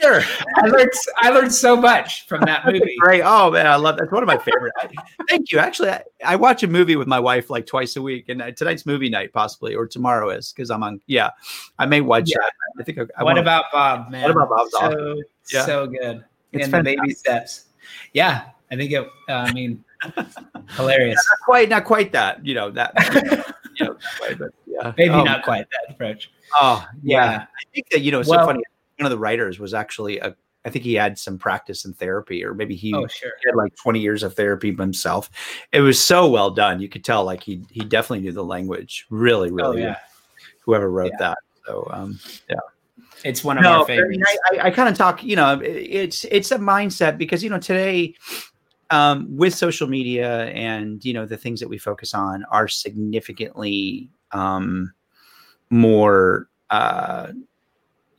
sure. 0.00 0.20
I 0.56 0.66
learned 0.66 0.90
I 1.18 1.30
learned 1.30 1.52
so 1.52 1.76
much 1.76 2.26
from 2.26 2.40
that 2.42 2.66
movie. 2.66 2.96
Great. 3.00 3.22
Oh 3.22 3.50
man, 3.50 3.66
I 3.66 3.76
love 3.76 3.96
that's 3.98 4.10
one 4.10 4.22
of 4.22 4.26
my 4.26 4.38
favorite. 4.38 4.72
thank 5.28 5.52
you. 5.52 5.58
Actually, 5.58 5.90
I, 5.90 6.02
I, 6.24 6.36
watch 6.36 6.62
a 6.62 6.66
movie 6.66 6.96
with 6.96 7.08
my 7.08 7.20
wife 7.20 7.50
like 7.50 7.66
twice 7.66 7.96
a 7.96 8.02
week, 8.02 8.28
and 8.28 8.42
uh, 8.42 8.50
tonight's 8.52 8.86
movie 8.86 9.08
night 9.08 9.32
possibly, 9.32 9.74
or 9.74 9.86
tomorrow 9.86 10.30
is 10.30 10.52
because 10.52 10.70
I'm 10.70 10.82
on. 10.82 11.00
Yeah, 11.06 11.30
I 11.78 11.86
may 11.86 12.00
watch 12.00 12.30
yeah. 12.30 12.36
that. 12.38 12.52
I 12.80 12.84
think. 12.84 12.98
I, 12.98 13.20
I 13.20 13.24
what 13.24 13.38
about 13.38 13.66
Bob? 13.72 14.10
Man, 14.10 14.22
what 14.22 14.30
about 14.30 14.48
Bob? 14.48 14.68
So 14.70 15.22
yeah. 15.52 15.66
so 15.66 15.86
good. 15.86 16.24
It's 16.52 16.64
and 16.64 16.74
the 16.74 16.82
baby 16.82 17.14
steps. 17.14 17.66
Yeah, 18.12 18.44
I 18.70 18.76
think 18.76 18.92
it. 18.92 19.06
Uh, 19.28 19.32
I 19.32 19.52
mean, 19.52 19.84
hilarious. 20.70 21.24
Not 21.30 21.38
quite, 21.44 21.68
not 21.68 21.84
quite 21.84 22.12
that. 22.12 22.44
You 22.44 22.54
know 22.54 22.70
that. 22.70 22.92
you 23.78 23.86
know, 23.86 23.96
way, 24.20 24.34
but 24.34 24.50
yeah, 24.66 24.92
maybe 24.98 25.14
oh, 25.14 25.24
not 25.24 25.42
quite 25.42 25.66
that 25.70 25.94
approach. 25.94 26.30
Oh 26.60 26.86
yeah. 27.02 27.30
yeah. 27.30 27.38
I 27.42 27.74
think 27.74 27.88
that 27.90 28.00
you 28.00 28.12
know 28.12 28.20
it's 28.20 28.28
well, 28.28 28.40
so 28.40 28.46
funny 28.46 28.62
one 29.02 29.06
of 29.06 29.10
the 29.10 29.18
writers 29.18 29.58
was 29.58 29.74
actually 29.74 30.18
a 30.20 30.36
I 30.64 30.70
think 30.70 30.84
he 30.84 30.94
had 30.94 31.18
some 31.18 31.38
practice 31.38 31.84
in 31.84 31.92
therapy, 31.92 32.44
or 32.44 32.54
maybe 32.54 32.76
he, 32.76 32.94
oh, 32.94 33.04
sure. 33.08 33.32
had 33.44 33.56
like 33.56 33.74
20 33.74 33.98
years 33.98 34.22
of 34.22 34.34
therapy 34.34 34.72
himself. 34.72 35.28
It 35.72 35.80
was 35.80 36.00
so 36.00 36.30
well 36.30 36.52
done. 36.52 36.80
You 36.80 36.88
could 36.88 37.04
tell 37.04 37.24
like 37.24 37.42
he 37.42 37.64
he 37.70 37.80
definitely 37.80 38.20
knew 38.20 38.30
the 38.30 38.44
language 38.44 39.06
really, 39.10 39.50
oh, 39.50 39.54
really. 39.54 39.82
Oh, 39.82 39.86
yeah. 39.86 39.96
Whoever 40.60 40.88
wrote 40.88 41.10
yeah. 41.14 41.18
that. 41.18 41.38
So 41.66 41.88
um, 41.90 42.20
yeah. 42.48 42.56
It's 43.24 43.42
one 43.42 43.56
of 43.56 43.64
no, 43.64 43.80
our 43.80 43.86
favorites. 43.86 44.22
I, 44.52 44.56
I, 44.56 44.66
I 44.66 44.70
kind 44.70 44.88
of 44.88 44.96
talk, 44.96 45.24
you 45.24 45.34
know, 45.34 45.60
it's 45.60 46.24
it's 46.26 46.52
a 46.52 46.58
mindset 46.58 47.18
because 47.18 47.42
you 47.42 47.50
know 47.50 47.58
today 47.58 48.14
um, 48.90 49.36
with 49.36 49.54
social 49.54 49.88
media 49.88 50.46
and 50.50 51.04
you 51.04 51.12
know 51.12 51.26
the 51.26 51.36
things 51.36 51.58
that 51.60 51.68
we 51.68 51.78
focus 51.78 52.14
on 52.14 52.44
are 52.50 52.68
significantly 52.68 54.10
um, 54.32 54.92
more 55.70 56.48
uh, 56.70 57.32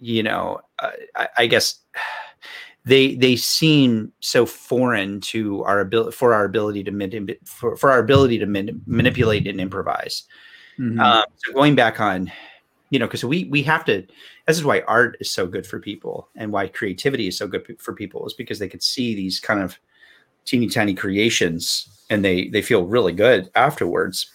you 0.04 0.22
know, 0.22 0.60
uh, 0.80 0.92
I, 1.16 1.28
I, 1.40 1.48
guess 1.48 1.80
they 2.86 3.16
they 3.16 3.36
seem 3.36 4.12
so 4.20 4.46
foreign 4.46 5.22
to 5.22 5.64
our 5.64 5.80
ability 5.80 6.16
for 6.16 6.34
our 6.34 6.44
ability 6.44 6.84
to 6.84 6.92
manip- 6.92 7.48
for, 7.48 7.78
for 7.78 7.90
our 7.90 8.00
ability 8.00 8.38
to 8.40 8.46
man- 8.46 8.82
manipulate 8.86 9.48
and 9.48 9.62
improvise. 9.62 10.24
Mm-hmm. 10.78 11.00
Um, 11.00 11.24
so 11.38 11.54
going 11.54 11.76
back 11.76 12.02
on, 12.02 12.32
you 12.90 13.00
know, 13.00 13.08
because 13.08 13.24
we 13.24 13.46
we 13.46 13.64
have 13.64 13.86
to. 13.86 14.06
This 14.46 14.58
is 14.58 14.66
why 14.66 14.82
art 14.82 15.16
is 15.22 15.32
so 15.32 15.48
good 15.48 15.66
for 15.66 15.80
people, 15.80 16.28
and 16.36 16.52
why 16.52 16.68
creativity 16.68 17.28
is 17.28 17.38
so 17.38 17.48
good 17.48 17.66
for 17.80 17.94
people, 17.94 18.28
is 18.28 18.34
because 18.34 18.60
they 18.60 18.68
could 18.68 18.84
see 18.84 19.16
these 19.16 19.40
kind 19.40 19.62
of 19.62 19.80
teeny 20.44 20.68
tiny 20.68 20.94
creations, 20.94 21.88
and 22.10 22.26
they 22.26 22.50
they 22.50 22.62
feel 22.62 22.86
really 22.86 23.14
good 23.14 23.50
afterwards. 23.56 24.30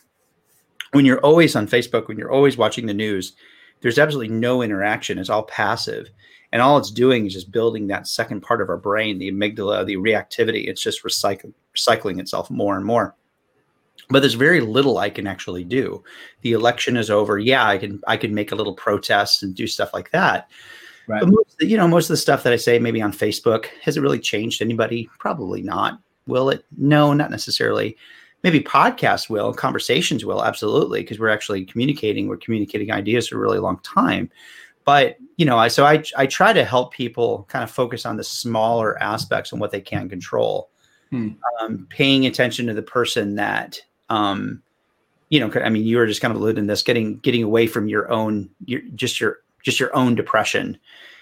When 0.93 1.05
you're 1.05 1.21
always 1.21 1.55
on 1.55 1.67
Facebook, 1.67 2.09
when 2.09 2.17
you're 2.17 2.33
always 2.33 2.57
watching 2.57 2.87
the 2.87 2.95
news, 2.95 3.35
there's 3.81 3.99
absolutely 3.99 4.35
no 4.35 4.63
interaction. 4.63 5.19
It's 5.19 5.31
all 5.31 5.45
passive. 5.45 6.09
And 6.53 6.63
all 6.63 6.79
it's 6.79 6.91
doing 6.91 7.27
is 7.27 7.35
just 7.35 7.53
building 7.53 7.87
that 7.87 8.07
second 8.07 8.41
part 8.41 8.63
of 8.63 8.71
our 8.71 8.79
brain, 8.79 9.19
the 9.19 9.31
amygdala, 9.31 9.85
the 9.85 9.97
reactivity. 9.97 10.67
It's 10.67 10.83
just 10.83 11.05
recycling, 11.05 11.53
recycling 11.77 12.21
itself 12.21 12.51
more 12.51 12.77
and 12.77 12.85
more. 12.85 13.15
But 14.11 14.21
there's 14.21 14.35
very 14.35 14.61
little 14.61 14.97
I 14.99 15.11
can 15.11 15.27
actually 15.27 15.65
do. 15.65 16.03
The 16.41 16.53
election 16.53 16.97
is 16.97 17.11
over. 17.11 17.39
Yeah, 17.39 17.67
I 17.67 17.77
can 17.77 18.01
I 18.07 18.17
can 18.17 18.35
make 18.35 18.53
a 18.53 18.55
little 18.55 18.73
protest 18.73 19.43
and 19.43 19.55
do 19.55 19.67
stuff 19.67 19.93
like 19.93 20.11
that. 20.13 20.49
Right. 21.07 21.21
But 21.21 21.31
most, 21.31 21.57
you 21.61 21.77
know, 21.77 21.89
most 21.89 22.05
of 22.07 22.15
the 22.15 22.19
stuff 22.19 22.43
that 22.45 22.53
I 22.53 22.57
say 22.57 22.79
maybe 22.79 23.03
on 23.03 23.13
Facebook 23.13 23.67
has 23.83 23.97
it 23.97 24.01
really 24.01 24.19
changed 24.19 24.63
anybody? 24.63 25.11
Probably 25.19 25.63
not. 25.63 26.01
Will 26.27 26.49
it? 26.49 26.65
No, 26.77 27.13
not 27.13 27.31
necessarily 27.31 27.97
maybe 28.43 28.61
podcasts 28.61 29.29
will, 29.29 29.53
conversations 29.53 30.25
will, 30.25 30.45
absolutely, 30.45 31.01
because 31.01 31.19
we're 31.19 31.29
actually 31.29 31.65
communicating. 31.65 32.29
We're 32.29 32.37
communicating 32.37 32.93
ideas 32.93 33.29
for 33.29 33.37
a 33.37 33.41
really 33.41 33.59
long 33.59 33.79
time. 33.81 34.31
But 34.85 35.17
you 35.37 35.45
know, 35.45 35.59
I 35.59 35.69
so 35.69 35.85
I 35.85 36.03
I 36.17 36.27
try 36.27 36.53
to 36.53 36.65
help 36.65 36.93
people 36.93 37.47
kind 37.49 37.63
of 37.63 37.71
focus 37.71 38.07
on 38.07 38.17
the 38.17 38.25
smaller 38.25 39.01
aspects 39.03 39.53
and 39.53 39.61
what 39.61 39.71
they 39.71 39.81
can 39.81 40.09
control. 40.09 40.71
Hmm. 41.11 41.31
Um, 41.61 41.87
paying 41.91 42.27
attention 42.27 42.67
to 42.67 42.75
the 42.75 42.83
person 42.83 43.35
that 43.37 43.81
um, 44.11 44.63
you 45.31 45.41
know, 45.41 45.53
I 45.63 45.69
mean, 45.69 45.85
you 45.85 45.99
were 45.99 46.07
just 46.07 46.21
kind 46.21 46.35
of 46.35 46.41
alluding 46.41 46.67
this, 46.67 46.83
getting 46.83 47.19
getting 47.19 47.43
away 47.43 47.67
from 47.67 47.89
your 47.89 48.11
own, 48.11 48.49
your 48.65 48.81
just 48.95 49.21
your 49.21 49.39
just 49.63 49.79
your 49.79 49.95
own 49.95 50.15
depression, 50.15 50.79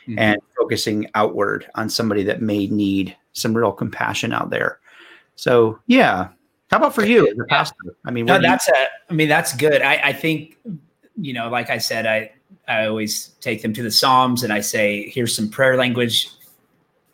mm-hmm. 0.07 0.19
and 0.19 0.39
focusing 0.57 1.09
outward 1.15 1.69
on 1.75 1.89
somebody 1.89 2.23
that 2.25 2.43
may 2.43 2.67
need 2.69 3.17
some 3.33 3.57
real 3.57 3.73
compassion 3.73 4.33
out 4.33 4.51
there. 4.51 4.79
So 5.35 5.79
yeah, 5.87 6.29
how 6.71 6.79
about 6.79 6.95
for 6.95 7.05
you 7.05 7.29
as 7.29 7.39
a 7.39 7.45
pastor? 7.45 7.97
I 8.05 8.11
mean, 8.11 8.27
no, 8.27 8.41
that's 8.41 8.67
you- 8.69 8.75
a, 8.75 9.13
I 9.13 9.15
mean, 9.15 9.29
that's 9.29 9.55
good. 9.55 9.83
I, 9.83 9.95
I 10.09 10.13
think, 10.13 10.59
you 11.17 11.33
know, 11.33 11.49
like 11.49 11.71
I 11.71 11.79
said, 11.79 12.07
I, 12.07 12.33
I 12.67 12.87
always 12.87 13.29
take 13.41 13.63
them 13.63 13.73
to 13.75 13.83
the 13.83 13.91
Psalms 13.91 14.43
and 14.43 14.53
I 14.53 14.61
say, 14.61 15.09
here's 15.11 15.35
some 15.35 15.49
prayer 15.49 15.77
language. 15.77 16.29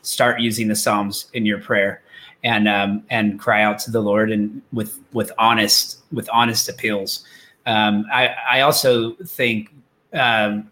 Start 0.02 0.40
using 0.40 0.68
the 0.68 0.74
Psalms 0.74 1.30
in 1.34 1.44
your 1.44 1.60
prayer 1.60 2.02
and, 2.42 2.66
um, 2.66 3.04
and 3.10 3.38
cry 3.38 3.62
out 3.62 3.78
to 3.80 3.90
the 3.90 4.00
Lord 4.00 4.32
and 4.32 4.62
with, 4.72 4.98
with 5.12 5.30
honest, 5.38 5.98
with 6.12 6.28
honest 6.32 6.68
appeals. 6.68 7.24
Um, 7.66 8.06
I, 8.12 8.28
I 8.50 8.60
also 8.62 9.14
think, 9.26 9.72
um, 10.14 10.70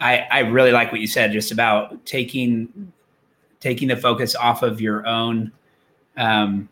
I, 0.00 0.26
I 0.30 0.38
really 0.40 0.72
like 0.72 0.92
what 0.92 1.00
you 1.00 1.06
said 1.06 1.32
just 1.32 1.52
about 1.52 2.04
taking, 2.04 2.92
taking 3.60 3.88
the 3.88 3.96
focus 3.96 4.34
off 4.34 4.62
of 4.62 4.80
your 4.80 5.06
own, 5.06 5.52
um, 6.16 6.68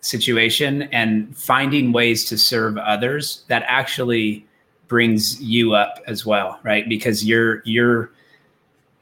situation 0.00 0.82
and 0.92 1.36
finding 1.36 1.92
ways 1.92 2.24
to 2.24 2.38
serve 2.38 2.76
others 2.78 3.44
that 3.48 3.62
actually 3.66 4.46
brings 4.88 5.40
you 5.40 5.74
up 5.74 6.02
as 6.06 6.26
well 6.26 6.58
right? 6.62 6.88
Because 6.88 7.24
you're 7.24 7.62
you're 7.64 8.10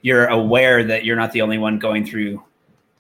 you're 0.03 0.27
aware 0.27 0.85
that 0.85 1.05
you're 1.05 1.17
not 1.17 1.33
the 1.33 1.43
only 1.43 1.59
one 1.59 1.79
going 1.79 2.05
through 2.05 2.43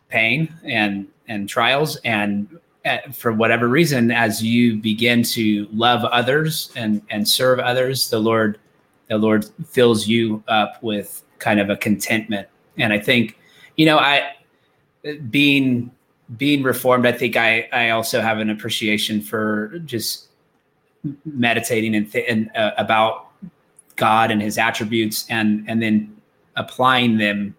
pain 0.08 0.52
and 0.64 1.06
and 1.28 1.48
trials. 1.48 1.96
And 2.04 2.58
uh, 2.84 2.98
for 3.12 3.32
whatever 3.32 3.68
reason 3.68 4.10
as 4.10 4.42
you 4.42 4.76
begin 4.76 5.22
to 5.22 5.68
love 5.72 6.04
others 6.04 6.70
and 6.76 7.02
and 7.10 7.28
serve 7.28 7.58
others 7.58 8.08
the 8.08 8.18
lord 8.18 8.58
the 9.08 9.18
lord 9.18 9.44
fills 9.66 10.06
you 10.06 10.42
up 10.48 10.82
with 10.82 11.22
kind 11.38 11.60
of 11.60 11.70
a 11.70 11.76
contentment. 11.76 12.48
And 12.78 12.92
i 12.92 12.98
think 12.98 13.38
you 13.76 13.86
know 13.86 13.98
i 13.98 14.32
being 15.30 15.90
being 16.36 16.62
reformed, 16.62 17.06
I 17.06 17.12
think 17.12 17.36
I 17.36 17.68
I 17.72 17.90
also 17.90 18.20
have 18.20 18.38
an 18.38 18.50
appreciation 18.50 19.20
for 19.20 19.78
just 19.84 20.28
meditating 21.24 21.94
and, 21.94 22.10
th- 22.10 22.26
and 22.28 22.50
uh, 22.56 22.72
about 22.76 23.28
God 23.96 24.30
and 24.30 24.42
His 24.42 24.58
attributes, 24.58 25.26
and 25.30 25.64
and 25.68 25.82
then 25.82 26.14
applying 26.56 27.18
them 27.18 27.56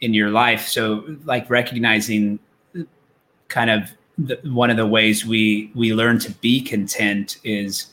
in 0.00 0.14
your 0.14 0.30
life. 0.30 0.66
So, 0.66 1.16
like 1.24 1.48
recognizing 1.48 2.40
kind 3.48 3.70
of 3.70 3.90
the, 4.18 4.40
one 4.44 4.70
of 4.70 4.76
the 4.76 4.86
ways 4.86 5.24
we 5.24 5.70
we 5.74 5.94
learn 5.94 6.18
to 6.20 6.30
be 6.32 6.60
content 6.60 7.38
is 7.44 7.86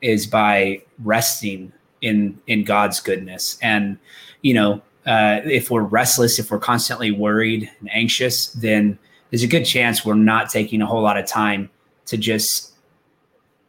is 0.00 0.26
by 0.26 0.82
resting 1.02 1.72
in 2.00 2.40
in 2.46 2.64
God's 2.64 3.00
goodness, 3.00 3.58
and 3.62 3.98
you 4.40 4.54
know. 4.54 4.82
Uh, 5.04 5.40
if 5.46 5.68
we're 5.68 5.82
restless, 5.82 6.38
if 6.38 6.48
we're 6.48 6.60
constantly 6.60 7.10
worried 7.10 7.68
and 7.80 7.90
anxious, 7.92 8.52
then 8.52 8.96
there's 9.32 9.42
a 9.42 9.48
good 9.48 9.64
chance 9.64 10.04
we're 10.04 10.14
not 10.14 10.50
taking 10.50 10.82
a 10.82 10.86
whole 10.86 11.00
lot 11.00 11.16
of 11.16 11.26
time 11.26 11.70
to 12.04 12.18
just 12.18 12.74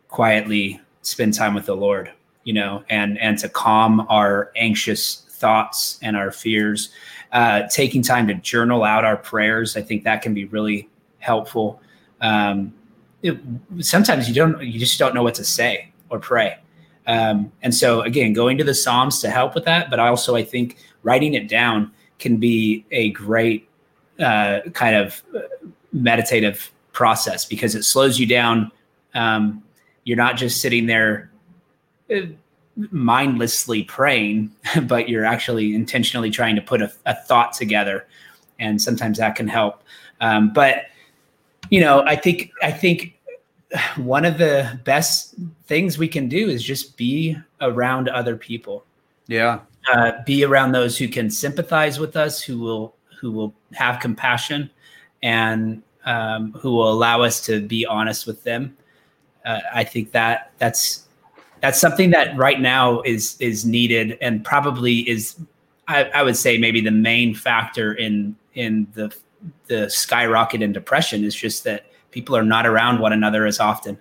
quietly 0.10 0.80
spend 1.04 1.34
time 1.34 1.54
with 1.54 1.66
the 1.66 1.76
Lord, 1.76 2.12
you 2.44 2.54
know, 2.54 2.84
and 2.90 3.18
and 3.18 3.40
to 3.40 3.48
calm 3.48 4.06
our 4.10 4.52
anxious 4.58 5.26
thoughts 5.30 5.98
and 6.02 6.18
our 6.18 6.32
fears. 6.32 6.90
Uh, 7.32 7.64
taking 7.70 8.02
time 8.02 8.28
to 8.28 8.34
journal 8.36 8.84
out 8.84 9.06
our 9.06 9.18
prayers, 9.18 9.78
I 9.78 9.82
think 9.82 10.04
that 10.04 10.22
can 10.22 10.34
be 10.34 10.46
really 10.46 10.90
helpful. 11.20 11.82
Um, 12.20 12.74
it, 13.22 13.40
sometimes 13.80 14.28
you 14.28 14.36
don't, 14.36 14.62
you 14.62 14.80
just 14.80 15.00
don't 15.00 15.16
know 15.16 15.24
what 15.24 15.34
to 15.36 15.44
say 15.46 15.92
or 16.10 16.20
pray. 16.20 16.58
Um, 17.08 17.52
and 17.64 17.74
so 17.74 18.02
again, 18.02 18.34
going 18.34 18.58
to 18.60 18.64
the 18.64 18.76
Psalms 18.76 19.20
to 19.22 19.32
help 19.32 19.56
with 19.56 19.66
that, 19.66 19.90
but 19.90 20.00
also 20.00 20.36
I 20.36 20.44
think 20.44 20.78
writing 21.02 21.34
it 21.34 21.48
down 21.48 21.92
can 22.20 22.38
be 22.38 22.86
a 22.92 23.10
great 23.12 23.68
uh, 24.20 24.62
kind 24.74 24.96
of 24.96 25.22
meditative 25.92 26.72
process 26.92 27.46
because 27.46 27.76
it 27.76 27.84
slows 27.84 28.20
you 28.20 28.26
down. 28.26 28.72
Um, 29.14 29.64
you're 30.04 30.18
not 30.18 30.38
just 30.38 30.62
sitting 30.62 30.86
there 30.86 31.32
uh, 32.14 32.22
mindlessly 32.92 33.84
praying, 33.84 34.52
but 34.84 35.10
you're 35.10 35.26
actually 35.26 35.76
intentionally 35.76 36.30
trying 36.30 36.56
to 36.56 36.62
put 36.62 36.82
a, 36.82 36.92
a 37.06 37.16
thought 37.16 37.54
together, 37.54 38.08
and 38.60 38.82
sometimes 38.82 39.18
that 39.18 39.36
can 39.36 39.48
help. 39.48 39.84
Um, 40.22 40.54
but 40.54 40.86
you 41.70 41.82
know, 41.82 42.04
I 42.06 42.16
think 42.16 42.52
I 42.62 42.72
think 42.72 43.20
one 43.96 44.26
of 44.26 44.38
the 44.38 44.80
best 44.84 45.36
things 45.66 45.98
we 45.98 46.08
can 46.08 46.28
do 46.28 46.50
is 46.50 46.64
just 46.64 46.98
be 46.98 47.38
around 47.62 48.10
other 48.10 48.36
people. 48.36 48.86
Yeah. 49.28 49.62
Uh, 49.92 50.12
be 50.26 50.44
around 50.44 50.72
those 50.72 50.98
who 50.98 51.08
can 51.08 51.30
sympathize 51.30 52.00
with 52.00 52.16
us, 52.16 52.42
who 52.42 52.60
will 52.60 52.96
who 53.24 53.32
will 53.32 53.54
have 53.72 54.02
compassion, 54.02 54.70
and 55.24 55.82
um, 56.04 56.52
who 56.52 56.72
will 56.72 56.92
allow 56.92 57.22
us 57.22 57.40
to 57.46 57.62
be 57.66 57.86
honest 57.86 58.28
with 58.28 58.44
them. 58.44 58.78
Uh, 59.46 59.62
I 59.74 59.86
think 59.86 60.12
that 60.12 60.52
that's 60.58 61.08
that's 61.62 61.80
something 61.80 62.10
that 62.10 62.36
right 62.36 62.60
now 62.60 63.00
is 63.04 63.38
is 63.40 63.66
needed 63.66 64.18
and 64.20 64.44
probably 64.44 65.10
is 65.10 65.38
I, 65.88 66.04
I 66.14 66.22
would 66.22 66.36
say 66.36 66.58
maybe 66.58 66.82
the 66.82 66.92
main 66.92 67.34
factor 67.34 67.94
in 67.94 68.36
in 68.56 68.88
the 68.94 69.16
the 69.68 69.90
skyrocket 69.90 70.62
in 70.62 70.74
depression 70.74 71.24
is 71.24 71.34
just 71.34 71.64
that 71.64 71.86
people 72.12 72.36
are 72.36 72.44
not 72.44 72.68
around 72.68 73.00
one 73.00 73.14
another 73.14 73.46
as 73.46 73.62
often. 73.62 73.98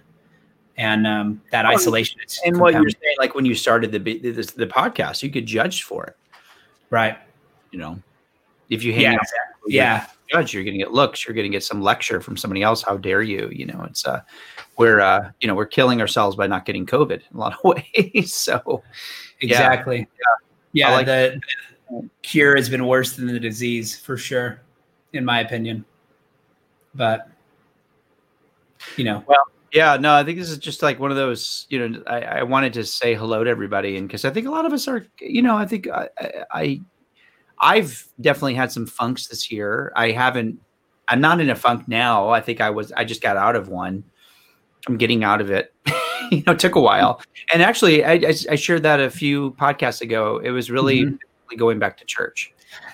And 0.77 1.07
um, 1.07 1.43
that 1.53 1.65
well, 1.65 1.75
isolation 1.75 2.19
is 2.27 2.41
and 2.45 2.59
what 2.59 2.75
you're 2.75 2.91
saying 2.91 3.17
like 3.19 3.37
when 3.37 3.45
you 3.45 3.55
started 3.55 3.93
the, 3.93 3.99
the 3.99 4.53
the 4.57 4.67
podcast 4.67 5.23
you 5.23 5.29
get 5.29 5.45
judged 5.45 5.85
for 5.85 6.07
it. 6.07 6.17
Right. 6.91 7.17
You 7.71 7.79
know 7.79 8.03
if 8.73 8.83
you 8.83 8.93
hang 8.93 9.03
yeah, 9.03 9.13
out 9.13 9.21
yeah. 9.67 10.07
judge 10.31 10.55
you're 10.55 10.65
going 10.65 10.75
to 10.75 10.79
get 10.79 10.93
looks 10.93 11.27
you're 11.27 11.35
going 11.35 11.45
to 11.45 11.55
get 11.55 11.63
some 11.63 11.83
lecture 11.83 12.21
from 12.21 12.37
somebody 12.37 12.63
else. 12.63 12.83
How 12.83 12.97
dare 12.97 13.23
you? 13.23 13.51
You 13.53 13.67
know 13.67 13.85
it's 13.89 14.07
uh 14.07 14.23
we're 14.79 15.01
uh 15.01 15.31
you 15.41 15.49
know 15.49 15.55
we're 15.55 15.67
killing 15.67 16.01
ourselves 16.01 16.37
by 16.37 16.47
not 16.47 16.65
getting 16.65 16.87
covid 16.87 17.21
in 17.31 17.37
a 17.37 17.39
lot 17.39 17.53
of 17.53 17.59
ways. 17.95 18.33
So 18.33 18.83
exactly. 19.41 20.09
Yeah, 20.73 20.89
yeah 20.89 20.93
like 20.95 21.07
the, 21.07 21.41
the 21.91 22.09
cure 22.23 22.57
has 22.57 22.71
been 22.71 22.87
worse 22.87 23.15
than 23.15 23.27
the 23.27 23.39
disease 23.39 23.99
for 23.99 24.17
sure 24.17 24.63
in 25.13 25.25
my 25.25 25.41
opinion. 25.41 25.85
But 26.95 27.29
you 28.97 29.05
know. 29.05 29.23
Well 29.27 29.45
yeah 29.73 29.97
no 29.97 30.15
i 30.15 30.23
think 30.23 30.39
this 30.39 30.51
is 30.51 30.59
just 30.59 30.83
like 30.83 31.01
one 31.01 31.11
of 31.11 31.17
those 31.17 31.67
you 31.71 31.89
know 31.89 32.03
i, 32.07 32.21
I 32.21 32.43
wanted 32.43 32.75
to 32.75 32.85
say 32.85 33.15
hello 33.15 33.43
to 33.43 33.49
everybody 33.49 33.97
and 33.97 34.07
because 34.07 34.27
i 34.27 34.31
think 34.31 34.47
a 34.47 34.51
lot 34.51 34.67
of 34.67 34.73
us 34.75 34.87
are 34.87 35.07
you 35.19 35.41
know 35.41 35.57
i 35.57 35.65
think 35.65 35.89
I, 35.89 36.11
I 36.51 36.81
i've 37.63 38.09
definitely 38.21 38.55
had 38.55 38.71
some 38.71 38.87
funks 38.87 39.29
this 39.29 39.51
year 39.51 39.93
i 39.97 40.11
haven't 40.11 40.59
i'm 41.09 41.21
not 41.21 41.41
in 41.41 41.51
a 41.51 41.55
funk 41.55 41.87
now 41.89 42.29
i 42.29 42.41
think 42.41 42.61
i 42.61 42.71
was 42.71 42.93
i 42.93 43.05
just 43.05 43.23
got 43.23 43.37
out 43.37 43.57
of 43.57 43.69
one 43.69 44.05
i'm 44.89 44.97
getting 44.97 45.25
out 45.25 45.41
of 45.41 45.51
it 45.51 45.73
you 46.31 46.43
know 46.47 46.53
it 46.53 46.59
took 46.59 46.75
a 46.75 46.81
while 46.81 47.21
and 47.53 47.63
actually 47.63 48.05
I, 48.05 48.13
I, 48.13 48.35
I 48.51 48.55
shared 48.57 48.83
that 48.83 49.01
a 49.01 49.11
few 49.11 49.53
podcasts 49.53 50.01
ago 50.01 50.39
it 50.39 50.51
was 50.51 50.71
really 50.71 51.05
mm-hmm. 51.05 51.57
going 51.57 51.79
back 51.79 51.97
to 51.99 52.05
church 52.05 52.53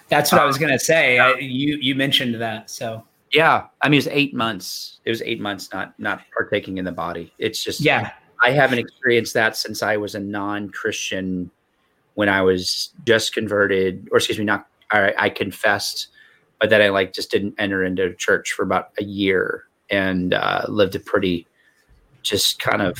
that's 0.08 0.30
what 0.30 0.40
um, 0.40 0.44
i 0.44 0.46
was 0.46 0.58
going 0.58 0.72
to 0.72 0.78
say 0.78 1.18
I, 1.18 1.34
you 1.34 1.78
you 1.80 1.94
mentioned 1.94 2.40
that 2.40 2.70
so 2.70 3.04
yeah, 3.32 3.66
I 3.82 3.88
mean, 3.88 3.94
it 3.94 4.04
was 4.04 4.08
eight 4.08 4.34
months. 4.34 5.00
It 5.04 5.10
was 5.10 5.22
eight 5.22 5.40
months 5.40 5.70
not 5.72 5.98
not 5.98 6.22
partaking 6.36 6.78
in 6.78 6.84
the 6.84 6.92
body. 6.92 7.32
It's 7.38 7.62
just 7.62 7.80
yeah. 7.80 8.12
I 8.44 8.50
haven't 8.50 8.78
experienced 8.78 9.34
that 9.34 9.56
since 9.56 9.82
I 9.82 9.96
was 9.96 10.14
a 10.14 10.20
non-Christian. 10.20 11.50
When 12.18 12.28
I 12.28 12.42
was 12.42 12.92
just 13.06 13.32
converted, 13.32 14.08
or 14.10 14.16
excuse 14.16 14.40
me, 14.40 14.44
not 14.44 14.66
I, 14.90 15.14
I 15.16 15.28
confessed, 15.28 16.08
but 16.58 16.68
then 16.68 16.82
I 16.82 16.88
like 16.88 17.12
just 17.12 17.30
didn't 17.30 17.54
enter 17.58 17.84
into 17.84 18.12
church 18.14 18.50
for 18.50 18.64
about 18.64 18.90
a 18.98 19.04
year 19.04 19.66
and 19.88 20.34
uh, 20.34 20.64
lived 20.66 20.96
a 20.96 20.98
pretty, 20.98 21.46
just 22.22 22.58
kind 22.58 22.82
of, 22.82 22.98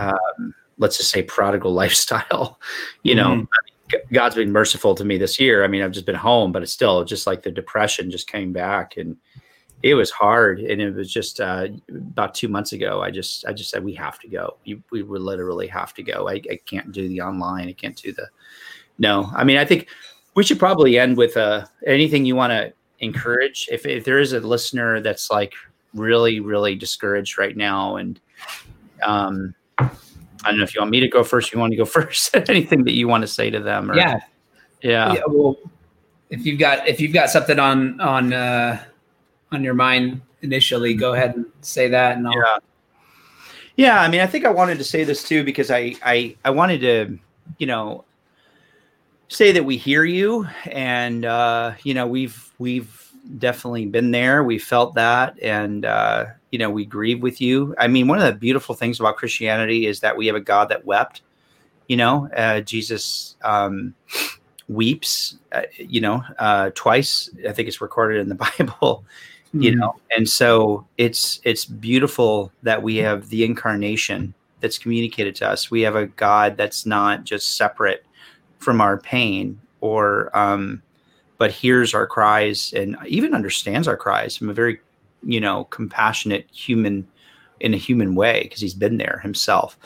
um, 0.00 0.52
let's 0.78 0.96
just 0.96 1.12
say, 1.12 1.22
prodigal 1.22 1.72
lifestyle. 1.82 2.58
You 3.04 3.14
know, 3.14 3.46
mm-hmm. 3.46 4.12
God's 4.12 4.34
been 4.34 4.50
merciful 4.50 4.96
to 4.96 5.04
me 5.04 5.16
this 5.16 5.38
year. 5.38 5.62
I 5.62 5.68
mean, 5.68 5.82
I've 5.82 5.92
just 5.92 6.06
been 6.06 6.16
home, 6.16 6.50
but 6.50 6.64
it's 6.64 6.72
still 6.72 7.04
just 7.04 7.24
like 7.24 7.44
the 7.44 7.52
depression 7.52 8.10
just 8.10 8.26
came 8.26 8.52
back 8.52 8.96
and 8.96 9.16
it 9.82 9.94
was 9.94 10.10
hard 10.10 10.60
and 10.60 10.80
it 10.80 10.94
was 10.94 11.12
just 11.12 11.40
uh, 11.40 11.68
about 11.90 12.34
two 12.34 12.48
months 12.48 12.72
ago 12.72 13.02
i 13.02 13.10
just 13.10 13.46
i 13.46 13.52
just 13.52 13.70
said 13.70 13.84
we 13.84 13.94
have 13.94 14.18
to 14.18 14.28
go. 14.28 14.56
We, 14.66 14.82
we 14.90 15.02
would 15.02 15.20
literally 15.20 15.66
have 15.68 15.94
to 15.94 16.02
go. 16.02 16.28
I, 16.28 16.40
I 16.50 16.58
can't 16.66 16.92
do 16.92 17.08
the 17.08 17.20
online. 17.20 17.68
I 17.68 17.72
can't 17.72 17.96
do 17.96 18.12
the 18.12 18.28
no. 18.98 19.30
I 19.34 19.44
mean 19.44 19.58
i 19.58 19.64
think 19.64 19.88
we 20.34 20.44
should 20.44 20.58
probably 20.58 20.98
end 20.98 21.16
with 21.16 21.36
uh, 21.36 21.64
anything 21.86 22.26
you 22.26 22.36
want 22.36 22.50
to 22.50 22.72
encourage. 22.98 23.68
If, 23.72 23.86
if 23.86 24.04
there 24.04 24.18
is 24.18 24.34
a 24.34 24.40
listener 24.40 25.00
that's 25.00 25.30
like 25.30 25.54
really 25.96 26.40
really 26.40 26.74
discouraged 26.74 27.38
right 27.38 27.56
now 27.56 27.96
and 27.96 28.20
um 29.04 29.54
i 29.78 29.88
don't 30.44 30.58
know 30.58 30.64
if 30.64 30.74
you 30.74 30.80
want 30.80 30.90
me 30.90 31.00
to 31.00 31.08
go 31.08 31.24
first 31.24 31.52
you 31.52 31.58
want 31.58 31.70
to 31.70 31.76
go 31.76 31.84
first 31.96 32.36
anything 32.48 32.84
that 32.84 32.94
you 32.94 33.08
want 33.08 33.22
to 33.22 33.26
say 33.26 33.50
to 33.50 33.60
them 33.60 33.90
or, 33.90 33.96
yeah. 33.96 34.18
Yeah. 34.82 35.14
Yeah 35.14 35.22
well 35.26 35.56
if 36.30 36.44
you've 36.44 36.58
got 36.58 36.86
if 36.86 37.00
you've 37.00 37.12
got 37.12 37.30
something 37.30 37.58
on 37.58 38.00
on 38.00 38.32
uh 38.32 38.82
on 39.52 39.62
your 39.62 39.74
mind 39.74 40.20
initially, 40.42 40.94
go 40.94 41.14
ahead 41.14 41.36
and 41.36 41.46
say 41.60 41.88
that. 41.88 42.16
And 42.16 42.26
I'll... 42.26 42.34
yeah, 42.34 42.58
yeah. 43.76 44.00
I 44.00 44.08
mean, 44.08 44.20
I 44.20 44.26
think 44.26 44.44
I 44.44 44.50
wanted 44.50 44.78
to 44.78 44.84
say 44.84 45.04
this 45.04 45.22
too 45.22 45.44
because 45.44 45.70
I 45.70 45.96
I 46.04 46.36
I 46.44 46.50
wanted 46.50 46.80
to 46.80 47.18
you 47.58 47.66
know 47.66 48.04
say 49.28 49.52
that 49.52 49.64
we 49.64 49.76
hear 49.76 50.04
you 50.04 50.46
and 50.66 51.24
uh, 51.24 51.72
you 51.82 51.94
know 51.94 52.06
we've 52.06 52.52
we've 52.58 53.10
definitely 53.38 53.86
been 53.86 54.12
there 54.12 54.44
we 54.44 54.58
felt 54.58 54.94
that 54.94 55.40
and 55.42 55.84
uh, 55.84 56.26
you 56.52 56.58
know 56.58 56.70
we 56.70 56.84
grieve 56.84 57.22
with 57.22 57.40
you 57.40 57.74
i 57.78 57.88
mean 57.88 58.06
one 58.06 58.18
of 58.18 58.24
the 58.24 58.32
beautiful 58.32 58.72
things 58.72 59.00
about 59.00 59.16
christianity 59.16 59.86
is 59.86 59.98
that 59.98 60.16
we 60.16 60.28
have 60.28 60.36
a 60.36 60.40
god 60.40 60.68
that 60.68 60.84
wept 60.84 61.22
you 61.88 61.96
know 61.96 62.28
uh, 62.36 62.60
jesus 62.60 63.34
um, 63.42 63.92
weeps 64.68 65.38
uh, 65.50 65.62
you 65.76 66.00
know 66.00 66.22
uh, 66.38 66.70
twice 66.74 67.28
i 67.48 67.52
think 67.52 67.66
it's 67.66 67.80
recorded 67.80 68.20
in 68.20 68.28
the 68.28 68.34
bible 68.58 69.04
you 69.60 69.70
mm-hmm. 69.72 69.80
know? 69.80 69.96
And 70.14 70.28
so 70.28 70.86
it's 70.98 71.40
it's 71.44 71.64
beautiful 71.64 72.52
that 72.62 72.82
we 72.82 72.96
have 72.96 73.28
the 73.28 73.44
incarnation 73.44 74.34
that's 74.60 74.78
communicated 74.78 75.34
to 75.36 75.48
us. 75.48 75.70
We 75.70 75.82
have 75.82 75.96
a 75.96 76.06
god 76.06 76.56
that's 76.56 76.86
not 76.86 77.24
just 77.24 77.56
separate 77.56 78.04
from 78.58 78.80
our 78.80 78.98
pain 78.98 79.60
or 79.80 80.36
um 80.36 80.82
but 81.38 81.50
hears 81.50 81.92
our 81.92 82.06
cries 82.06 82.72
and 82.74 82.96
even 83.06 83.34
understands 83.34 83.86
our 83.86 83.96
cries 83.96 84.36
from 84.36 84.48
a 84.48 84.54
very 84.54 84.80
you 85.22 85.40
know 85.40 85.64
compassionate 85.64 86.46
human 86.50 87.06
in 87.60 87.74
a 87.74 87.78
human 87.78 88.14
way 88.14 88.42
because 88.42 88.60
he's 88.60 88.74
been 88.74 88.98
there 88.98 89.20
himself. 89.22 89.78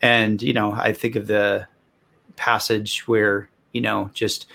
And 0.00 0.40
you 0.42 0.52
know 0.52 0.72
i 0.72 0.92
think 0.92 1.16
of 1.16 1.26
the 1.26 1.66
passage 2.36 3.08
where 3.08 3.48
you 3.72 3.80
know 3.80 4.10
just 4.14 4.46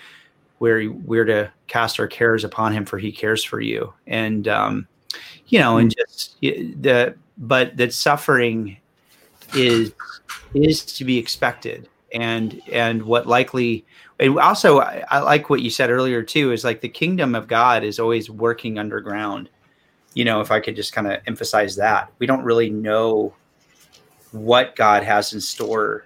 where 0.58 0.90
we're 0.90 1.24
to 1.24 1.52
cast 1.66 1.98
our 1.98 2.06
cares 2.06 2.44
upon 2.44 2.72
him 2.72 2.84
for 2.84 2.98
he 2.98 3.12
cares 3.12 3.44
for 3.44 3.60
you. 3.60 3.92
And 4.06 4.48
um 4.48 4.88
you 5.48 5.58
know 5.58 5.78
and 5.78 5.94
just 5.94 6.40
the 6.40 7.14
but 7.38 7.76
that 7.76 7.92
suffering 7.92 8.76
is 9.54 9.92
is 10.54 10.84
to 10.84 11.04
be 11.04 11.18
expected. 11.18 11.88
And 12.12 12.60
and 12.70 13.02
what 13.02 13.26
likely 13.26 13.84
and 14.20 14.38
also 14.38 14.80
I, 14.80 15.04
I, 15.10 15.18
like 15.20 15.50
what 15.50 15.62
you 15.62 15.70
said 15.70 15.90
earlier 15.90 16.22
too 16.22 16.52
is 16.52 16.64
like 16.64 16.80
the 16.80 16.88
kingdom 16.88 17.34
of 17.34 17.48
god 17.48 17.82
is 17.82 17.98
always 17.98 18.30
working 18.30 18.78
underground. 18.78 19.48
You 20.14 20.24
know 20.24 20.40
if 20.40 20.52
i 20.52 20.60
could 20.60 20.76
just 20.76 20.92
kind 20.92 21.10
of 21.10 21.20
emphasize 21.26 21.76
that. 21.76 22.12
We 22.18 22.26
don't 22.26 22.44
really 22.44 22.70
know 22.70 23.34
what 24.30 24.76
god 24.76 25.02
has 25.02 25.32
in 25.32 25.40
store 25.40 26.04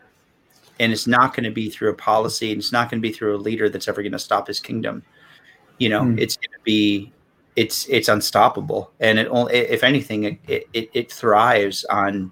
and 0.81 0.93
it's 0.93 1.07
not 1.07 1.35
going 1.35 1.45
to 1.45 1.51
be 1.51 1.71
through 1.71 1.91
a 1.91 1.95
policy 1.95 2.53
and 2.53 2.61
it's 2.61 2.73
not 2.73 2.91
going 2.91 3.01
to 3.01 3.09
be 3.09 3.13
through 3.13 3.37
a 3.37 3.39
leader 3.39 3.69
that's 3.69 3.89
ever 3.89 4.03
going 4.03 4.13
to 4.13 4.19
stop 4.19 4.47
his 4.47 4.61
kingdom. 4.61 5.03
You 5.79 5.89
know 5.89 6.03
mm. 6.03 6.19
it's 6.19 6.37
going 6.37 6.53
to 6.53 6.65
be 6.65 7.13
it's 7.57 7.87
it's 7.89 8.09
unstoppable. 8.09 8.93
And 9.01 9.19
it 9.19 9.27
only 9.29 9.55
if 9.55 9.83
anything 9.83 10.39
it, 10.47 10.69
it 10.73 10.91
it 10.93 11.13
thrives 11.13 11.85
on 11.87 12.31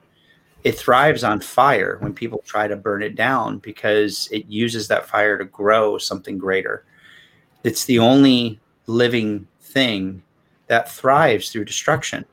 it 0.65 0.79
thrives 0.79 1.23
on 1.23 1.41
fire 1.41 1.99
when 2.01 2.13
people 2.13 2.43
try 2.45 2.67
to 2.67 2.77
burn 2.77 3.03
it 3.03 3.15
down 3.15 3.59
because 3.59 4.29
it 4.33 4.47
uses 4.47 4.89
that 4.89 5.07
fire 5.07 5.39
to 5.39 5.45
grow 5.45 5.99
something 5.99 6.39
greater. 6.39 6.85
It's 7.63 7.85
the 7.85 7.99
only 7.99 8.61
living 8.87 9.47
thing 9.61 10.23
that 10.67 10.91
thrives 10.91 11.51
through 11.51 11.65
destruction 11.65 12.25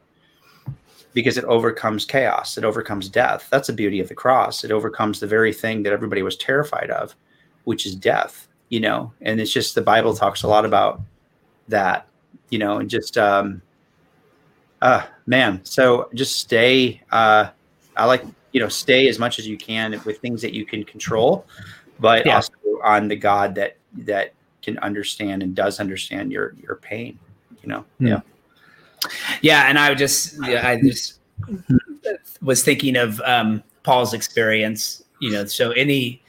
because 1.13 1.37
it 1.37 1.45
overcomes 1.45 2.05
chaos, 2.05 2.57
it 2.57 2.63
overcomes 2.63 3.09
death. 3.09 3.47
That's 3.51 3.67
the 3.67 3.73
beauty 3.73 3.99
of 3.99 4.09
the 4.09 4.15
cross. 4.15 4.63
It 4.63 4.71
overcomes 4.71 5.19
the 5.19 5.27
very 5.27 5.53
thing 5.53 5.83
that 5.83 5.93
everybody 5.93 6.23
was 6.23 6.35
terrified 6.35 6.89
of, 6.89 7.15
which 7.65 7.85
is 7.85 7.95
death, 7.95 8.47
you 8.69 8.79
know. 8.79 9.13
And 9.21 9.39
it's 9.39 9.51
just 9.51 9.75
the 9.75 9.81
Bible 9.81 10.15
talks 10.15 10.43
a 10.43 10.47
lot 10.47 10.65
about 10.65 11.01
that, 11.67 12.07
you 12.49 12.59
know, 12.59 12.77
and 12.77 12.89
just 12.89 13.17
um 13.17 13.61
uh 14.81 15.05
man, 15.25 15.61
so 15.63 16.09
just 16.13 16.39
stay 16.39 17.01
uh 17.11 17.49
I 17.95 18.05
like, 18.05 18.23
you 18.51 18.59
know, 18.59 18.69
stay 18.69 19.07
as 19.07 19.19
much 19.19 19.37
as 19.37 19.47
you 19.47 19.57
can 19.57 20.01
with 20.05 20.19
things 20.19 20.41
that 20.41 20.53
you 20.53 20.65
can 20.65 20.83
control, 20.83 21.45
but 21.99 22.25
yeah. 22.25 22.35
also 22.35 22.53
on 22.83 23.07
the 23.07 23.15
God 23.15 23.55
that 23.55 23.77
that 23.99 24.33
can 24.63 24.79
understand 24.79 25.43
and 25.43 25.55
does 25.55 25.79
understand 25.79 26.31
your 26.31 26.55
your 26.61 26.77
pain, 26.77 27.19
you 27.61 27.69
know. 27.69 27.85
Mm. 28.01 28.09
Yeah. 28.09 28.21
Yeah, 29.41 29.67
and 29.67 29.77
I 29.77 29.93
just 29.93 30.35
yeah, 30.47 30.67
I 30.67 30.79
just 30.81 31.19
was 32.41 32.63
thinking 32.63 32.95
of 32.95 33.19
um, 33.21 33.63
Paul's 33.83 34.13
experience. 34.13 35.03
You 35.19 35.31
know, 35.31 35.45
so 35.45 35.71
any 35.71 36.21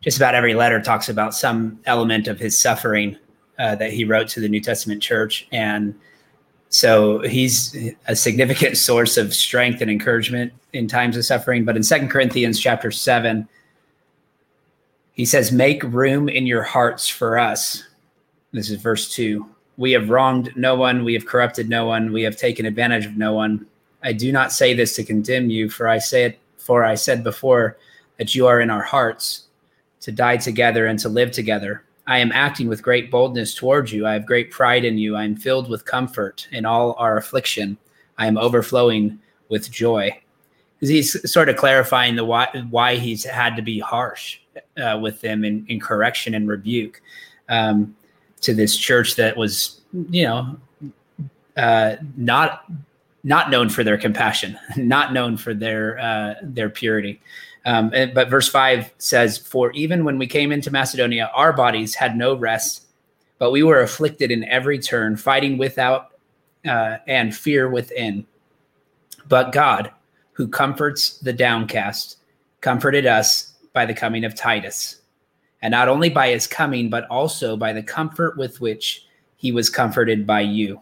just 0.00 0.16
about 0.16 0.34
every 0.34 0.54
letter 0.54 0.80
talks 0.80 1.08
about 1.08 1.34
some 1.34 1.78
element 1.84 2.26
of 2.26 2.38
his 2.38 2.58
suffering 2.58 3.16
uh, 3.58 3.74
that 3.74 3.92
he 3.92 4.04
wrote 4.04 4.28
to 4.28 4.40
the 4.40 4.48
New 4.48 4.60
Testament 4.60 5.02
church. 5.02 5.46
And 5.52 5.94
so 6.70 7.20
he's 7.20 7.76
a 8.08 8.16
significant 8.16 8.76
source 8.78 9.16
of 9.16 9.34
strength 9.34 9.82
and 9.82 9.90
encouragement 9.90 10.52
in 10.72 10.88
times 10.88 11.16
of 11.16 11.24
suffering. 11.24 11.64
But 11.64 11.76
in 11.76 11.82
Second 11.82 12.08
Corinthians 12.08 12.58
chapter 12.58 12.90
7, 12.90 13.46
he 15.12 15.26
says, 15.26 15.52
Make 15.52 15.82
room 15.82 16.28
in 16.28 16.46
your 16.46 16.62
hearts 16.62 17.08
for 17.08 17.38
us. 17.38 17.84
This 18.52 18.70
is 18.70 18.80
verse 18.80 19.12
2. 19.12 19.46
We 19.80 19.92
have 19.92 20.10
wronged 20.10 20.52
no 20.56 20.74
one, 20.74 21.04
we 21.04 21.14
have 21.14 21.24
corrupted 21.24 21.70
no 21.70 21.86
one, 21.86 22.12
we 22.12 22.20
have 22.24 22.36
taken 22.36 22.66
advantage 22.66 23.06
of 23.06 23.16
no 23.16 23.32
one. 23.32 23.64
I 24.02 24.12
do 24.12 24.30
not 24.30 24.52
say 24.52 24.74
this 24.74 24.94
to 24.96 25.04
condemn 25.04 25.48
you, 25.48 25.70
for 25.70 25.88
I 25.88 25.96
say 25.96 26.24
it, 26.24 26.38
for 26.58 26.84
I 26.84 26.94
said 26.94 27.24
before 27.24 27.78
that 28.18 28.34
you 28.34 28.46
are 28.46 28.60
in 28.60 28.68
our 28.68 28.82
hearts 28.82 29.44
to 30.00 30.12
die 30.12 30.36
together 30.36 30.86
and 30.86 30.98
to 30.98 31.08
live 31.08 31.30
together. 31.30 31.82
I 32.06 32.18
am 32.18 32.30
acting 32.30 32.68
with 32.68 32.82
great 32.82 33.10
boldness 33.10 33.54
towards 33.54 33.90
you. 33.90 34.06
I 34.06 34.12
have 34.12 34.26
great 34.26 34.50
pride 34.50 34.84
in 34.84 34.98
you. 34.98 35.16
I 35.16 35.24
am 35.24 35.34
filled 35.34 35.70
with 35.70 35.86
comfort 35.86 36.46
in 36.52 36.66
all 36.66 36.94
our 36.98 37.16
affliction. 37.16 37.78
I 38.18 38.26
am 38.26 38.36
overflowing 38.36 39.18
with 39.48 39.70
joy. 39.70 40.20
He's 40.80 41.32
sort 41.32 41.48
of 41.48 41.56
clarifying 41.56 42.16
the 42.16 42.24
why 42.26 42.48
why 42.68 42.96
he's 42.96 43.24
had 43.24 43.56
to 43.56 43.62
be 43.62 43.78
harsh 43.78 44.40
uh, 44.76 44.98
with 45.00 45.22
them 45.22 45.42
in, 45.42 45.64
in, 45.68 45.80
correction 45.80 46.34
and 46.34 46.46
rebuke 46.46 47.00
um, 47.48 47.96
to 48.42 48.54
this 48.54 48.76
church 48.76 49.16
that 49.16 49.36
was, 49.36 49.80
you 50.10 50.24
know, 50.24 50.56
uh, 51.56 51.96
not 52.16 52.64
not 53.22 53.50
known 53.50 53.68
for 53.68 53.84
their 53.84 53.98
compassion, 53.98 54.58
not 54.76 55.12
known 55.12 55.36
for 55.36 55.54
their 55.54 55.98
uh, 55.98 56.34
their 56.42 56.70
purity. 56.70 57.20
Um, 57.66 57.90
and, 57.94 58.14
but 58.14 58.30
verse 58.30 58.48
5 58.48 58.90
says, 58.98 59.38
For 59.38 59.70
even 59.72 60.04
when 60.04 60.18
we 60.18 60.26
came 60.26 60.52
into 60.52 60.70
Macedonia, 60.70 61.30
our 61.34 61.52
bodies 61.52 61.94
had 61.94 62.16
no 62.16 62.34
rest, 62.34 62.86
but 63.38 63.50
we 63.50 63.62
were 63.62 63.80
afflicted 63.80 64.30
in 64.30 64.44
every 64.44 64.78
turn, 64.78 65.16
fighting 65.16 65.58
without 65.58 66.12
uh, 66.66 66.98
and 67.06 67.34
fear 67.34 67.68
within. 67.68 68.26
But 69.28 69.52
God, 69.52 69.90
who 70.32 70.48
comforts 70.48 71.18
the 71.18 71.32
downcast, 71.32 72.18
comforted 72.60 73.06
us 73.06 73.54
by 73.72 73.86
the 73.86 73.94
coming 73.94 74.24
of 74.24 74.34
Titus. 74.34 74.99
And 75.62 75.72
not 75.72 75.88
only 75.88 76.08
by 76.08 76.30
his 76.30 76.46
coming, 76.46 76.88
but 76.88 77.06
also 77.08 77.56
by 77.56 77.72
the 77.72 77.82
comfort 77.82 78.36
with 78.36 78.60
which 78.60 79.06
he 79.36 79.52
was 79.52 79.70
comforted 79.70 80.26
by 80.26 80.40
you. 80.40 80.80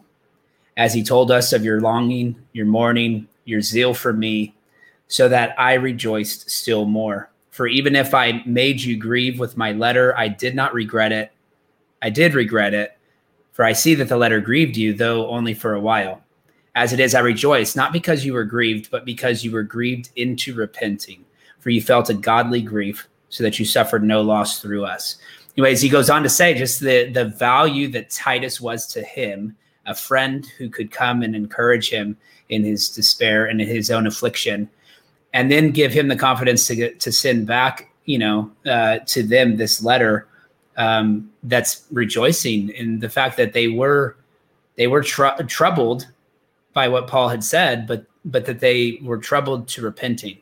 As 0.77 0.93
he 0.93 1.03
told 1.03 1.31
us 1.31 1.51
of 1.51 1.65
your 1.65 1.81
longing, 1.81 2.35
your 2.53 2.65
mourning, 2.65 3.27
your 3.45 3.61
zeal 3.61 3.93
for 3.93 4.13
me, 4.13 4.55
so 5.07 5.27
that 5.27 5.59
I 5.59 5.73
rejoiced 5.73 6.49
still 6.49 6.85
more. 6.85 7.29
For 7.49 7.67
even 7.67 7.95
if 7.95 8.13
I 8.13 8.43
made 8.45 8.79
you 8.79 8.95
grieve 8.95 9.39
with 9.39 9.57
my 9.57 9.73
letter, 9.73 10.17
I 10.17 10.29
did 10.29 10.55
not 10.55 10.73
regret 10.73 11.11
it. 11.11 11.31
I 12.01 12.09
did 12.09 12.33
regret 12.33 12.73
it, 12.73 12.97
for 13.51 13.65
I 13.65 13.73
see 13.73 13.95
that 13.95 14.07
the 14.07 14.15
letter 14.15 14.39
grieved 14.39 14.77
you, 14.77 14.93
though 14.93 15.27
only 15.29 15.53
for 15.53 15.73
a 15.73 15.81
while. 15.81 16.21
As 16.75 16.93
it 16.93 17.01
is, 17.01 17.13
I 17.13 17.19
rejoice, 17.19 17.75
not 17.75 17.91
because 17.91 18.23
you 18.23 18.33
were 18.33 18.45
grieved, 18.45 18.89
but 18.91 19.03
because 19.03 19.43
you 19.43 19.51
were 19.51 19.63
grieved 19.63 20.11
into 20.15 20.53
repenting, 20.53 21.25
for 21.59 21.69
you 21.71 21.81
felt 21.81 22.09
a 22.09 22.13
godly 22.13 22.61
grief, 22.61 23.09
so 23.29 23.43
that 23.43 23.59
you 23.59 23.65
suffered 23.65 24.03
no 24.03 24.21
loss 24.21 24.59
through 24.59 24.85
us. 24.85 25.17
Anyways, 25.57 25.81
he 25.81 25.89
goes 25.89 26.09
on 26.09 26.23
to 26.23 26.29
say 26.29 26.53
just 26.53 26.79
the, 26.79 27.09
the 27.09 27.25
value 27.25 27.87
that 27.89 28.09
Titus 28.09 28.61
was 28.61 28.87
to 28.87 29.01
him, 29.01 29.55
a 29.85 29.95
friend 29.95 30.45
who 30.57 30.69
could 30.69 30.91
come 30.91 31.21
and 31.21 31.35
encourage 31.35 31.89
him 31.89 32.17
in 32.49 32.63
his 32.63 32.89
despair 32.89 33.45
and 33.45 33.61
in 33.61 33.67
his 33.67 33.91
own 33.91 34.07
affliction 34.07 34.69
and 35.33 35.51
then 35.51 35.71
give 35.71 35.93
him 35.93 36.07
the 36.07 36.15
confidence 36.15 36.67
to 36.67 36.75
get 36.75 36.99
to 37.01 37.11
send 37.11 37.45
back, 37.45 37.91
you 38.05 38.17
know, 38.17 38.51
uh, 38.65 38.99
to 39.05 39.23
them 39.23 39.57
this 39.57 39.83
letter 39.83 40.27
um, 40.77 41.29
that's 41.43 41.85
rejoicing 41.91 42.69
in 42.69 42.99
the 42.99 43.09
fact 43.09 43.37
that 43.37 43.53
they 43.53 43.67
were 43.67 44.15
they 44.75 44.87
were 44.87 45.03
tr- 45.03 45.41
troubled 45.47 46.07
by 46.73 46.87
what 46.87 47.07
Paul 47.07 47.29
had 47.29 47.43
said, 47.43 47.85
but 47.85 48.05
but 48.25 48.45
that 48.45 48.59
they 48.59 48.99
were 49.03 49.17
troubled 49.17 49.67
to 49.69 49.81
repenting. 49.81 50.39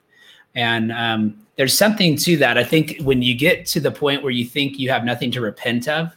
And 0.55 0.91
um, 0.91 1.46
there's 1.57 1.77
something 1.77 2.15
to 2.17 2.37
that. 2.37 2.57
I 2.57 2.63
think 2.63 2.99
when 3.01 3.21
you 3.21 3.35
get 3.35 3.65
to 3.67 3.79
the 3.79 3.91
point 3.91 4.23
where 4.23 4.31
you 4.31 4.45
think 4.45 4.79
you 4.79 4.89
have 4.89 5.03
nothing 5.03 5.31
to 5.31 5.41
repent 5.41 5.87
of, 5.87 6.15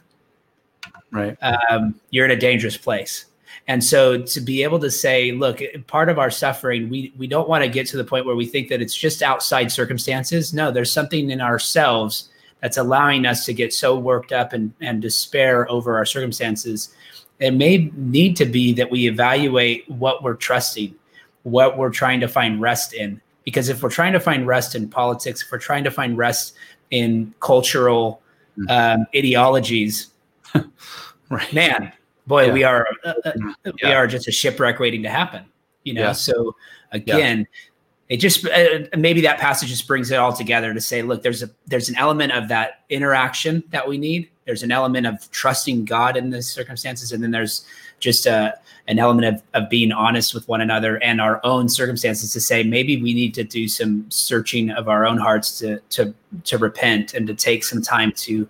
right, 1.11 1.37
um, 1.41 1.95
you're 2.11 2.25
in 2.25 2.31
a 2.31 2.39
dangerous 2.39 2.77
place. 2.77 3.25
And 3.67 3.83
so 3.83 4.21
to 4.21 4.41
be 4.41 4.63
able 4.63 4.79
to 4.79 4.89
say, 4.89 5.31
look, 5.31 5.61
part 5.87 6.09
of 6.09 6.17
our 6.17 6.31
suffering, 6.31 6.89
we 6.89 7.13
we 7.17 7.27
don't 7.27 7.49
want 7.49 7.63
to 7.63 7.69
get 7.69 7.87
to 7.87 7.97
the 7.97 8.03
point 8.03 8.25
where 8.25 8.35
we 8.35 8.45
think 8.45 8.69
that 8.69 8.81
it's 8.81 8.95
just 8.95 9.21
outside 9.21 9.71
circumstances. 9.71 10.53
No, 10.53 10.71
there's 10.71 10.91
something 10.91 11.29
in 11.29 11.41
ourselves 11.41 12.29
that's 12.61 12.77
allowing 12.77 13.25
us 13.25 13.45
to 13.45 13.53
get 13.53 13.73
so 13.73 13.97
worked 13.97 14.31
up 14.31 14.53
and, 14.53 14.73
and 14.81 15.01
despair 15.01 15.69
over 15.69 15.97
our 15.97 16.05
circumstances. 16.05 16.93
It 17.39 17.51
may 17.51 17.91
need 17.95 18.35
to 18.37 18.45
be 18.45 18.73
that 18.73 18.91
we 18.91 19.07
evaluate 19.07 19.89
what 19.89 20.21
we're 20.21 20.35
trusting, 20.35 20.93
what 21.43 21.77
we're 21.77 21.89
trying 21.89 22.19
to 22.19 22.27
find 22.27 22.61
rest 22.61 22.93
in. 22.93 23.19
Because 23.43 23.69
if 23.69 23.81
we're 23.81 23.89
trying 23.89 24.13
to 24.13 24.19
find 24.19 24.45
rest 24.45 24.75
in 24.75 24.87
politics, 24.87 25.41
if 25.41 25.51
we're 25.51 25.57
trying 25.57 25.83
to 25.83 25.91
find 25.91 26.17
rest 26.17 26.53
in 26.91 27.33
cultural 27.39 28.21
mm. 28.57 28.69
um, 28.69 29.05
ideologies, 29.15 30.07
right. 31.29 31.53
man, 31.53 31.91
boy, 32.27 32.47
yeah. 32.47 32.53
we 32.53 32.63
are 32.63 32.87
uh, 33.03 33.13
uh 33.25 33.31
yeah. 33.65 33.71
we 33.83 33.93
are 33.93 34.07
just 34.07 34.27
a 34.27 34.31
shipwreck 34.31 34.79
waiting 34.79 35.03
to 35.03 35.09
happen. 35.09 35.45
You 35.83 35.95
know, 35.95 36.01
yeah. 36.01 36.11
so 36.11 36.55
again, 36.91 37.47
it 38.11 38.17
just 38.17 38.45
uh, 38.45 38.79
maybe 38.97 39.21
that 39.21 39.39
passage 39.39 39.69
just 39.69 39.87
brings 39.87 40.11
it 40.11 40.15
all 40.15 40.33
together 40.33 40.73
to 40.73 40.81
say, 40.81 41.01
look, 41.01 41.23
there's 41.23 41.41
a 41.41 41.49
there's 41.67 41.87
an 41.87 41.97
element 41.97 42.33
of 42.33 42.49
that 42.49 42.83
interaction 42.89 43.63
that 43.69 43.87
we 43.87 43.97
need. 43.97 44.29
There's 44.45 44.63
an 44.63 44.71
element 44.71 45.07
of 45.07 45.31
trusting 45.31 45.85
God 45.85 46.17
in 46.17 46.29
the 46.29 46.41
circumstances, 46.41 47.13
and 47.13 47.23
then 47.23 47.31
there's 47.31 47.65
just 48.01 48.25
a 48.25 48.33
uh, 48.33 48.51
an 48.87 48.99
element 48.99 49.35
of, 49.35 49.43
of 49.53 49.69
being 49.69 49.91
honest 49.91 50.33
with 50.33 50.45
one 50.47 50.59
another 50.59 51.01
and 51.03 51.21
our 51.21 51.39
own 51.45 51.69
circumstances 51.69 52.33
to 52.33 52.41
say 52.41 52.63
maybe 52.63 53.01
we 53.01 53.13
need 53.13 53.33
to 53.33 53.43
do 53.43 53.67
some 53.67 54.05
searching 54.09 54.71
of 54.71 54.89
our 54.89 55.05
own 55.05 55.17
hearts 55.17 55.57
to 55.59 55.79
to 55.89 56.13
to 56.43 56.57
repent 56.57 57.13
and 57.13 57.25
to 57.27 57.33
take 57.33 57.63
some 57.63 57.81
time 57.81 58.11
to 58.11 58.49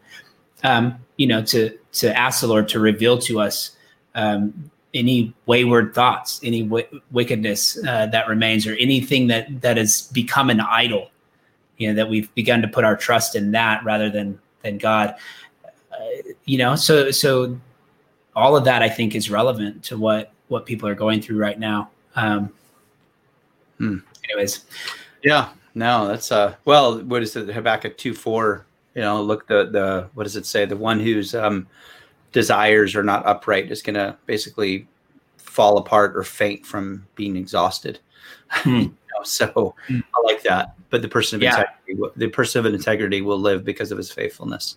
um, 0.63 0.95
you 1.17 1.27
know 1.27 1.43
to 1.43 1.77
to 1.91 2.17
ask 2.17 2.41
the 2.41 2.47
Lord 2.47 2.67
to 2.69 2.79
reveal 2.79 3.19
to 3.19 3.39
us 3.39 3.75
um, 4.15 4.71
any 4.93 5.33
wayward 5.45 5.93
thoughts, 5.93 6.39
any 6.43 6.63
w- 6.63 7.01
wickedness 7.11 7.77
uh, 7.87 8.07
that 8.07 8.27
remains, 8.27 8.67
or 8.67 8.75
anything 8.75 9.27
that 9.27 9.61
that 9.61 9.77
has 9.77 10.03
become 10.13 10.49
an 10.49 10.59
idol. 10.59 11.09
You 11.77 11.89
know 11.89 11.95
that 11.95 12.09
we've 12.09 12.33
begun 12.35 12.61
to 12.61 12.67
put 12.67 12.83
our 12.83 12.95
trust 12.95 13.35
in 13.35 13.51
that 13.51 13.83
rather 13.83 14.09
than 14.09 14.39
than 14.63 14.77
God. 14.77 15.15
Uh, 15.65 16.33
you 16.45 16.57
know, 16.57 16.75
so 16.75 17.11
so 17.11 17.59
all 18.35 18.55
of 18.55 18.65
that 18.65 18.81
I 18.81 18.89
think 18.89 19.15
is 19.15 19.29
relevant 19.29 19.83
to 19.85 19.97
what 19.97 20.31
what 20.47 20.65
people 20.65 20.87
are 20.87 20.95
going 20.95 21.21
through 21.21 21.37
right 21.37 21.59
now. 21.59 21.89
Um, 22.15 22.51
hmm. 23.77 23.97
Anyways, 24.25 24.65
yeah, 25.23 25.49
no, 25.75 26.07
that's 26.07 26.31
uh, 26.31 26.55
well, 26.65 26.99
what 27.03 27.23
is 27.23 27.35
it? 27.35 27.49
Habakkuk 27.49 27.97
two 27.97 28.13
four. 28.13 28.65
You 28.95 29.01
know, 29.01 29.21
look 29.21 29.47
the 29.47 29.69
the 29.71 30.09
what 30.13 30.23
does 30.23 30.35
it 30.35 30.45
say? 30.45 30.65
The 30.65 30.77
one 30.77 30.99
whose 30.99 31.33
um 31.33 31.67
desires 32.31 32.95
are 32.95 33.03
not 33.03 33.25
upright 33.25 33.71
is 33.71 33.81
going 33.81 33.95
to 33.95 34.15
basically 34.25 34.87
fall 35.37 35.77
apart 35.77 36.15
or 36.15 36.23
faint 36.23 36.65
from 36.65 37.05
being 37.15 37.35
exhausted. 37.35 37.99
Hmm. 38.53 38.69
you 38.69 38.85
know, 38.87 39.23
so 39.23 39.75
hmm. 39.87 39.99
I 40.13 40.21
like 40.25 40.43
that. 40.43 40.75
But 40.89 41.01
the 41.01 41.07
person 41.07 41.37
of 41.37 41.41
yeah. 41.41 41.63
integrity, 41.87 42.11
the 42.17 42.27
person 42.27 42.65
of 42.65 42.73
integrity 42.73 43.21
will 43.21 43.39
live 43.39 43.63
because 43.63 43.93
of 43.93 43.97
his 43.97 44.11
faithfulness. 44.11 44.75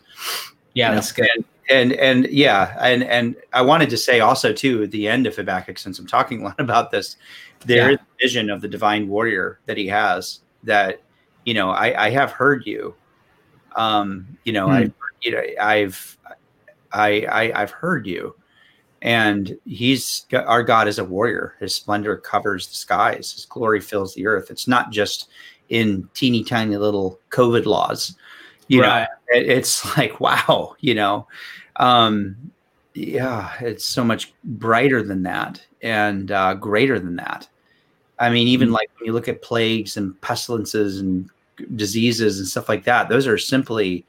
Yeah, 0.74 0.90
you 0.90 0.94
that's 0.94 1.10
good. 1.10 1.28
And, 1.34 1.44
and, 1.70 1.92
and 1.92 2.26
yeah, 2.26 2.76
and 2.80 3.02
and 3.04 3.36
I 3.52 3.62
wanted 3.62 3.90
to 3.90 3.96
say 3.96 4.20
also 4.20 4.52
too 4.52 4.82
at 4.82 4.90
the 4.90 5.08
end 5.08 5.26
of 5.26 5.36
Habakkuk, 5.36 5.78
since 5.78 5.98
I'm 5.98 6.06
talking 6.06 6.40
a 6.42 6.44
lot 6.44 6.60
about 6.60 6.90
this, 6.90 7.16
there 7.60 7.90
yeah. 7.90 7.94
is 7.94 8.00
a 8.00 8.22
vision 8.22 8.50
of 8.50 8.60
the 8.60 8.68
divine 8.68 9.08
warrior 9.08 9.60
that 9.66 9.76
he 9.76 9.86
has. 9.88 10.40
That 10.62 11.02
you 11.44 11.54
know, 11.54 11.70
I, 11.70 12.06
I 12.06 12.10
have 12.10 12.32
heard 12.32 12.66
you. 12.66 12.94
Um, 13.76 14.38
you 14.44 14.52
know, 14.52 14.66
hmm. 14.66 14.72
I 14.72 14.92
you 15.22 15.32
know 15.32 15.42
I've 15.60 16.18
I, 16.92 17.26
I 17.30 17.62
I've 17.62 17.70
heard 17.70 18.06
you, 18.06 18.34
and 19.02 19.58
he's 19.64 20.26
our 20.32 20.62
God 20.62 20.88
is 20.88 20.98
a 20.98 21.04
warrior. 21.04 21.56
His 21.60 21.74
splendor 21.74 22.16
covers 22.16 22.68
the 22.68 22.74
skies. 22.74 23.32
His 23.32 23.46
glory 23.46 23.80
fills 23.80 24.14
the 24.14 24.26
earth. 24.26 24.50
It's 24.50 24.68
not 24.68 24.92
just 24.92 25.28
in 25.68 26.08
teeny 26.14 26.44
tiny 26.44 26.76
little 26.76 27.18
COVID 27.30 27.66
laws. 27.66 28.16
You 28.68 28.82
right. 28.82 29.02
know, 29.02 29.38
it, 29.38 29.48
it's 29.48 29.96
like 29.96 30.20
wow. 30.20 30.76
You 30.80 30.94
know, 30.94 31.26
um, 31.76 32.52
yeah, 32.94 33.52
it's 33.60 33.84
so 33.84 34.04
much 34.04 34.32
brighter 34.44 35.02
than 35.02 35.22
that 35.24 35.64
and 35.82 36.30
uh, 36.30 36.54
greater 36.54 36.98
than 36.98 37.16
that. 37.16 37.48
I 38.18 38.30
mean, 38.30 38.48
even 38.48 38.68
mm-hmm. 38.68 38.74
like 38.74 38.90
when 38.98 39.06
you 39.06 39.12
look 39.12 39.28
at 39.28 39.42
plagues 39.42 39.96
and 39.96 40.18
pestilences 40.20 41.00
and 41.00 41.28
diseases 41.76 42.38
and 42.38 42.48
stuff 42.48 42.68
like 42.68 42.84
that, 42.84 43.08
those 43.08 43.26
are 43.26 43.38
simply 43.38 44.04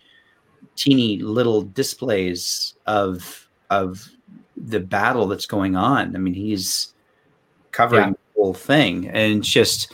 teeny 0.76 1.20
little 1.20 1.64
displays 1.64 2.76
of 2.86 3.48
of 3.70 4.10
the 4.56 4.80
battle 4.80 5.28
that's 5.28 5.46
going 5.46 5.76
on. 5.76 6.16
I 6.16 6.20
mean, 6.20 6.34
he's 6.34 6.94
covering 7.72 8.10
yeah. 8.10 8.12
the 8.12 8.42
whole 8.42 8.54
thing, 8.54 9.10
and 9.10 9.44
just 9.44 9.92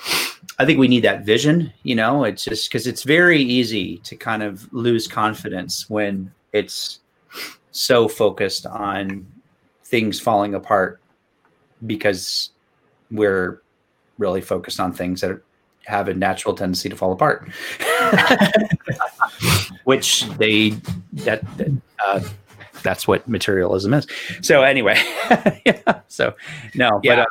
I 0.60 0.66
think 0.66 0.80
we 0.80 0.88
need 0.88 1.02
that 1.02 1.26
vision. 1.26 1.72
You 1.84 1.96
know, 1.96 2.24
it's 2.24 2.44
just 2.44 2.70
because 2.70 2.88
it's 2.88 3.04
very 3.04 3.42
easy 3.42 3.98
to 4.00 4.16
kind 4.16 4.44
of 4.44 4.72
lose 4.74 5.08
confidence 5.08 5.90
when 5.90 6.32
it's 6.54 7.00
so 7.72 8.08
focused 8.08 8.66
on 8.66 9.26
things 9.86 10.20
falling 10.20 10.56
apart 10.56 11.02
because 11.86 12.52
we're 13.10 13.62
really 14.18 14.42
focused 14.42 14.80
on 14.80 14.94
things 14.94 15.22
that 15.22 15.42
have 15.86 16.08
a 16.08 16.14
natural 16.14 16.54
tendency 16.54 16.90
to 16.90 16.96
fall 16.96 17.12
apart, 17.12 17.50
which 19.84 20.28
they 20.38 20.70
that, 21.14 21.44
uh, 22.06 22.22
that's 22.84 23.08
what 23.08 23.28
materialism 23.28 23.94
is. 23.94 24.08
So 24.42 24.64
anyway, 24.64 25.02
yeah, 25.66 26.02
so 26.08 26.36
no, 26.76 27.00
yeah. 27.04 27.16
but 27.16 27.20
uh, 27.20 27.26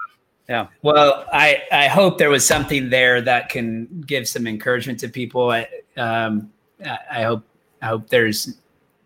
yeah. 0.51 0.67
Well, 0.83 1.25
I 1.33 1.63
I 1.71 1.87
hope 1.87 2.19
there 2.19 2.29
was 2.29 2.45
something 2.45 2.91
there 2.91 3.23
that 3.23 3.51
can 3.51 3.87
give 4.05 4.27
some 4.27 4.49
encouragement 4.49 4.99
to 4.99 5.09
people. 5.09 5.53
I, 5.53 5.69
um, 5.97 6.51
I 6.85 7.23
hope 7.23 7.45
I 7.81 7.87
hope 7.87 8.09
there's 8.09 8.59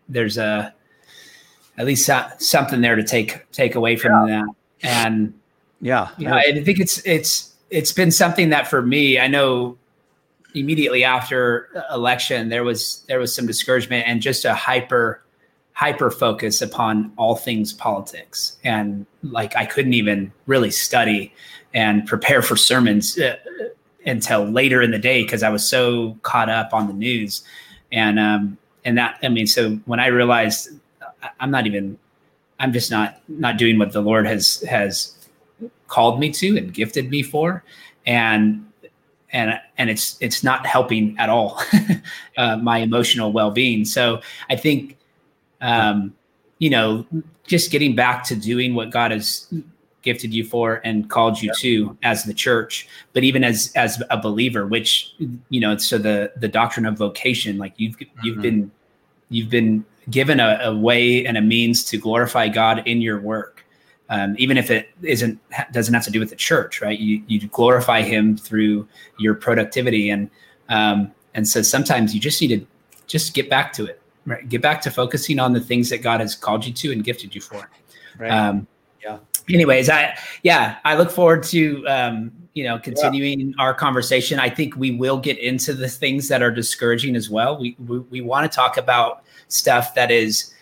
there's 0.09 0.39
a 0.39 0.73
at 1.77 1.85
least 1.85 2.09
something 2.39 2.81
there 2.81 2.95
to 2.95 3.03
take 3.03 3.49
take 3.51 3.75
away 3.75 3.95
from 3.95 4.27
yeah. 4.27 4.41
that. 4.41 4.55
And 4.81 5.33
yeah, 5.81 6.09
you 6.17 6.27
know, 6.27 6.33
I 6.33 6.63
think 6.63 6.79
it's 6.79 7.05
it's 7.05 7.53
it's 7.69 7.91
been 7.91 8.09
something 8.09 8.49
that 8.49 8.67
for 8.67 8.81
me, 8.81 9.19
I 9.19 9.27
know 9.27 9.77
immediately 10.55 11.03
after 11.03 11.69
election 11.91 12.49
there 12.49 12.63
was 12.63 13.03
there 13.07 13.19
was 13.19 13.35
some 13.35 13.45
discouragement 13.45 14.07
and 14.07 14.19
just 14.19 14.45
a 14.45 14.55
hyper 14.55 15.21
hyper 15.75 16.09
focus 16.09 16.61
upon 16.61 17.11
all 17.17 17.35
things 17.35 17.73
politics. 17.73 18.57
And 18.63 19.05
like 19.23 19.55
i 19.55 19.65
couldn't 19.65 19.93
even 19.93 20.31
really 20.47 20.71
study 20.71 21.33
and 21.73 22.05
prepare 22.07 22.41
for 22.41 22.55
sermons 22.55 23.19
uh, 23.19 23.35
until 24.05 24.45
later 24.45 24.81
in 24.81 24.91
the 24.91 24.99
day 24.99 25.23
because 25.23 25.43
i 25.43 25.49
was 25.49 25.67
so 25.67 26.17
caught 26.23 26.49
up 26.49 26.73
on 26.73 26.87
the 26.87 26.93
news. 26.93 27.43
And 27.91 28.19
um 28.19 28.57
and 28.85 28.97
that 28.97 29.19
i 29.21 29.29
mean 29.29 29.47
so 29.47 29.75
when 29.85 29.99
i 29.99 30.07
realized 30.07 30.69
i'm 31.39 31.51
not 31.51 31.65
even 31.67 31.97
i'm 32.59 32.71
just 32.71 32.89
not 32.89 33.21
not 33.27 33.57
doing 33.57 33.77
what 33.77 33.91
the 33.91 34.01
lord 34.01 34.25
has 34.25 34.61
has 34.61 35.15
called 35.87 36.19
me 36.19 36.31
to 36.31 36.57
and 36.57 36.73
gifted 36.73 37.09
me 37.09 37.21
for. 37.21 37.63
And 38.05 38.65
and 39.31 39.59
and 39.77 39.89
it's 39.89 40.17
it's 40.21 40.43
not 40.43 40.65
helping 40.65 41.17
at 41.17 41.29
all 41.29 41.61
uh, 42.37 42.57
my 42.57 42.77
emotional 42.79 43.31
well-being. 43.31 43.85
So 43.85 44.21
i 44.49 44.55
think 44.55 44.94
um 45.65 46.13
you 46.59 46.69
know 46.69 47.05
just 47.45 47.71
getting 47.71 47.95
back 47.95 48.23
to 48.23 48.35
doing 48.35 48.75
what 48.75 48.89
god 48.91 49.11
has 49.11 49.51
gifted 50.01 50.33
you 50.33 50.43
for 50.43 50.81
and 50.83 51.09
called 51.09 51.41
you 51.41 51.51
to 51.57 51.97
as 52.03 52.23
the 52.23 52.33
church 52.33 52.87
but 53.13 53.23
even 53.23 53.43
as 53.43 53.71
as 53.75 54.01
a 54.11 54.17
believer 54.17 54.67
which 54.67 55.13
you 55.49 55.59
know 55.59 55.75
so 55.77 55.97
the 55.97 56.31
the 56.37 56.47
doctrine 56.47 56.85
of 56.85 56.97
vocation 56.97 57.57
like 57.57 57.73
you've 57.77 57.95
you've 58.23 58.33
mm-hmm. 58.33 58.41
been 58.41 58.71
you've 59.29 59.49
been 59.49 59.83
given 60.11 60.39
a, 60.39 60.59
a 60.61 60.75
way 60.75 61.25
and 61.25 61.37
a 61.37 61.41
means 61.41 61.83
to 61.83 61.97
glorify 61.97 62.47
god 62.47 62.87
in 62.87 63.01
your 63.01 63.19
work 63.19 63.65
um, 64.09 64.35
even 64.37 64.57
if 64.57 64.69
it 64.69 64.89
isn't 65.01 65.39
doesn't 65.71 65.93
have 65.93 66.03
to 66.03 66.11
do 66.11 66.19
with 66.19 66.29
the 66.29 66.35
church, 66.35 66.81
right? 66.81 66.99
You 66.99 67.23
you 67.27 67.47
glorify 67.47 68.01
Him 68.01 68.37
through 68.37 68.87
your 69.17 69.33
productivity, 69.33 70.09
and 70.09 70.29
um, 70.69 71.11
and 71.33 71.47
so 71.47 71.61
sometimes 71.61 72.13
you 72.13 72.21
just 72.21 72.39
need 72.41 72.49
to 72.49 72.65
just 73.07 73.33
get 73.33 73.49
back 73.49 73.73
to 73.73 73.85
it, 73.85 73.99
right? 74.25 74.47
Get 74.47 74.61
back 74.61 74.81
to 74.81 74.91
focusing 74.91 75.39
on 75.39 75.53
the 75.53 75.59
things 75.59 75.89
that 75.89 76.01
God 76.01 76.19
has 76.19 76.35
called 76.35 76.65
you 76.65 76.73
to 76.73 76.91
and 76.91 77.03
gifted 77.03 77.33
you 77.35 77.41
for. 77.41 77.69
Right. 78.17 78.31
Um, 78.31 78.67
yeah. 79.03 79.19
Anyways, 79.49 79.89
I 79.89 80.17
yeah, 80.43 80.77
I 80.85 80.95
look 80.95 81.11
forward 81.11 81.43
to 81.43 81.87
um, 81.87 82.31
you 82.53 82.63
know 82.63 82.79
continuing 82.79 83.39
yeah. 83.39 83.55
our 83.59 83.73
conversation. 83.73 84.39
I 84.39 84.49
think 84.49 84.75
we 84.75 84.91
will 84.91 85.19
get 85.19 85.37
into 85.37 85.73
the 85.73 85.87
things 85.87 86.27
that 86.29 86.41
are 86.41 86.51
discouraging 86.51 87.15
as 87.15 87.29
well. 87.29 87.57
We 87.59 87.75
we, 87.85 87.99
we 87.99 88.21
want 88.21 88.51
to 88.51 88.55
talk 88.55 88.77
about 88.77 89.23
stuff 89.47 89.93
that 89.95 90.09
is 90.09 90.53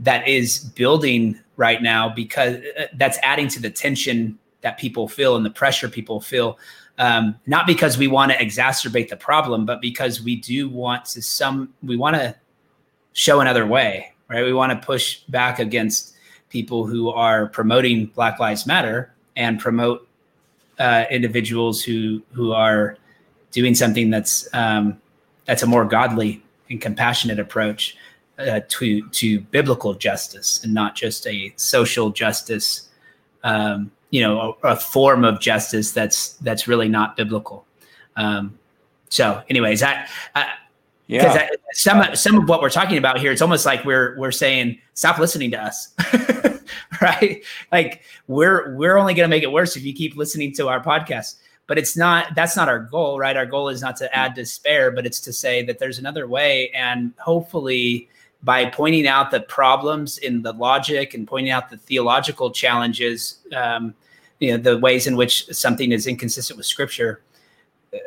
that 0.00 0.26
is 0.26 0.58
building 0.58 1.38
right 1.56 1.82
now 1.82 2.08
because 2.08 2.56
uh, 2.78 2.86
that's 2.94 3.18
adding 3.22 3.46
to 3.48 3.60
the 3.60 3.70
tension 3.70 4.38
that 4.62 4.78
people 4.78 5.06
feel 5.08 5.36
and 5.36 5.44
the 5.44 5.50
pressure 5.50 5.88
people 5.88 6.20
feel 6.20 6.58
um, 6.98 7.36
not 7.46 7.66
because 7.66 7.98
we 7.98 8.08
want 8.08 8.32
to 8.32 8.38
exacerbate 8.38 9.08
the 9.08 9.16
problem 9.16 9.64
but 9.66 9.80
because 9.80 10.22
we 10.22 10.36
do 10.36 10.68
want 10.68 11.04
to 11.04 11.22
some 11.22 11.72
we 11.82 11.96
want 11.96 12.16
to 12.16 12.34
show 13.12 13.40
another 13.40 13.66
way 13.66 14.12
right 14.28 14.44
we 14.44 14.52
want 14.52 14.72
to 14.72 14.86
push 14.86 15.20
back 15.28 15.58
against 15.58 16.14
people 16.48 16.86
who 16.86 17.10
are 17.10 17.46
promoting 17.48 18.06
black 18.06 18.38
lives 18.38 18.66
matter 18.66 19.12
and 19.36 19.58
promote 19.58 20.06
uh, 20.78 21.04
individuals 21.10 21.82
who 21.82 22.22
who 22.32 22.52
are 22.52 22.96
doing 23.50 23.74
something 23.74 24.10
that's 24.10 24.48
um, 24.54 25.00
that's 25.44 25.62
a 25.62 25.66
more 25.66 25.84
godly 25.84 26.42
and 26.70 26.80
compassionate 26.80 27.38
approach 27.38 27.96
uh, 28.38 28.60
to 28.68 29.08
to 29.10 29.40
biblical 29.40 29.94
justice 29.94 30.62
and 30.64 30.74
not 30.74 30.94
just 30.94 31.26
a 31.26 31.52
social 31.56 32.10
justice, 32.10 32.88
um, 33.44 33.90
you 34.10 34.20
know, 34.20 34.56
a, 34.62 34.68
a, 34.68 34.76
form 34.76 35.24
of 35.24 35.40
justice 35.40 35.92
that's 35.92 36.34
that's 36.38 36.66
really 36.66 36.88
not 36.88 37.16
biblical. 37.16 37.64
Um, 38.16 38.58
so, 39.08 39.42
anyways, 39.50 39.82
I, 39.82 40.06
I 40.34 40.48
yeah, 41.12 41.48
some 41.72 42.02
some 42.14 42.38
of 42.38 42.48
what 42.48 42.60
we're 42.60 42.70
talking 42.70 42.96
about 42.98 43.18
here, 43.18 43.32
it's 43.32 43.42
almost 43.42 43.66
like 43.66 43.84
we're 43.84 44.16
we're 44.18 44.32
saying 44.32 44.78
stop 44.94 45.18
listening 45.18 45.50
to 45.50 45.62
us, 45.62 45.94
right? 47.02 47.42
Like 47.70 48.02
we're 48.26 48.74
we're 48.76 48.96
only 48.96 49.14
going 49.14 49.28
to 49.28 49.34
make 49.34 49.42
it 49.42 49.52
worse 49.52 49.76
if 49.76 49.84
you 49.84 49.92
keep 49.92 50.16
listening 50.16 50.52
to 50.54 50.68
our 50.68 50.82
podcast. 50.82 51.36
But 51.66 51.78
it's 51.78 51.96
not 51.96 52.34
that's 52.34 52.56
not 52.56 52.68
our 52.68 52.80
goal 52.80 53.18
right? 53.18 53.36
Our 53.36 53.46
goal 53.46 53.68
is 53.68 53.82
not 53.82 53.96
to 53.96 54.16
add 54.16 54.34
despair 54.34 54.90
but 54.90 55.06
it's 55.06 55.20
to 55.20 55.32
say 55.32 55.62
that 55.64 55.78
there's 55.78 55.98
another 55.98 56.26
way. 56.26 56.70
And 56.70 57.12
hopefully 57.18 58.08
by 58.42 58.66
pointing 58.66 59.06
out 59.06 59.30
the 59.30 59.40
problems 59.40 60.18
in 60.18 60.42
the 60.42 60.52
logic 60.52 61.14
and 61.14 61.26
pointing 61.26 61.52
out 61.52 61.70
the 61.70 61.76
theological 61.76 62.50
challenges, 62.50 63.38
um, 63.54 63.94
you 64.40 64.50
know, 64.50 64.56
the 64.56 64.78
ways 64.78 65.06
in 65.06 65.16
which 65.16 65.46
something 65.46 65.92
is 65.92 66.06
inconsistent 66.06 66.56
with 66.56 66.66
Scripture, 66.66 67.22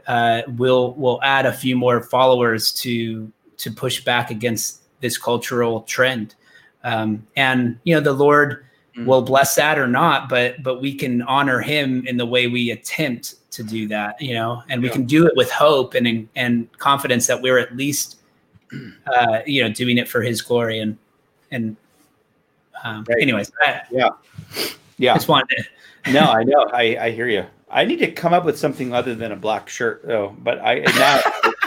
uh, 0.07 0.41
will 0.47 0.93
will 0.95 1.19
add 1.23 1.45
a 1.45 1.53
few 1.53 1.75
more 1.75 2.01
followers 2.01 2.71
to 2.73 3.31
to 3.57 3.71
push 3.71 4.03
back 4.03 4.31
against 4.31 4.81
this 5.01 5.17
cultural 5.17 5.81
trend. 5.81 6.35
Um, 6.83 7.25
and 7.35 7.79
you 7.83 7.95
know, 7.95 8.01
the 8.01 8.13
Lord 8.13 8.65
mm-hmm. 8.95 9.05
will 9.05 9.21
bless 9.21 9.55
that 9.55 9.77
or 9.77 9.87
not, 9.87 10.29
but 10.29 10.61
but 10.63 10.81
we 10.81 10.93
can 10.93 11.21
honor 11.23 11.59
Him 11.59 12.05
in 12.07 12.17
the 12.17 12.25
way 12.25 12.47
we 12.47 12.71
attempt 12.71 13.35
to 13.51 13.63
do 13.63 13.87
that. 13.87 14.21
You 14.21 14.33
know, 14.33 14.63
and 14.69 14.81
we 14.81 14.89
can 14.89 15.05
do 15.05 15.25
it 15.25 15.33
with 15.35 15.51
hope 15.51 15.93
and 15.93 16.27
and 16.35 16.71
confidence 16.77 17.27
that 17.27 17.41
we're 17.41 17.59
at 17.59 17.75
least 17.75 18.17
uh, 19.07 19.39
you 19.45 19.63
know, 19.63 19.71
doing 19.71 19.97
it 19.97 20.07
for 20.07 20.21
his 20.21 20.41
glory 20.41 20.79
and 20.79 20.97
and 21.51 21.77
um, 22.83 23.05
right. 23.07 23.21
anyways, 23.21 23.51
I, 23.65 23.81
yeah, 23.91 24.09
yeah. 24.97 25.13
Just 25.13 25.27
wanted 25.27 25.65
to. 26.05 26.11
no, 26.11 26.21
I 26.21 26.43
know. 26.43 26.67
I 26.71 26.97
I 26.99 27.11
hear 27.11 27.27
you. 27.27 27.45
I 27.69 27.85
need 27.85 27.97
to 27.97 28.11
come 28.11 28.33
up 28.33 28.45
with 28.45 28.57
something 28.57 28.93
other 28.93 29.15
than 29.15 29.31
a 29.31 29.35
black 29.35 29.69
shirt, 29.69 30.03
though. 30.05 30.35
But 30.39 30.59
I 30.59 30.79
now 30.79 31.21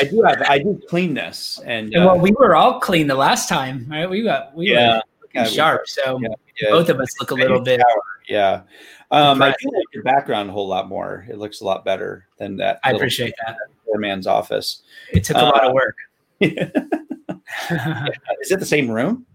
I 0.00 0.04
do 0.04 0.22
have 0.22 0.42
I 0.42 0.58
do 0.58 0.80
clean 0.88 1.14
this, 1.14 1.60
and 1.64 1.94
uh, 1.96 2.06
well, 2.06 2.18
we 2.18 2.32
were 2.32 2.54
all 2.54 2.80
clean 2.80 3.06
the 3.06 3.14
last 3.14 3.48
time, 3.48 3.86
right? 3.88 4.08
We 4.08 4.22
got 4.22 4.54
we 4.54 4.70
yeah, 4.70 5.00
were 5.34 5.44
sharp, 5.46 5.88
so 5.88 6.18
yeah, 6.20 6.28
yeah. 6.60 6.70
both 6.70 6.88
of 6.88 7.00
us 7.00 7.08
look 7.20 7.30
a 7.30 7.34
little 7.34 7.60
bit. 7.60 7.80
Yeah, 8.28 8.62
um, 9.10 9.42
I 9.42 9.54
do 9.60 9.70
like 9.74 9.84
your 9.92 10.04
background 10.04 10.50
a 10.50 10.52
whole 10.52 10.68
lot 10.68 10.88
more. 10.88 11.26
It 11.28 11.38
looks 11.38 11.60
a 11.60 11.64
lot 11.64 11.84
better 11.84 12.26
than 12.38 12.56
that. 12.58 12.80
I 12.84 12.92
appreciate 12.92 13.34
that. 13.44 13.56
Poor 13.84 13.98
man's 13.98 14.26
office. 14.26 14.82
It 15.12 15.24
took 15.24 15.36
a 15.36 15.40
uh, 15.40 15.44
lot 15.44 15.64
of 15.64 15.72
work. 15.72 15.96
is 16.40 18.50
it 18.50 18.60
the 18.60 18.66
same 18.66 18.90
room? 18.90 19.26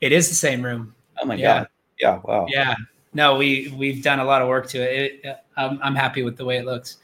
It 0.00 0.12
is 0.12 0.28
the 0.28 0.34
same 0.34 0.62
room. 0.62 0.94
Oh 1.22 1.26
my 1.26 1.34
yeah. 1.34 1.60
god! 1.60 1.68
Yeah. 1.98 2.20
Wow. 2.24 2.46
Yeah. 2.48 2.74
No, 3.12 3.36
we 3.36 3.74
we've 3.76 4.02
done 4.02 4.20
a 4.20 4.24
lot 4.24 4.42
of 4.42 4.48
work 4.48 4.68
to 4.68 4.78
it. 4.78 5.20
it 5.24 5.36
I'm, 5.56 5.80
I'm 5.82 5.94
happy 5.94 6.22
with 6.22 6.36
the 6.36 6.44
way 6.44 6.58
it 6.58 6.64
looks. 6.64 6.98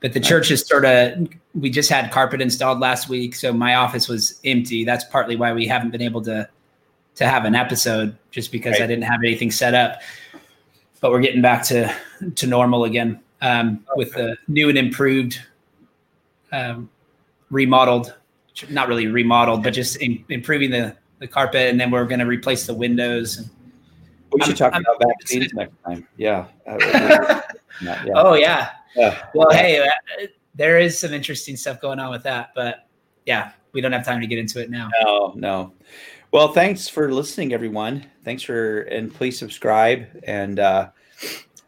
But 0.00 0.14
the 0.14 0.20
church 0.20 0.50
is 0.50 0.66
sort 0.66 0.86
of 0.86 1.28
we 1.54 1.68
just 1.68 1.90
had 1.90 2.10
carpet 2.10 2.40
installed 2.40 2.80
last 2.80 3.08
week, 3.08 3.34
so 3.34 3.52
my 3.52 3.74
office 3.74 4.08
was 4.08 4.40
empty. 4.44 4.84
That's 4.84 5.04
partly 5.04 5.36
why 5.36 5.52
we 5.52 5.66
haven't 5.66 5.90
been 5.90 6.02
able 6.02 6.22
to 6.22 6.48
to 7.16 7.28
have 7.28 7.44
an 7.44 7.54
episode, 7.54 8.16
just 8.30 8.50
because 8.50 8.72
right. 8.72 8.82
I 8.82 8.86
didn't 8.86 9.04
have 9.04 9.20
anything 9.22 9.50
set 9.50 9.74
up 9.74 10.00
but 11.00 11.10
we're 11.10 11.20
getting 11.20 11.42
back 11.42 11.64
to 11.64 11.94
to 12.36 12.46
normal 12.46 12.84
again 12.84 13.20
um, 13.40 13.84
okay. 13.90 13.96
with 13.96 14.12
the 14.12 14.36
new 14.48 14.68
and 14.68 14.78
improved, 14.78 15.40
um, 16.52 16.90
remodeled, 17.50 18.14
not 18.68 18.88
really 18.88 19.06
remodeled, 19.06 19.62
but 19.62 19.72
just 19.72 19.96
in, 19.96 20.24
improving 20.28 20.70
the 20.70 20.96
the 21.18 21.26
carpet, 21.26 21.70
and 21.70 21.80
then 21.80 21.90
we're 21.90 22.06
going 22.06 22.20
to 22.20 22.26
replace 22.26 22.66
the 22.66 22.74
windows. 22.74 23.38
And 23.38 23.50
we 24.32 24.40
should 24.42 24.50
I'm, 24.50 24.56
talk 24.56 24.74
I'm, 24.74 24.82
about 24.82 25.02
vaccines 25.08 25.52
next 25.54 25.74
time. 25.84 26.06
Yeah. 26.16 26.46
yeah. 27.82 28.04
Oh 28.14 28.34
yeah. 28.34 28.70
yeah. 28.96 29.26
Well, 29.34 29.48
yeah. 29.50 29.56
hey, 29.56 29.86
uh, 29.86 30.26
there 30.54 30.78
is 30.78 30.98
some 30.98 31.12
interesting 31.12 31.56
stuff 31.56 31.80
going 31.80 31.98
on 31.98 32.10
with 32.10 32.22
that, 32.24 32.50
but 32.54 32.86
yeah, 33.26 33.52
we 33.72 33.80
don't 33.80 33.92
have 33.92 34.04
time 34.04 34.20
to 34.20 34.26
get 34.26 34.38
into 34.38 34.60
it 34.60 34.70
now. 34.70 34.88
No, 35.02 35.32
no. 35.36 35.72
Well, 36.32 36.52
thanks 36.52 36.88
for 36.88 37.12
listening, 37.12 37.52
everyone. 37.52 38.06
Thanks 38.24 38.42
for 38.42 38.82
and 38.82 39.12
please 39.12 39.38
subscribe. 39.38 40.06
And 40.24 40.60
uh, 40.60 40.90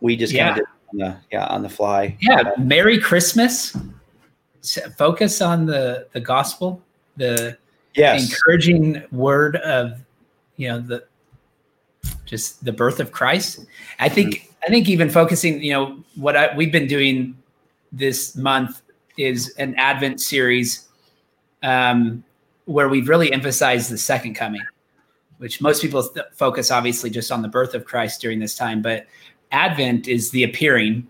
we 0.01 0.17
just 0.17 0.37
kind 0.37 0.61
of 0.61 0.67
on 0.93 0.99
the, 0.99 1.17
yeah, 1.33 1.47
on 1.47 1.63
the 1.63 1.69
fly. 1.69 2.17
Yeah. 2.21 2.53
Merry 2.59 3.01
Christmas. 3.01 3.77
Focus 4.97 5.43
on 5.43 5.67
the 5.67 6.07
the 6.13 6.21
gospel, 6.21 6.81
the 7.17 7.59
yes. 7.95 8.31
encouraging 8.31 9.03
word 9.11 9.57
of 9.57 10.01
you 10.57 10.69
know 10.69 10.79
the 10.81 11.05
just 12.25 12.65
the 12.65 12.73
birth 12.73 13.01
of 13.01 13.13
Christ. 13.13 13.67
I 13.99 14.09
think 14.09 14.35
mm-hmm. 14.35 14.65
I 14.65 14.69
think 14.69 14.89
even 14.89 15.11
focusing, 15.11 15.63
you 15.63 15.73
know, 15.73 16.05
what 16.15 16.37
I, 16.37 16.57
we've 16.57 16.73
been 16.73 16.87
doing 16.87 17.37
this 17.91 18.37
month 18.37 18.83
is 19.19 19.55
an 19.59 19.75
Advent 19.77 20.21
series 20.21 20.89
um, 21.63 22.25
where 22.65 22.89
we've 22.89 23.09
really 23.09 23.33
emphasized 23.33 23.91
the 23.91 23.99
second 23.99 24.35
coming, 24.35 24.63
which 25.39 25.61
most 25.61 25.83
people 25.83 26.03
th- 26.03 26.27
focus 26.33 26.71
obviously 26.71 27.11
just 27.11 27.33
on 27.33 27.43
the 27.43 27.49
birth 27.49 27.75
of 27.75 27.85
Christ 27.85 28.21
during 28.21 28.39
this 28.39 28.55
time, 28.55 28.83
but 28.83 29.07
Advent 29.51 30.09
is 30.09 30.31
the 30.31 30.45
appearing 30.45 31.07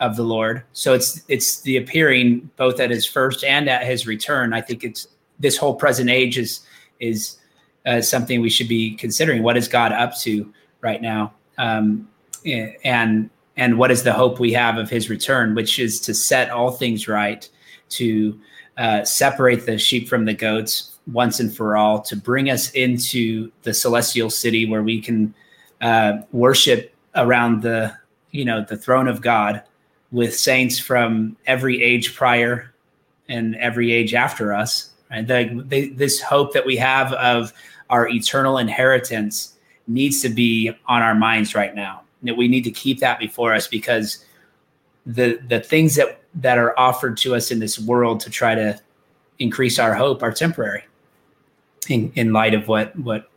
of 0.00 0.16
the 0.16 0.24
Lord. 0.24 0.62
So 0.72 0.94
it's 0.94 1.22
it's 1.28 1.60
the 1.60 1.76
appearing 1.76 2.50
both 2.56 2.80
at 2.80 2.90
His 2.90 3.06
first 3.06 3.44
and 3.44 3.68
at 3.68 3.86
His 3.86 4.06
return. 4.06 4.52
I 4.52 4.60
think 4.60 4.82
it's 4.82 5.06
this 5.38 5.56
whole 5.56 5.74
present 5.74 6.10
age 6.10 6.38
is 6.38 6.60
is 7.00 7.36
uh, 7.86 8.00
something 8.00 8.40
we 8.40 8.50
should 8.50 8.68
be 8.68 8.94
considering. 8.96 9.42
What 9.42 9.56
is 9.56 9.68
God 9.68 9.92
up 9.92 10.16
to 10.18 10.52
right 10.80 11.00
now? 11.00 11.34
Um, 11.58 12.08
and 12.44 13.30
and 13.56 13.78
what 13.78 13.90
is 13.90 14.02
the 14.02 14.12
hope 14.12 14.40
we 14.40 14.52
have 14.52 14.78
of 14.78 14.90
His 14.90 15.08
return, 15.08 15.54
which 15.54 15.78
is 15.78 16.00
to 16.00 16.14
set 16.14 16.50
all 16.50 16.70
things 16.70 17.06
right, 17.06 17.48
to 17.90 18.38
uh, 18.76 19.04
separate 19.04 19.66
the 19.66 19.78
sheep 19.78 20.08
from 20.08 20.24
the 20.24 20.34
goats 20.34 20.98
once 21.12 21.38
and 21.38 21.54
for 21.54 21.76
all, 21.76 22.00
to 22.00 22.16
bring 22.16 22.50
us 22.50 22.70
into 22.70 23.50
the 23.62 23.72
celestial 23.72 24.30
city 24.30 24.66
where 24.68 24.82
we 24.82 25.00
can 25.00 25.34
uh, 25.80 26.18
worship 26.32 26.94
around 27.14 27.62
the 27.62 27.94
you 28.30 28.44
know 28.44 28.64
the 28.68 28.76
throne 28.76 29.06
of 29.06 29.20
God 29.20 29.62
with 30.10 30.38
saints 30.38 30.78
from 30.78 31.36
every 31.46 31.82
age 31.82 32.14
prior 32.14 32.72
and 33.28 33.56
every 33.56 33.92
age 33.92 34.14
after 34.14 34.52
us. 34.52 34.90
Right? 35.10 35.26
The, 35.26 35.64
the, 35.66 35.88
this 35.90 36.20
hope 36.20 36.52
that 36.52 36.64
we 36.64 36.76
have 36.76 37.12
of 37.14 37.52
our 37.90 38.08
eternal 38.08 38.58
inheritance 38.58 39.54
needs 39.86 40.22
to 40.22 40.28
be 40.28 40.72
on 40.86 41.02
our 41.02 41.14
minds 41.14 41.54
right 41.54 41.74
now. 41.74 42.02
That 42.22 42.36
we 42.36 42.48
need 42.48 42.64
to 42.64 42.70
keep 42.70 43.00
that 43.00 43.18
before 43.18 43.54
us 43.54 43.66
because 43.66 44.24
the 45.06 45.38
the 45.48 45.60
things 45.60 45.94
that 45.96 46.20
that 46.36 46.58
are 46.58 46.78
offered 46.78 47.16
to 47.18 47.34
us 47.34 47.50
in 47.50 47.58
this 47.58 47.78
world 47.78 48.20
to 48.20 48.30
try 48.30 48.54
to 48.54 48.80
increase 49.38 49.78
our 49.78 49.94
hope 49.94 50.22
are 50.22 50.32
temporary. 50.32 50.84
In 51.88 52.10
in 52.14 52.32
light 52.32 52.54
of 52.54 52.66
what 52.66 52.98
what 52.98 53.30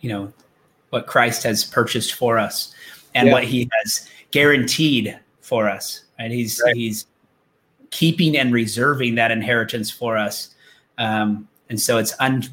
you 0.00 0.08
know 0.08 0.32
what 0.90 1.06
Christ 1.06 1.42
has 1.42 1.64
purchased 1.64 2.14
for 2.14 2.38
us 2.38 2.72
and 3.14 3.28
yeah. 3.28 3.32
what 3.32 3.44
He 3.44 3.68
has 3.80 4.08
guaranteed 4.30 5.18
for 5.40 5.68
us. 5.68 6.04
Right? 6.18 6.30
He's 6.30 6.60
right. 6.64 6.76
he's 6.76 7.06
keeping 7.90 8.36
and 8.36 8.52
reserving 8.52 9.16
that 9.16 9.32
inheritance 9.32 9.90
for 9.90 10.16
us, 10.16 10.54
um, 10.98 11.48
and 11.68 11.80
so 11.80 11.98
it's 11.98 12.14
un, 12.20 12.44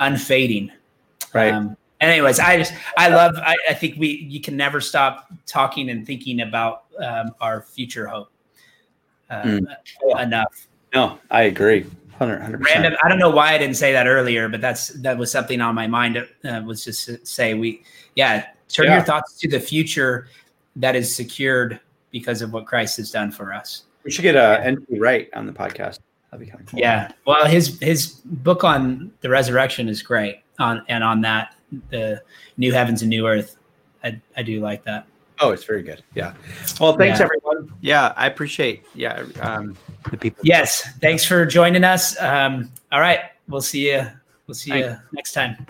unfading. 0.00 0.72
Right. 1.32 1.52
Um, 1.52 1.76
anyways, 2.00 2.40
I 2.40 2.58
just 2.58 2.72
I 2.96 3.08
love. 3.08 3.36
I, 3.36 3.56
I, 3.68 3.74
think 3.74 3.96
we 3.98 4.26
you 4.28 4.40
can 4.40 4.56
never 4.56 4.80
stop 4.80 5.32
talking 5.46 5.90
and 5.90 6.06
thinking 6.06 6.40
about 6.40 6.84
um, 6.98 7.32
our 7.40 7.62
future 7.62 8.06
hope 8.06 8.30
mm. 9.30 9.66
enough. 10.20 10.66
No, 10.94 11.18
I 11.30 11.42
agree. 11.42 11.86
100 12.18 12.62
Random. 12.62 12.96
I 13.02 13.08
don't 13.08 13.18
know 13.18 13.30
why 13.30 13.54
I 13.54 13.58
didn't 13.58 13.76
say 13.76 13.92
that 13.92 14.06
earlier, 14.06 14.48
but 14.48 14.60
that's 14.60 14.88
that 14.88 15.16
was 15.16 15.32
something 15.32 15.60
on 15.60 15.74
my 15.74 15.86
mind. 15.86 16.18
Uh, 16.44 16.62
was 16.64 16.84
just 16.84 17.06
to 17.06 17.24
say 17.24 17.54
we, 17.54 17.82
yeah, 18.14 18.46
turn 18.68 18.86
yeah. 18.86 18.96
your 18.96 19.04
thoughts 19.04 19.38
to 19.38 19.48
the 19.48 19.60
future 19.60 20.28
that 20.76 20.94
is 20.94 21.14
secured 21.14 21.80
because 22.10 22.42
of 22.42 22.52
what 22.52 22.66
Christ 22.66 22.98
has 22.98 23.10
done 23.10 23.30
for 23.30 23.54
us. 23.54 23.84
We 24.04 24.10
should 24.10 24.22
get 24.22 24.36
a 24.36 24.60
N.T. 24.64 24.98
Wright 24.98 25.28
on 25.34 25.46
the 25.46 25.52
podcast. 25.52 26.00
That'd 26.30 26.46
be 26.46 26.50
kind 26.50 26.62
of 26.62 26.66
cool. 26.70 26.80
Yeah. 26.80 27.10
Well, 27.26 27.46
his 27.46 27.78
his 27.80 28.20
book 28.24 28.62
on 28.64 29.12
the 29.20 29.28
resurrection 29.28 29.88
is 29.88 30.02
great. 30.02 30.42
On 30.58 30.84
and 30.88 31.02
on 31.02 31.20
that 31.22 31.56
the 31.90 32.22
new 32.56 32.72
heavens 32.72 33.02
and 33.02 33.10
new 33.10 33.26
earth, 33.26 33.56
I 34.04 34.20
I 34.36 34.42
do 34.42 34.60
like 34.60 34.84
that. 34.84 35.06
Oh, 35.40 35.50
it's 35.52 35.64
very 35.64 35.82
good. 35.82 36.02
Yeah. 36.14 36.34
Well, 36.78 36.96
thanks 36.96 37.18
yeah. 37.18 37.24
everyone. 37.24 37.72
Yeah, 37.80 38.12
I 38.16 38.26
appreciate. 38.26 38.84
Yeah, 38.94 39.24
um, 39.40 39.76
the 40.10 40.18
people. 40.18 40.42
Yes, 40.44 40.86
thanks 41.00 41.24
for 41.24 41.46
joining 41.46 41.82
us. 41.82 42.20
Um, 42.20 42.70
all 42.92 43.00
right, 43.00 43.20
we'll 43.48 43.62
see 43.62 43.90
you. 43.90 44.06
We'll 44.46 44.54
see 44.54 44.76
you 44.76 44.96
next 45.12 45.32
time. 45.32 45.66